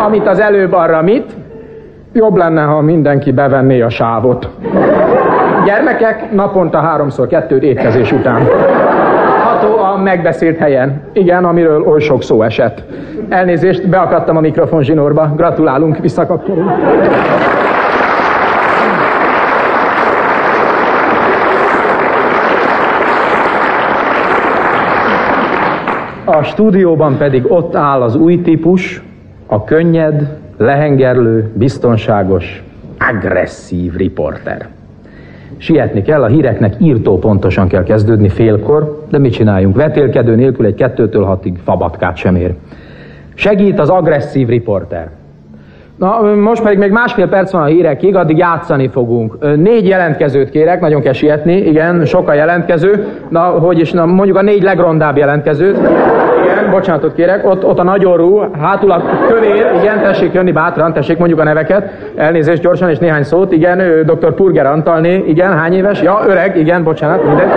Amit 0.04 0.26
az 0.26 0.40
előbb 0.40 0.72
arra 0.72 1.02
mit? 1.02 1.32
Jobb 2.12 2.36
lenne, 2.36 2.62
ha 2.62 2.80
mindenki 2.80 3.32
bevenné 3.32 3.80
a 3.80 3.88
sávot. 3.88 4.48
Gyermekek 5.64 6.32
naponta 6.32 6.78
háromszor 6.78 7.26
kettőt 7.26 7.62
étkezés 7.62 8.12
után. 8.12 8.42
Ható 9.44 9.78
a 9.78 9.96
megbeszélt 10.02 10.58
helyen. 10.58 11.02
Igen, 11.12 11.44
amiről 11.44 11.82
oly 11.82 12.00
sok 12.00 12.22
szó 12.22 12.42
esett. 12.42 12.82
Elnézést, 13.28 13.88
beakadtam 13.88 14.36
a 14.36 14.40
mikrofon 14.40 14.82
zsinórba. 14.82 15.32
Gratulálunk, 15.36 15.98
visszakapcsolunk. 15.98 16.70
A 26.28 26.42
stúdióban 26.42 27.16
pedig 27.16 27.52
ott 27.52 27.74
áll 27.74 28.02
az 28.02 28.14
új 28.14 28.42
típus, 28.42 29.02
a 29.46 29.64
könnyed, 29.64 30.38
lehengerlő, 30.56 31.50
biztonságos, 31.54 32.64
agresszív 32.98 33.94
riporter. 33.94 34.68
Sietni 35.56 36.02
kell, 36.02 36.22
a 36.22 36.26
híreknek 36.26 36.74
írtó 36.78 37.18
pontosan 37.18 37.68
kell 37.68 37.82
kezdődni 37.82 38.28
félkor, 38.28 39.04
de 39.10 39.18
mit 39.18 39.32
csináljunk? 39.32 39.76
Vetélkedő 39.76 40.34
nélkül 40.34 40.66
egy 40.66 40.74
kettőtől 40.74 41.24
hatig 41.24 41.58
fabatkát 41.64 42.16
sem 42.16 42.36
ér. 42.36 42.54
Segít 43.34 43.78
az 43.78 43.88
agresszív 43.88 44.48
riporter. 44.48 45.10
Na, 45.98 46.20
most 46.34 46.62
pedig 46.62 46.78
még 46.78 46.90
másfél 46.90 47.28
perc 47.28 47.52
van 47.52 47.62
a 47.62 47.64
hírekig, 47.64 48.16
addig 48.16 48.36
játszani 48.36 48.88
fogunk. 48.88 49.56
Négy 49.56 49.88
jelentkezőt 49.88 50.50
kérek, 50.50 50.80
nagyon 50.80 51.00
kell 51.00 51.12
sietni, 51.12 51.56
igen, 51.56 52.04
sok 52.04 52.28
a 52.28 52.32
jelentkező. 52.32 53.06
Na, 53.28 53.40
hogy 53.40 53.78
is, 53.80 53.92
na, 53.92 54.06
mondjuk 54.06 54.36
a 54.36 54.42
négy 54.42 54.62
legrondább 54.62 55.16
jelentkezőt. 55.16 55.78
Igen, 56.42 56.70
bocsánatot 56.70 57.14
kérek, 57.14 57.46
ott, 57.46 57.64
ott 57.64 57.78
a 57.78 57.82
nagyorú, 57.82 58.38
hátul 58.60 58.90
a 58.90 59.02
kövér, 59.28 59.66
igen, 59.80 60.02
tessék 60.02 60.32
jönni 60.32 60.52
bátran, 60.52 60.92
tessék 60.92 61.18
mondjuk 61.18 61.40
a 61.40 61.44
neveket. 61.44 61.90
Elnézést 62.16 62.62
gyorsan 62.62 62.90
és 62.90 62.98
néhány 62.98 63.22
szót, 63.22 63.52
igen, 63.52 64.02
dr. 64.06 64.34
Purger 64.34 64.66
Antalné, 64.66 65.24
igen, 65.26 65.52
hány 65.58 65.72
éves? 65.72 66.02
Ja, 66.02 66.20
öreg, 66.26 66.56
igen, 66.56 66.82
bocsánat, 66.82 67.24
mindegy. 67.24 67.48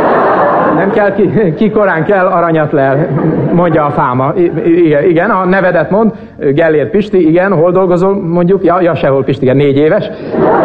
Nem 0.76 0.92
kell, 0.92 1.14
ki, 1.14 1.54
ki 1.58 1.72
korán 1.72 2.04
kell, 2.04 2.26
aranyat 2.26 2.72
lel, 2.72 3.08
mondja 3.54 3.86
a 3.86 3.90
fáma. 3.90 4.34
I, 4.36 5.10
igen, 5.10 5.30
a 5.30 5.46
nevedet 5.46 5.90
mond, 5.90 6.12
Gellér 6.38 6.90
Pisti, 6.90 7.28
igen, 7.28 7.54
hol 7.54 7.72
dolgozol, 7.72 8.22
mondjuk, 8.22 8.64
ja, 8.64 8.82
ja 8.82 8.96
sehol 8.96 9.24
Pisti, 9.24 9.44
igen, 9.44 9.56
négy 9.56 9.78
éves. 9.78 10.10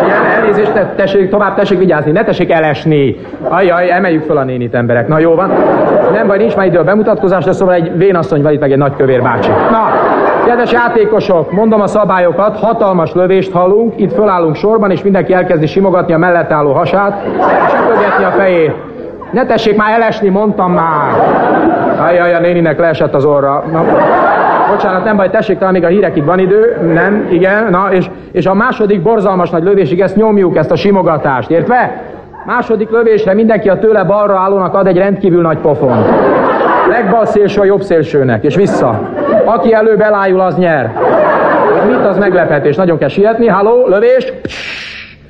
Igen, 0.04 0.24
elnézést, 0.36 0.72
te, 0.72 0.92
tessék, 0.96 1.30
tovább 1.30 1.54
tessék 1.54 1.78
vigyázni, 1.78 2.10
ne 2.10 2.24
tessék 2.24 2.50
elesni. 2.50 3.16
Ajjaj, 3.48 3.90
emeljük 3.90 4.22
fel 4.22 4.36
a 4.36 4.44
nénit 4.44 4.74
emberek. 4.74 5.08
Na 5.08 5.18
jó 5.18 5.34
van. 5.34 5.52
Nem 6.12 6.26
baj, 6.26 6.38
nincs 6.38 6.56
már 6.56 6.66
idő 6.66 6.78
a 6.78 6.84
bemutatkozásra, 6.84 7.52
szóval 7.52 7.74
egy 7.74 7.96
vénasszony 7.96 8.42
van 8.42 8.52
itt, 8.52 8.60
meg 8.60 8.72
egy 8.72 8.78
nagy 8.78 8.96
kövér 8.96 9.22
bácsi. 9.22 9.50
Na, 9.50 9.88
kedves 10.46 10.72
játékosok, 10.72 11.52
mondom 11.52 11.80
a 11.80 11.86
szabályokat, 11.86 12.58
hatalmas 12.58 13.14
lövést 13.14 13.52
hallunk, 13.52 14.00
itt 14.00 14.12
fölállunk 14.12 14.54
sorban, 14.54 14.90
és 14.90 15.02
mindenki 15.02 15.32
elkezdi 15.32 15.66
simogatni 15.66 16.12
a 16.14 16.18
mellett 16.18 16.50
álló 16.50 16.72
hasát, 16.72 17.22
és 17.66 17.72
ütögetni 17.86 18.24
a 18.24 18.30
fejét. 18.30 18.74
Ne 19.34 19.46
tessék 19.46 19.76
már 19.76 19.92
elesni, 19.92 20.28
mondtam 20.28 20.72
már. 20.72 21.12
Ajjaj, 22.06 22.34
a 22.34 22.40
néninek 22.40 22.78
leesett 22.78 23.14
az 23.14 23.24
orra. 23.24 23.64
Na, 23.72 23.84
bocsánat, 24.70 25.04
nem 25.04 25.16
baj, 25.16 25.30
tessék, 25.30 25.58
talán 25.58 25.72
még 25.72 25.84
a 25.84 25.88
hírekig 25.88 26.24
van 26.24 26.38
idő. 26.38 26.76
Nem, 26.92 27.26
igen, 27.30 27.66
na, 27.70 27.88
és, 27.90 28.10
és 28.32 28.46
a 28.46 28.54
második 28.54 29.02
borzalmas 29.02 29.50
nagy 29.50 29.62
lövésig 29.62 30.00
ezt 30.00 30.16
nyomjuk, 30.16 30.56
ezt 30.56 30.70
a 30.70 30.76
simogatást, 30.76 31.50
értve? 31.50 32.02
Második 32.46 32.90
lövésre 32.90 33.34
mindenki 33.34 33.68
a 33.68 33.78
tőle 33.78 34.04
balra 34.04 34.38
állónak 34.38 34.74
ad 34.74 34.86
egy 34.86 34.96
rendkívül 34.96 35.42
nagy 35.42 35.58
pofon. 35.58 36.04
Legbal 36.88 37.26
szélső 37.26 37.60
a 37.60 37.64
jobb 37.64 37.82
szélsőnek, 37.82 38.44
és 38.44 38.54
vissza. 38.54 39.00
Aki 39.44 39.74
előbb 39.74 40.00
elájul, 40.00 40.40
az 40.40 40.56
nyer. 40.56 40.92
Mit 41.86 42.06
az 42.06 42.18
meglepetés? 42.18 42.76
Nagyon 42.76 42.98
kell 42.98 43.08
sietni. 43.08 43.46
Halló, 43.46 43.86
lövés. 43.86 44.32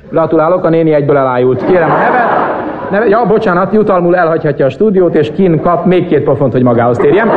Gratulálok, 0.09 0.63
a 0.63 0.69
néni 0.69 0.93
egyből 0.93 1.17
elájult. 1.17 1.65
Kérem 1.65 1.91
a 1.91 1.97
nevet. 1.97 2.54
Neve, 2.91 3.07
ja, 3.07 3.25
bocsánat, 3.25 3.73
jutalmul 3.73 4.15
elhagyhatja 4.15 4.65
a 4.65 4.69
stúdiót, 4.69 5.15
és 5.15 5.31
kin 5.35 5.61
kap 5.61 5.85
még 5.85 6.07
két 6.07 6.23
pofont, 6.23 6.51
hogy 6.51 6.63
magához 6.63 6.97
térjem. 6.97 7.27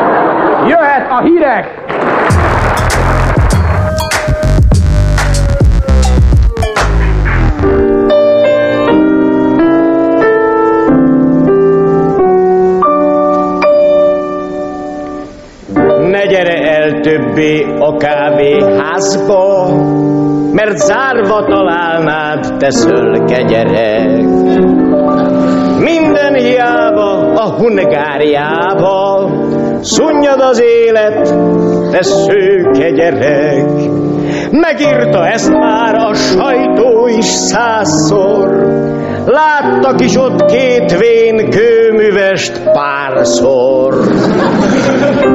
Jöhet 0.69 1.11
a 1.11 1.21
hírek! 1.23 1.87
Ne 16.11 16.27
gyere 16.27 16.77
el 16.77 17.01
többé 17.01 17.67
a 17.79 17.97
kávéházba, 17.97 19.69
mert 20.53 20.77
zárva 20.77 21.45
találnád 21.45 22.57
te 22.59 22.71
szölke 22.71 23.43
gyerek. 23.43 24.88
Minden 25.89 26.35
hiába 26.35 27.33
a 27.35 27.51
Hungáriába, 27.51 29.31
szunnyad 29.81 30.41
az 30.41 30.63
élet, 30.63 31.35
te 31.91 32.03
szőke 32.03 32.91
gyerek. 32.91 33.69
Megírta 34.51 35.27
ezt 35.27 35.51
már 35.51 35.95
a 35.95 36.15
sajtó 36.15 37.07
is 37.19 37.25
százszor, 37.25 38.49
láttak 39.27 40.01
is 40.01 40.17
ott 40.17 40.45
két 40.45 40.99
vén 40.99 41.51
kőművest 41.51 42.63
párszor. 42.73 43.95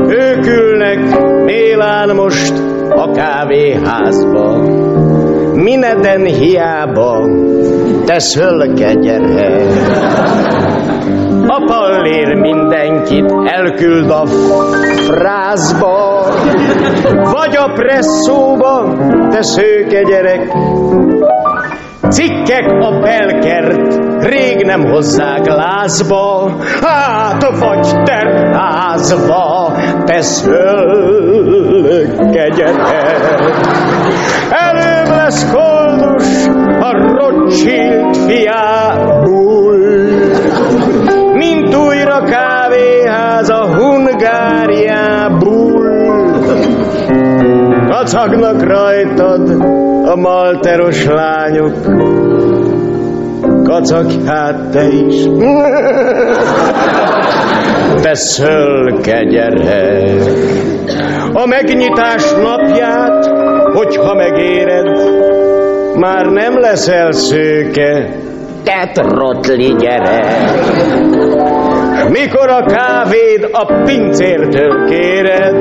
Ők 0.08 0.46
ülnek 0.46 1.00
Mélán 1.46 2.16
most 2.16 2.54
a 2.90 3.12
kávéházba, 3.12 4.62
Mineden 5.64 6.26
hiába, 6.26 7.30
te 8.06 8.20
szölke 8.20 8.94
gyerek. 8.94 9.62
A 11.48 11.64
pallér 11.66 12.34
mindenkit 12.36 13.34
elküld 13.46 14.10
a 14.10 14.26
frázba, 15.08 16.26
vagy 17.32 17.56
a 17.56 17.72
presszóba, 17.74 18.96
te 19.30 19.42
szőke 19.42 20.02
gyerek. 20.02 20.52
Cikkek 22.10 22.72
a 22.80 23.00
belkert, 23.00 24.00
rég 24.26 24.66
nem 24.66 24.84
hozzák 24.84 25.46
lázba, 25.46 26.52
hát 26.82 27.60
vagy 27.60 28.04
terházba, 28.04 29.74
te 30.06 30.22
szölke 30.22 32.13
Kacagnak 48.04 48.62
rajtad 48.62 49.50
a 50.06 50.16
malteros 50.16 51.06
lányok, 51.06 51.76
kacagj 53.64 54.14
hát 54.26 54.72
te 54.72 54.88
is. 54.88 55.26
Te 58.02 58.14
szölke 58.14 59.24
gyerek, 59.24 60.24
a 61.34 61.46
megnyitás 61.46 62.32
napját, 62.32 63.26
hogyha 63.74 64.14
megéred, 64.14 64.88
már 66.00 66.26
nem 66.26 66.60
leszel 66.60 67.12
szőke, 67.12 68.16
te 68.64 68.92
trotli 68.94 69.76
gyerek. 69.80 71.13
Mikor 72.10 72.50
a 72.50 72.66
kávéd 72.66 73.50
a 73.52 73.66
pincértől 73.84 74.86
kéred, 74.90 75.56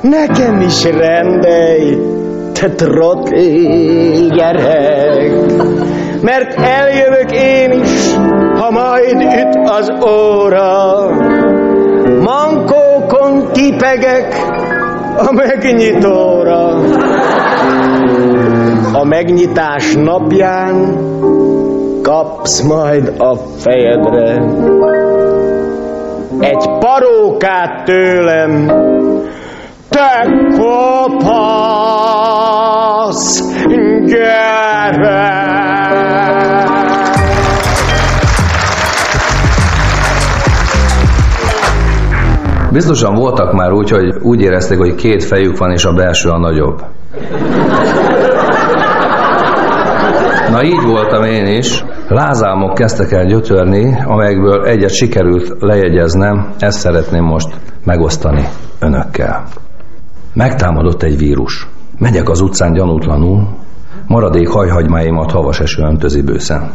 nekem 0.00 0.60
is 0.60 0.84
rendelj, 0.84 1.96
te 2.52 2.68
trotli 2.68 4.26
gyerek. 4.36 5.30
Mert 6.22 6.60
eljövök 6.60 7.32
én 7.32 7.70
is, 7.70 8.14
ha 8.58 8.70
majd 8.70 9.22
üt 9.22 9.68
az 9.68 9.92
óra. 10.08 11.10
Mankókon 12.20 13.52
tipegek 13.52 14.34
a 15.16 15.32
megnyitóra. 15.32 16.80
A 18.92 19.04
megnyitás 19.04 19.94
napján 19.94 20.96
kapsz 22.02 22.60
majd 22.60 23.12
a 23.18 23.34
fejedre 23.56 24.42
egy 26.40 26.68
parókát 26.78 27.84
tőlem, 27.84 28.66
te 29.88 30.28
kopasz, 30.58 31.92
gyere! 34.04 35.42
Biztosan 42.72 43.14
voltak 43.14 43.52
már 43.52 43.72
úgy, 43.72 43.90
hogy 43.90 44.14
úgy 44.22 44.40
érezték, 44.40 44.78
hogy 44.78 44.94
két 44.94 45.24
fejük 45.24 45.58
van, 45.58 45.70
és 45.70 45.84
a 45.84 45.92
belső 45.92 46.28
a 46.28 46.38
nagyobb. 46.38 46.82
Na 50.52 50.64
így 50.64 50.82
voltam 50.82 51.24
én 51.24 51.46
is. 51.46 51.84
Lázálmok 52.08 52.74
kezdtek 52.74 53.12
el 53.12 53.26
gyötörni, 53.26 53.96
amelyekből 54.06 54.64
egyet 54.64 54.94
sikerült 54.94 55.54
lejegyeznem, 55.58 56.52
ezt 56.58 56.78
szeretném 56.78 57.24
most 57.24 57.48
megosztani 57.84 58.44
önökkel. 58.80 59.44
Megtámadott 60.34 61.02
egy 61.02 61.18
vírus. 61.18 61.68
Megyek 61.98 62.28
az 62.28 62.40
utcán 62.40 62.72
gyanútlanul, 62.72 63.48
maradék 64.06 64.48
hajhagymáimat 64.48 65.30
havas 65.30 65.60
eső 65.60 65.82
öntözi 65.82 66.22
bőszen. 66.22 66.70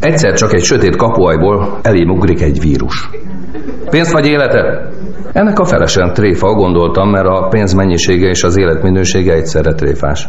Egyszer 0.00 0.34
csak 0.34 0.54
egy 0.54 0.62
sötét 0.62 0.96
kapuajból 0.96 1.78
elém 1.82 2.10
ugrik 2.10 2.42
egy 2.42 2.60
vírus. 2.60 3.10
Pénzt 3.90 4.12
vagy 4.12 4.26
életet? 4.26 4.94
Ennek 5.32 5.58
a 5.58 5.64
felesen 5.64 6.12
tréfa, 6.12 6.52
gondoltam, 6.52 7.10
mert 7.10 7.26
a 7.26 7.48
pénz 7.48 7.72
mennyisége 7.72 8.28
és 8.28 8.44
az 8.44 8.58
élet 8.58 8.82
minősége 8.82 9.32
egyszerre 9.32 9.74
tréfás. 9.74 10.28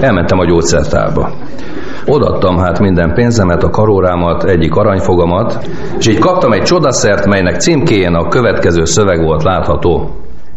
Elmentem 0.00 0.38
a 0.38 0.44
gyógyszertárba. 0.44 1.30
Odattam 2.06 2.58
hát 2.58 2.78
minden 2.78 3.14
pénzemet, 3.14 3.62
a 3.62 3.70
karórámat, 3.70 4.44
egyik 4.44 4.74
aranyfogamat, 4.74 5.68
és 5.98 6.06
így 6.06 6.18
kaptam 6.18 6.52
egy 6.52 6.62
csodaszert, 6.62 7.26
melynek 7.26 7.60
címkéjén 7.60 8.14
a 8.14 8.28
következő 8.28 8.84
szöveg 8.84 9.22
volt 9.22 9.42
látható. 9.42 10.10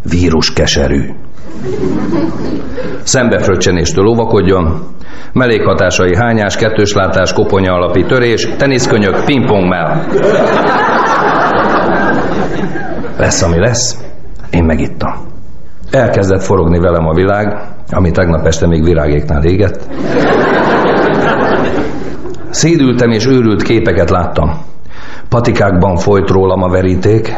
Vírus 0.10 0.54
keserű. 0.54 1.10
Szembefröccsenéstől 3.04 4.06
óvakodjon, 4.06 4.82
mellékhatásai 5.34 6.16
hányás, 6.16 6.56
kettőslátás, 6.56 7.34
koponya 7.34 7.74
alapi 7.74 8.06
törés, 8.06 8.48
teniszkönyök, 8.58 9.24
pingpongmell. 9.26 10.04
Lesz, 13.18 13.42
ami 13.42 13.60
lesz, 13.60 13.98
én 14.52 14.64
megittam. 14.64 15.14
Elkezdett 15.92 16.42
forogni 16.42 16.80
velem 16.80 17.08
a 17.08 17.14
világ, 17.14 17.71
ami 17.90 18.12
tegnap 18.12 18.46
este 18.46 18.68
még 18.68 18.84
virágéknál 18.84 19.44
égett. 19.44 19.88
Szédültem 22.50 23.10
és 23.12 23.26
őrült 23.26 23.62
képeket 23.64 24.10
láttam. 24.10 24.62
Patikákban 25.30 25.96
folyt 25.96 26.30
rólam 26.30 26.64
a 26.64 26.70
veríték. 26.70 27.34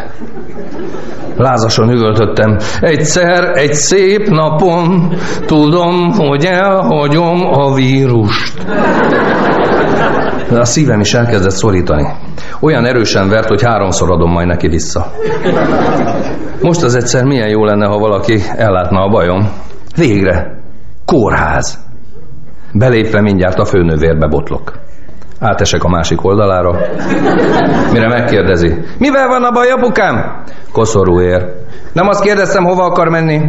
Lázasan 1.37 1.89
üvöltöttem. 1.89 2.57
Egyszer, 2.81 3.57
egy 3.57 3.73
szép 3.73 4.27
napon 4.29 5.13
tudom, 5.45 6.11
hogy 6.11 6.45
elhagyom 6.45 7.45
a 7.45 7.73
vírust. 7.73 8.65
De 10.49 10.59
a 10.59 10.65
szívem 10.65 10.99
is 10.99 11.13
elkezdett 11.13 11.51
szorítani. 11.51 12.07
Olyan 12.59 12.85
erősen 12.85 13.29
vert, 13.29 13.47
hogy 13.47 13.63
háromszor 13.63 14.11
adom 14.11 14.31
majd 14.31 14.47
neki 14.47 14.67
vissza. 14.67 15.11
Most 16.61 16.83
az 16.83 16.95
egyszer 16.95 17.23
milyen 17.23 17.49
jó 17.49 17.65
lenne, 17.65 17.85
ha 17.85 17.97
valaki 17.97 18.41
ellátna 18.55 19.01
a 19.01 19.09
bajom. 19.09 19.49
Végre. 19.95 20.57
Kórház. 21.05 21.79
Belépve 22.73 23.21
mindjárt 23.21 23.59
a 23.59 23.65
főnővérbe 23.65 24.27
botlok. 24.27 24.73
Átesek 25.39 25.83
a 25.83 25.89
másik 25.89 26.23
oldalára. 26.23 26.79
Mire 27.91 28.07
megkérdezi. 28.07 28.75
Mivel 28.97 29.27
van 29.27 29.43
a 29.43 29.51
baj, 29.51 29.69
apukám? 29.69 30.43
Koszorú. 30.71 31.19
Nem 31.93 32.07
azt 32.07 32.23
kérdeztem, 32.23 32.63
hova 32.63 32.83
akar 32.83 33.09
menni? 33.09 33.41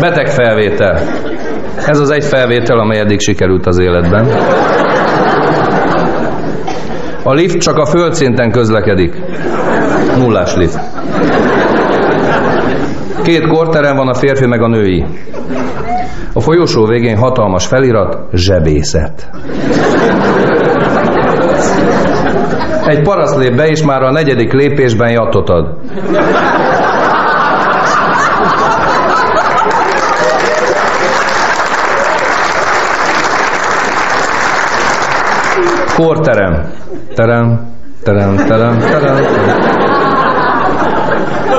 Beteg 0.00 0.28
felvétel. 0.28 0.98
Ez 1.86 1.98
az 1.98 2.10
egy 2.10 2.24
felvétel, 2.24 2.78
amely 2.78 2.98
eddig 2.98 3.20
sikerült 3.20 3.66
az 3.66 3.78
életben. 3.78 4.26
A 7.26 7.32
lift 7.32 7.58
csak 7.58 7.76
a 7.76 7.86
földszinten 7.86 8.50
közlekedik. 8.50 9.14
Nullás 10.18 10.54
lift. 10.54 10.80
Két 13.22 13.46
korterem 13.46 13.96
van, 13.96 14.08
a 14.08 14.14
férfi 14.14 14.46
meg 14.46 14.62
a 14.62 14.68
női. 14.68 15.04
A 16.32 16.40
folyosó 16.40 16.86
végén 16.86 17.16
hatalmas 17.16 17.66
felirat, 17.66 18.18
zsebészet. 18.32 19.30
Egy 22.86 23.02
paraszt 23.02 23.36
lép 23.36 23.56
be, 23.56 23.66
és 23.66 23.82
már 23.82 24.02
a 24.02 24.12
negyedik 24.12 24.52
lépésben 24.52 25.10
jattot 25.10 25.48
ad. 25.48 25.78
Korterem. 35.96 36.83
Terem, 37.14 37.60
terem, 38.02 38.36
terem, 38.36 38.78
terem. 38.78 39.16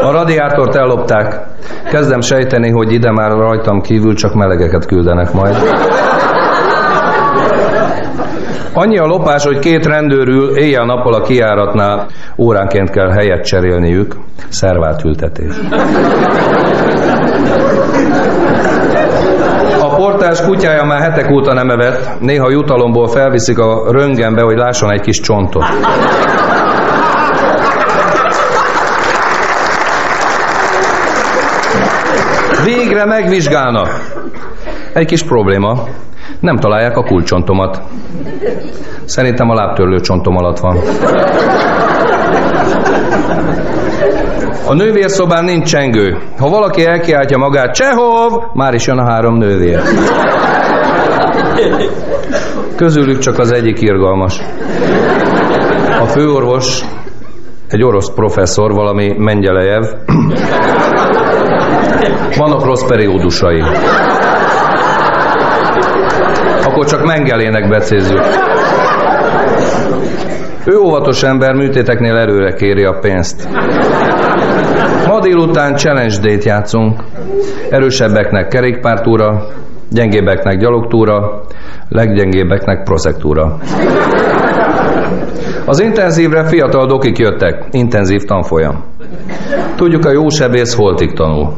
A 0.01 0.12
radiátort 0.12 0.76
ellopták. 0.76 1.39
Kezdem 1.91 2.22
sejteni, 2.22 2.72
hogy 2.72 2.91
ide 2.91 3.12
már 3.12 3.32
rajtam 3.32 3.82
kívül 3.82 4.16
csak 4.16 4.34
melegeket 4.34 4.86
küldenek 4.86 5.34
majd. 5.34 5.56
Annyi 8.78 8.97
a 8.97 9.05
lopás, 9.05 9.43
hogy 9.43 9.59
két 9.59 9.86
rendőr 9.86 10.28
ül 10.28 10.57
éjjel-nappal 10.57 11.13
a 11.13 11.21
kiáratnál, 11.21 12.07
óránként 12.38 12.89
kell 12.89 13.09
helyet 13.09 13.45
cserélniük. 13.45 14.15
Szervált 14.49 15.03
ültetés. 15.03 15.53
A 19.82 19.95
portás 19.95 20.41
kutyája 20.41 20.84
már 20.84 21.01
hetek 21.01 21.32
óta 21.32 21.53
nem 21.53 21.69
evett, 21.69 22.19
néha 22.19 22.49
jutalomból 22.49 23.07
felviszik 23.07 23.57
a 23.57 23.91
röngenbe, 23.91 24.41
hogy 24.41 24.57
lásson 24.57 24.91
egy 24.91 25.01
kis 25.01 25.19
csontot. 25.19 25.63
Végre 32.63 33.05
megvizsgálnak. 33.05 33.88
Egy 34.93 35.05
kis 35.05 35.23
probléma. 35.23 35.84
Nem 36.40 36.58
találják 36.58 36.98
a 36.98 37.04
kulcsontomat. 37.04 37.82
Szerintem 39.06 39.50
a 39.50 39.54
lábtörlő 39.54 40.00
csontom 40.00 40.38
alatt 40.38 40.60
van. 40.60 40.78
A 44.68 44.74
nővérszobán 44.74 45.44
nincs 45.44 45.70
csengő. 45.70 46.18
Ha 46.38 46.50
valaki 46.50 46.86
elkiáltja 46.86 47.38
magát, 47.38 47.74
Csehov, 47.74 48.34
már 48.54 48.74
is 48.74 48.88
jön 48.88 48.98
a 48.98 49.04
három 49.04 49.38
nővér. 49.38 49.82
Közülük 52.76 53.20
csak 53.20 53.40
az 53.40 53.52
egyik 53.52 53.82
irgalmas. 53.82 54.40
A 56.02 56.06
főorvos, 56.06 56.82
egy 57.68 57.84
orosz 57.84 58.10
professzor, 58.14 58.74
valami 58.74 59.14
Mengyelejev, 59.18 59.84
vannak 62.38 62.66
rossz 62.66 62.84
periódusai. 62.84 63.64
Akkor 66.76 66.88
csak 66.88 67.05
Mengelének 67.05 67.69
becézzük. 67.69 68.19
Ő 70.65 70.78
óvatos 70.78 71.23
ember, 71.23 71.53
műtéteknél 71.53 72.15
előre 72.15 72.53
kéri 72.53 72.84
a 72.84 72.99
pénzt. 73.01 73.49
Ma 75.07 75.19
délután 75.19 75.76
challenge 75.76 76.15
date 76.15 76.49
játszunk. 76.49 77.03
Erősebbeknek 77.69 78.47
kerékpártúra, 78.47 79.47
gyengébbeknek 79.89 80.57
gyalogtúra, 80.57 81.41
leggyengébbeknek 81.89 82.84
proszektúra. 82.84 83.57
Az 85.65 85.80
intenzívre 85.80 86.43
fiatal 86.43 86.88
dokik 86.88 87.17
jöttek, 87.17 87.63
intenzív 87.71 88.23
tanfolyam. 88.23 88.84
Tudjuk, 89.76 90.05
a 90.05 90.11
jó 90.11 90.30
sebész 90.30 90.76
holtig 90.76 91.13
tanul. 91.13 91.53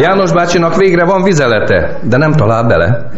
János 0.00 0.32
bácsinak 0.32 0.76
végre 0.76 1.04
van 1.04 1.22
vizelete, 1.22 1.98
de 2.02 2.16
nem 2.16 2.32
talál 2.32 2.64
bele. 2.64 3.10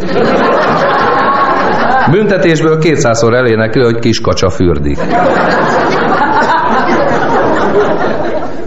Büntetésből 2.11 2.79
kétszázszor 2.79 3.35
elénekli, 3.35 3.83
hogy 3.83 3.99
kiskacsa 3.99 4.51
fürdik. 4.51 4.99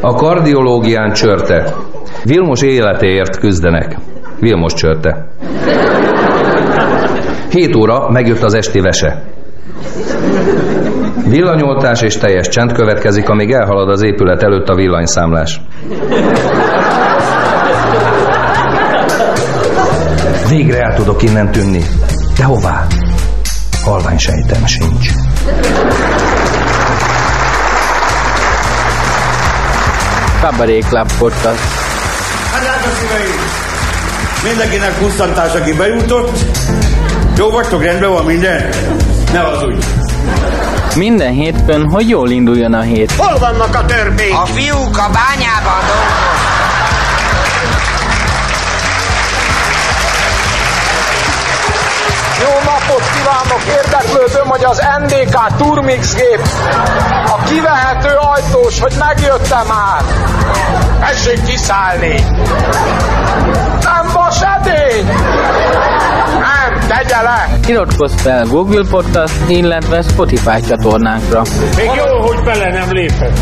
A 0.01 0.13
kardiológián 0.13 1.11
csörte. 1.11 1.73
Vilmos 2.23 2.61
életéért 2.61 3.39
küzdenek. 3.39 3.97
Vilmos 4.39 4.73
csörte. 4.73 5.27
Hét 7.49 7.75
óra 7.75 8.09
megjött 8.09 8.41
az 8.41 8.53
esti 8.53 8.79
vese. 8.79 9.23
Villanyoltás 11.27 12.01
és 12.01 12.17
teljes 12.17 12.47
csend 12.47 12.71
következik, 12.71 13.29
amíg 13.29 13.51
elhalad 13.51 13.89
az 13.89 14.01
épület 14.01 14.43
előtt 14.43 14.69
a 14.69 14.75
villanyszámlás. 14.75 15.61
Végre 20.51 20.79
el 20.79 20.95
tudok 20.95 21.23
innen 21.23 21.51
tűnni. 21.51 21.83
De 22.37 22.43
hová? 22.43 22.87
Halvány 23.83 24.17
sejtem 24.17 24.65
sincs. 24.65 25.07
Kabaré 30.41 30.79
Club 30.79 31.11
Podcast. 31.17 31.59
Hát 32.51 32.61
drága 32.61 32.95
szíveim! 32.99 33.39
Mindenkinek 34.43 34.97
kusztantás, 34.97 35.53
aki 35.53 35.73
bejutott. 35.73 36.37
Jó 37.37 37.49
vagytok, 37.49 37.83
rendben 37.83 38.09
van 38.09 38.25
minden? 38.25 38.69
Ne 39.33 39.47
az 39.47 39.63
úgy. 39.63 39.85
Minden 40.95 41.31
hétfőn, 41.31 41.89
hogy 41.89 42.09
jól 42.09 42.29
induljon 42.29 42.73
a 42.73 42.81
hét. 42.81 43.11
Hol 43.11 43.37
vannak 43.39 43.75
a 43.75 43.85
törpék? 43.85 44.33
A 44.33 44.45
fiúk 44.45 44.97
a 44.97 45.09
bányában 45.11 45.79
dolgoznak. 45.87 46.40
Jó 52.41 52.53
napot 52.71 53.03
kívánok! 53.13 53.61
Érdeklődöm, 53.83 54.47
hogy 54.47 54.63
az 54.63 54.81
NDK 54.99 55.55
Turmix 55.57 56.15
gép 56.15 56.41
a 57.25 57.43
kivehető 57.43 58.09
ajtós, 58.33 58.79
hogy 58.79 58.93
megjött-e 58.99 59.63
már? 59.67 60.01
Tessék 60.99 61.43
kiszállni! 61.43 62.25
Nem 63.81 64.11
vas 64.13 64.41
edény! 64.41 65.05
Nem, 66.39 66.79
tegye 66.87 67.21
le! 67.21 67.49
Iratkozz 67.67 68.21
fel 68.21 68.45
Google 68.45 68.83
Podcast, 68.89 69.33
illetve 69.47 70.01
Spotify 70.01 70.61
csatornánkra. 70.67 71.41
Még 71.75 71.91
jó, 71.95 72.21
hogy 72.27 72.43
bele 72.43 72.71
nem 72.71 72.91
lépett. 72.91 73.39